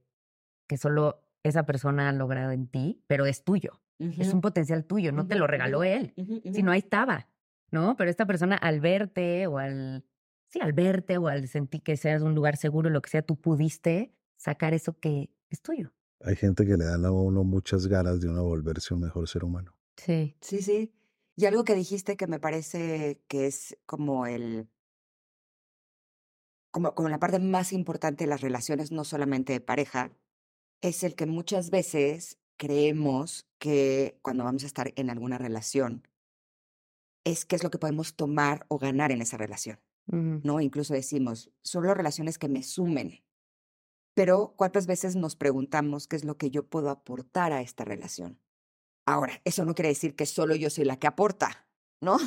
que 0.67 0.75
solo 0.77 1.23
esa 1.43 1.65
persona 1.65 2.09
ha 2.09 2.11
logrado 2.11 2.51
en 2.51 2.67
ti, 2.67 3.03
pero 3.07 3.25
es 3.25 3.45
tuyo. 3.45 3.79
Es 3.99 4.33
un 4.33 4.41
potencial 4.41 4.85
tuyo, 4.85 5.11
no 5.11 5.27
te 5.27 5.35
lo 5.35 5.47
regaló 5.47 5.83
él, 5.83 6.13
ujú. 6.17 6.41
sino 6.53 6.71
ahí 6.71 6.79
estaba, 6.79 7.29
¿no? 7.71 7.95
Pero 7.97 8.09
esta 8.09 8.25
persona 8.25 8.55
al 8.55 8.79
verte 8.79 9.47
o 9.47 9.57
al, 9.57 10.05
sí, 10.49 10.59
al 10.61 10.73
verte 10.73 11.17
o 11.17 11.27
al 11.27 11.47
sentir 11.47 11.81
que 11.81 11.97
seas 11.97 12.21
un 12.21 12.35
lugar 12.35 12.57
seguro, 12.57 12.89
lo 12.89 13.01
que 13.01 13.09
sea, 13.09 13.21
tú 13.23 13.35
pudiste 13.39 14.13
sacar 14.35 14.73
eso 14.73 14.93
que 14.99 15.31
es 15.49 15.61
tuyo. 15.61 15.93
Hay 16.21 16.35
gente 16.35 16.65
que 16.65 16.77
le 16.77 16.85
dan 16.85 17.05
a 17.05 17.11
uno 17.11 17.43
muchas 17.43 17.87
ganas 17.87 18.21
de 18.21 18.29
uno 18.29 18.43
volverse 18.43 18.93
un 18.93 19.01
mejor 19.01 19.27
ser 19.27 19.43
humano. 19.43 19.73
Sí. 19.95 20.35
Sí, 20.41 20.61
sí. 20.61 20.93
Y 21.35 21.45
algo 21.45 21.63
que 21.63 21.75
dijiste 21.75 22.17
que 22.17 22.27
me 22.27 22.39
parece 22.39 23.21
que 23.27 23.45
es 23.47 23.77
como 23.85 24.25
el, 24.25 24.67
como, 26.71 26.93
como 26.95 27.09
la 27.09 27.19
parte 27.19 27.39
más 27.39 27.73
importante 27.73 28.23
de 28.23 28.29
las 28.29 28.41
relaciones, 28.41 28.91
no 28.91 29.03
solamente 29.03 29.53
de 29.53 29.61
pareja, 29.61 30.11
es 30.81 31.03
el 31.03 31.15
que 31.15 31.25
muchas 31.25 31.69
veces 31.69 32.39
creemos 32.57 33.46
que 33.59 34.19
cuando 34.21 34.43
vamos 34.43 34.63
a 34.63 34.67
estar 34.67 34.93
en 34.95 35.09
alguna 35.09 35.37
relación, 35.37 36.07
es 37.23 37.45
qué 37.45 37.55
es 37.55 37.63
lo 37.63 37.71
que 37.71 37.79
podemos 37.79 38.15
tomar 38.15 38.65
o 38.69 38.77
ganar 38.77 39.11
en 39.11 39.21
esa 39.21 39.37
relación. 39.37 39.79
¿no? 40.09 40.61
Incluso 40.61 40.93
decimos, 40.93 41.51
solo 41.63 41.93
relaciones 41.93 42.37
que 42.37 42.47
me 42.47 42.63
sumen. 42.63 43.23
Pero 44.13 44.53
¿cuántas 44.55 44.87
veces 44.87 45.15
nos 45.15 45.35
preguntamos 45.35 46.07
qué 46.07 46.15
es 46.15 46.23
lo 46.23 46.37
que 46.37 46.49
yo 46.49 46.67
puedo 46.67 46.89
aportar 46.89 47.51
a 47.51 47.61
esta 47.61 47.83
relación? 47.83 48.39
Ahora, 49.05 49.41
eso 49.45 49.63
no 49.65 49.75
quiere 49.75 49.89
decir 49.89 50.15
que 50.15 50.25
solo 50.25 50.55
yo 50.55 50.69
soy 50.69 50.85
la 50.85 50.97
que 50.97 51.07
aporta, 51.07 51.67
¿no? 52.01 52.17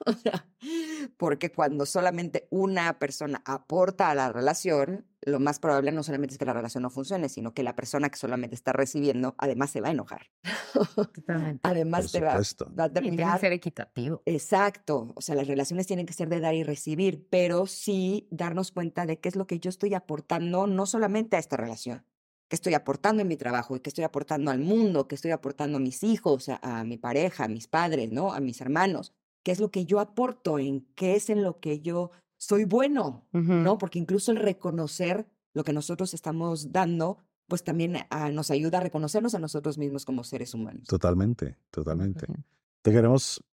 Porque 1.16 1.50
cuando 1.50 1.86
solamente 1.86 2.46
una 2.50 2.98
persona 2.98 3.42
aporta 3.44 4.10
a 4.10 4.14
la 4.14 4.32
relación, 4.32 5.06
lo 5.24 5.40
más 5.40 5.58
probable 5.58 5.92
no 5.92 6.02
solamente 6.02 6.34
es 6.34 6.38
que 6.38 6.44
la 6.44 6.52
relación 6.52 6.82
no 6.82 6.90
funcione, 6.90 7.28
sino 7.28 7.54
que 7.54 7.62
la 7.62 7.76
persona 7.76 8.10
que 8.10 8.16
solamente 8.16 8.54
está 8.54 8.72
recibiendo 8.72 9.34
además 9.38 9.70
se 9.70 9.80
va 9.80 9.88
a 9.88 9.92
enojar. 9.92 10.26
Totalmente. 11.14 11.60
además 11.62 12.04
Por 12.04 12.10
te 12.12 12.20
va, 12.20 12.34
va 12.34 12.84
a 12.84 12.86
Y 12.88 12.90
tiene 12.90 13.10
que 13.10 13.16
terminar 13.16 13.40
ser 13.40 13.52
equitativo. 13.52 14.22
Exacto, 14.26 15.12
o 15.14 15.20
sea, 15.20 15.34
las 15.34 15.46
relaciones 15.46 15.86
tienen 15.86 16.06
que 16.06 16.12
ser 16.12 16.28
de 16.28 16.40
dar 16.40 16.54
y 16.54 16.64
recibir, 16.64 17.28
pero 17.30 17.66
sí 17.66 18.26
darnos 18.30 18.72
cuenta 18.72 19.06
de 19.06 19.20
qué 19.20 19.28
es 19.28 19.36
lo 19.36 19.46
que 19.46 19.60
yo 19.60 19.70
estoy 19.70 19.94
aportando, 19.94 20.66
no 20.66 20.86
solamente 20.86 21.36
a 21.36 21.38
esta 21.38 21.56
relación, 21.56 22.04
qué 22.48 22.56
estoy 22.56 22.74
aportando 22.74 23.22
en 23.22 23.28
mi 23.28 23.36
trabajo 23.36 23.76
y 23.76 23.80
qué 23.80 23.90
estoy 23.90 24.04
aportando 24.04 24.50
al 24.50 24.58
mundo, 24.58 25.06
qué 25.06 25.14
estoy 25.14 25.30
aportando 25.30 25.78
a 25.78 25.80
mis 25.80 26.02
hijos, 26.02 26.48
a, 26.48 26.58
a 26.62 26.84
mi 26.84 26.98
pareja, 26.98 27.44
a 27.44 27.48
mis 27.48 27.68
padres, 27.68 28.10
¿no? 28.10 28.32
A 28.32 28.40
mis 28.40 28.60
hermanos, 28.60 29.14
qué 29.44 29.52
es 29.52 29.60
lo 29.60 29.70
que 29.70 29.84
yo 29.84 30.00
aporto, 30.00 30.58
en 30.58 30.80
qué 30.94 31.14
es 31.14 31.30
en 31.30 31.42
lo 31.42 31.60
que 31.60 31.80
yo 31.80 32.10
soy 32.44 32.64
bueno. 32.64 33.24
¿no? 33.32 33.78
Porque 33.78 33.98
incluso 34.00 34.32
el 34.32 34.38
reconocer 34.38 35.26
lo 35.54 35.62
que 35.64 35.72
nosotros 35.72 36.12
estamos 36.14 36.72
dando, 36.72 37.18
pues 37.46 37.62
también 37.62 37.96
ah, 38.10 38.30
nos 38.30 38.50
ayuda 38.50 38.78
a 38.78 38.80
reconocernos 38.80 39.34
a 39.34 39.38
nosotros 39.38 39.78
mismos 39.78 40.04
como 40.04 40.24
seres 40.24 40.52
humanos. 40.54 40.88
Totalmente, 40.88 41.56
totalmente. 41.70 42.26
Ujú. 42.28 42.42
Te 42.82 42.90
queremos 42.90 43.44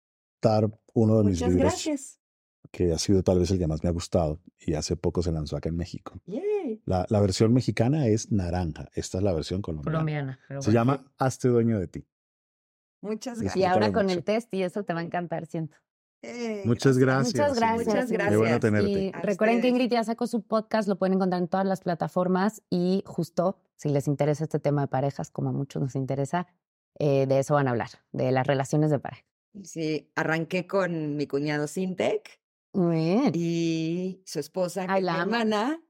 dar 0.41 0.71
uno 0.95 1.19
de 1.19 1.25
mis 1.25 1.35
Muchas 1.41 1.49
libros 1.53 1.73
gracias. 1.73 2.19
que 2.71 2.93
ha 2.93 2.99
sido 2.99 3.23
tal 3.23 3.41
vez 3.41 3.51
el 3.51 3.59
que 3.59 3.67
más 3.67 3.83
me 3.83 3.91
ha 3.91 3.93
gustado 3.93 4.41
y 4.59 4.73
hace 4.75 4.97
poco 4.97 5.23
se 5.23 5.33
lanzó 5.33 5.57
acá 5.57 5.69
en 5.69 5.77
México. 5.77 6.19
Yay. 6.27 6.81
La, 6.87 7.05
la 7.11 7.21
versión 7.21 7.53
mexicana 7.53 8.07
es 8.07 8.31
naranja, 8.33 8.89
esta 8.95 9.19
es 9.19 9.25
la 9.25 9.33
versión 9.35 9.61
colombiana. 9.61 9.93
Colombiana. 9.99 10.41
pero 10.49 10.63
Se 10.63 10.71
bueno. 10.71 10.81
llama 10.81 11.13
Hazte 11.19 11.49
dueño 11.49 11.79
de 11.79 11.89
ti. 11.89 12.07
Muchas 13.03 13.39
Y 13.39 13.43
Y 13.43 13.45
gracias. 13.45 13.71
ahora 13.73 13.93
con 13.93 14.05
mucho. 14.07 14.17
el 14.19 14.25
test 14.25 14.53
y 14.55 14.63
eso 14.63 14.83
te 14.85 14.95
va 14.95 15.01
a 15.01 15.03
encantar, 15.05 15.47
siento. 15.47 15.77
Eh, 16.23 16.63
Muchas 16.65 16.99
gracias. 16.99 17.35
Muchas 17.35 17.57
gracias. 17.57 17.87
Muchas 17.87 18.11
Qué 18.11 18.17
bueno 18.37 18.59
gracias. 18.59 18.61
tenerte. 18.61 18.91
Y 18.91 19.13
recuerden 19.13 19.61
que. 19.61 19.69
Ingrid 19.69 19.91
ya 19.91 20.03
sacó 20.05 20.27
su 20.27 20.43
podcast, 20.43 20.89
lo 20.89 20.97
pueden 20.99 21.15
encontrar 21.15 21.41
en 21.41 21.49
todas 21.49 21.67
las 21.67 21.81
plataformas 21.81 22.63
y 22.71 23.03
justo 23.07 23.59
si 23.77 23.89
les 23.91 24.09
interesa 24.09 24.45
este 24.45 24.59
tema 24.59 24.83
de 24.83 24.89
parejas, 24.89 25.31
como 25.31 25.51
a 25.51 25.53
muchos 25.53 25.81
nos 25.81 25.95
interesa, 25.95 26.49
eh, 26.99 27.27
de 27.27 27.39
eso 27.39 27.55
van 27.55 27.69
a 27.69 27.71
hablar, 27.71 27.91
de 28.13 28.33
las 28.33 28.47
relaciones 28.47 28.91
de 28.91 28.99
pareja. 28.99 29.25
Sí, 29.63 30.11
arranqué 30.17 30.67
con 30.67 31.17
mi 31.17 31.27
cuñado 31.29 31.67
Sintec 31.69 32.41
Muy 32.73 32.97
bien. 32.97 33.33
y 33.35 34.23
su 34.27 34.41
esposa, 34.41 34.87
que 34.87 34.93
Ay, 34.93 35.03
la 35.03 35.21
hermana. 35.23 35.81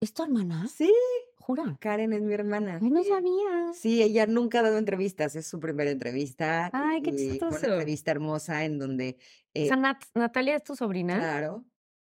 ¿Es 0.00 0.14
tu 0.14 0.22
hermana? 0.22 0.66
Sí, 0.68 0.92
Jura. 1.40 1.76
Karen 1.80 2.12
es 2.12 2.22
mi 2.22 2.32
hermana. 2.34 2.78
Ay, 2.80 2.90
no 2.90 3.02
sabía. 3.02 3.72
Sí, 3.74 4.02
ella 4.02 4.26
nunca 4.26 4.60
ha 4.60 4.62
dado 4.62 4.78
entrevistas, 4.78 5.34
es 5.36 5.46
su 5.46 5.58
primera 5.58 5.90
entrevista. 5.90 6.70
Ay, 6.72 7.02
qué 7.02 7.10
Fue 7.10 7.18
chistoso. 7.18 7.56
una 7.58 7.68
entrevista 7.74 8.10
hermosa 8.10 8.64
en 8.64 8.78
donde, 8.78 9.16
O 9.18 9.22
eh, 9.54 9.66
sea, 9.66 9.76
Nat- 9.76 10.06
Natalia 10.14 10.56
es 10.56 10.62
tu 10.62 10.76
sobrina. 10.76 11.18
claro, 11.18 11.64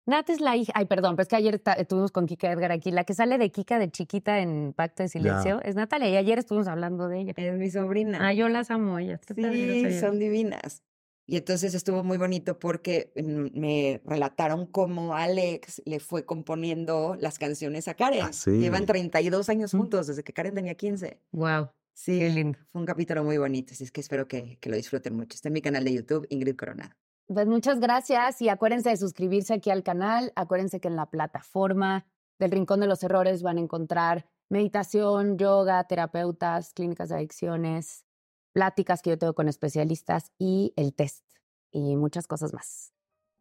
Nat 0.05 0.29
es 0.29 0.41
la 0.41 0.57
hija. 0.57 0.73
Ay, 0.75 0.85
perdón, 0.85 1.15
pero 1.15 1.23
es 1.23 1.29
que 1.29 1.37
ayer 1.37 1.61
estuvimos 1.77 2.11
con 2.11 2.25
Kika 2.25 2.51
Edgar 2.51 2.73
aquí. 2.73 2.91
La 2.91 3.05
que 3.05 3.13
sale 3.13 3.37
de 3.37 3.49
Kika 3.51 3.79
de 3.79 3.89
chiquita 3.89 4.39
en 4.39 4.73
Pacto 4.73 5.01
de 5.01 5.07
Silencio 5.07 5.61
es 5.63 5.75
Natalia. 5.75 6.09
Y 6.09 6.17
ayer 6.17 6.37
estuvimos 6.39 6.67
hablando 6.67 7.07
de 7.07 7.21
ella. 7.21 7.33
es 7.37 7.57
mi 7.57 7.71
sobrina. 7.71 8.19
Ah, 8.27 8.33
yo 8.33 8.49
las 8.49 8.69
amo, 8.69 8.99
ellas. 8.99 9.21
Qué 9.25 9.33
Sí, 9.33 9.99
son 10.01 10.19
divinas. 10.19 10.83
Y 11.25 11.37
entonces 11.37 11.73
estuvo 11.73 12.03
muy 12.03 12.17
bonito 12.17 12.59
porque 12.59 13.13
mm, 13.15 13.59
me 13.59 14.01
relataron 14.05 14.65
cómo 14.65 15.15
Alex 15.15 15.81
le 15.85 15.99
fue 15.99 16.25
componiendo 16.25 17.15
las 17.19 17.39
canciones 17.39 17.87
a 17.87 17.93
Karen. 17.93 18.25
Ah, 18.25 18.33
sí. 18.33 18.51
Llevan 18.51 18.85
32 18.85 19.47
años 19.49 19.71
juntos, 19.71 20.07
desde 20.07 20.23
que 20.23 20.33
Karen 20.33 20.53
tenía 20.53 20.75
15. 20.75 21.19
Wow. 21.31 21.69
Sí, 21.93 22.19
Qué 22.19 22.29
lindo. 22.29 22.59
fue 22.71 22.81
un 22.81 22.87
capítulo 22.87 23.23
muy 23.23 23.37
bonito, 23.37 23.73
así 23.73 23.83
es 23.83 23.91
que 23.91 24.01
espero 24.01 24.27
que, 24.27 24.57
que 24.59 24.69
lo 24.69 24.75
disfruten 24.75 25.15
mucho. 25.15 25.35
Está 25.35 25.49
en 25.49 25.53
mi 25.53 25.61
canal 25.61 25.83
de 25.83 25.93
YouTube, 25.93 26.25
Ingrid 26.29 26.55
Coronado. 26.55 26.91
Pues 27.27 27.47
muchas 27.47 27.79
gracias 27.79 28.41
y 28.41 28.49
acuérdense 28.49 28.89
de 28.89 28.97
suscribirse 28.97 29.53
aquí 29.53 29.69
al 29.69 29.83
canal. 29.83 30.33
Acuérdense 30.35 30.79
que 30.79 30.87
en 30.89 30.95
la 30.95 31.05
plataforma 31.05 32.05
del 32.39 32.51
Rincón 32.51 32.79
de 32.81 32.87
los 32.87 33.01
Errores 33.03 33.43
van 33.43 33.57
a 33.57 33.61
encontrar 33.61 34.25
meditación, 34.49 35.37
yoga, 35.37 35.83
terapeutas, 35.85 36.73
clínicas 36.73 37.09
de 37.09 37.15
adicciones, 37.15 38.05
pláticas 38.53 39.01
que 39.01 39.09
yo 39.09 39.17
tengo 39.17 39.33
con 39.33 39.49
especialistas 39.49 40.31
y 40.37 40.73
el 40.77 40.93
test 40.93 41.25
y 41.71 41.95
muchas 41.95 42.27
cosas 42.27 42.53
más. 42.53 42.93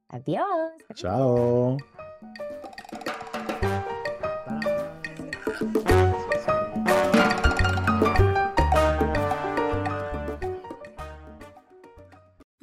Adiós. 0.09 0.73
Chao. 0.95 1.77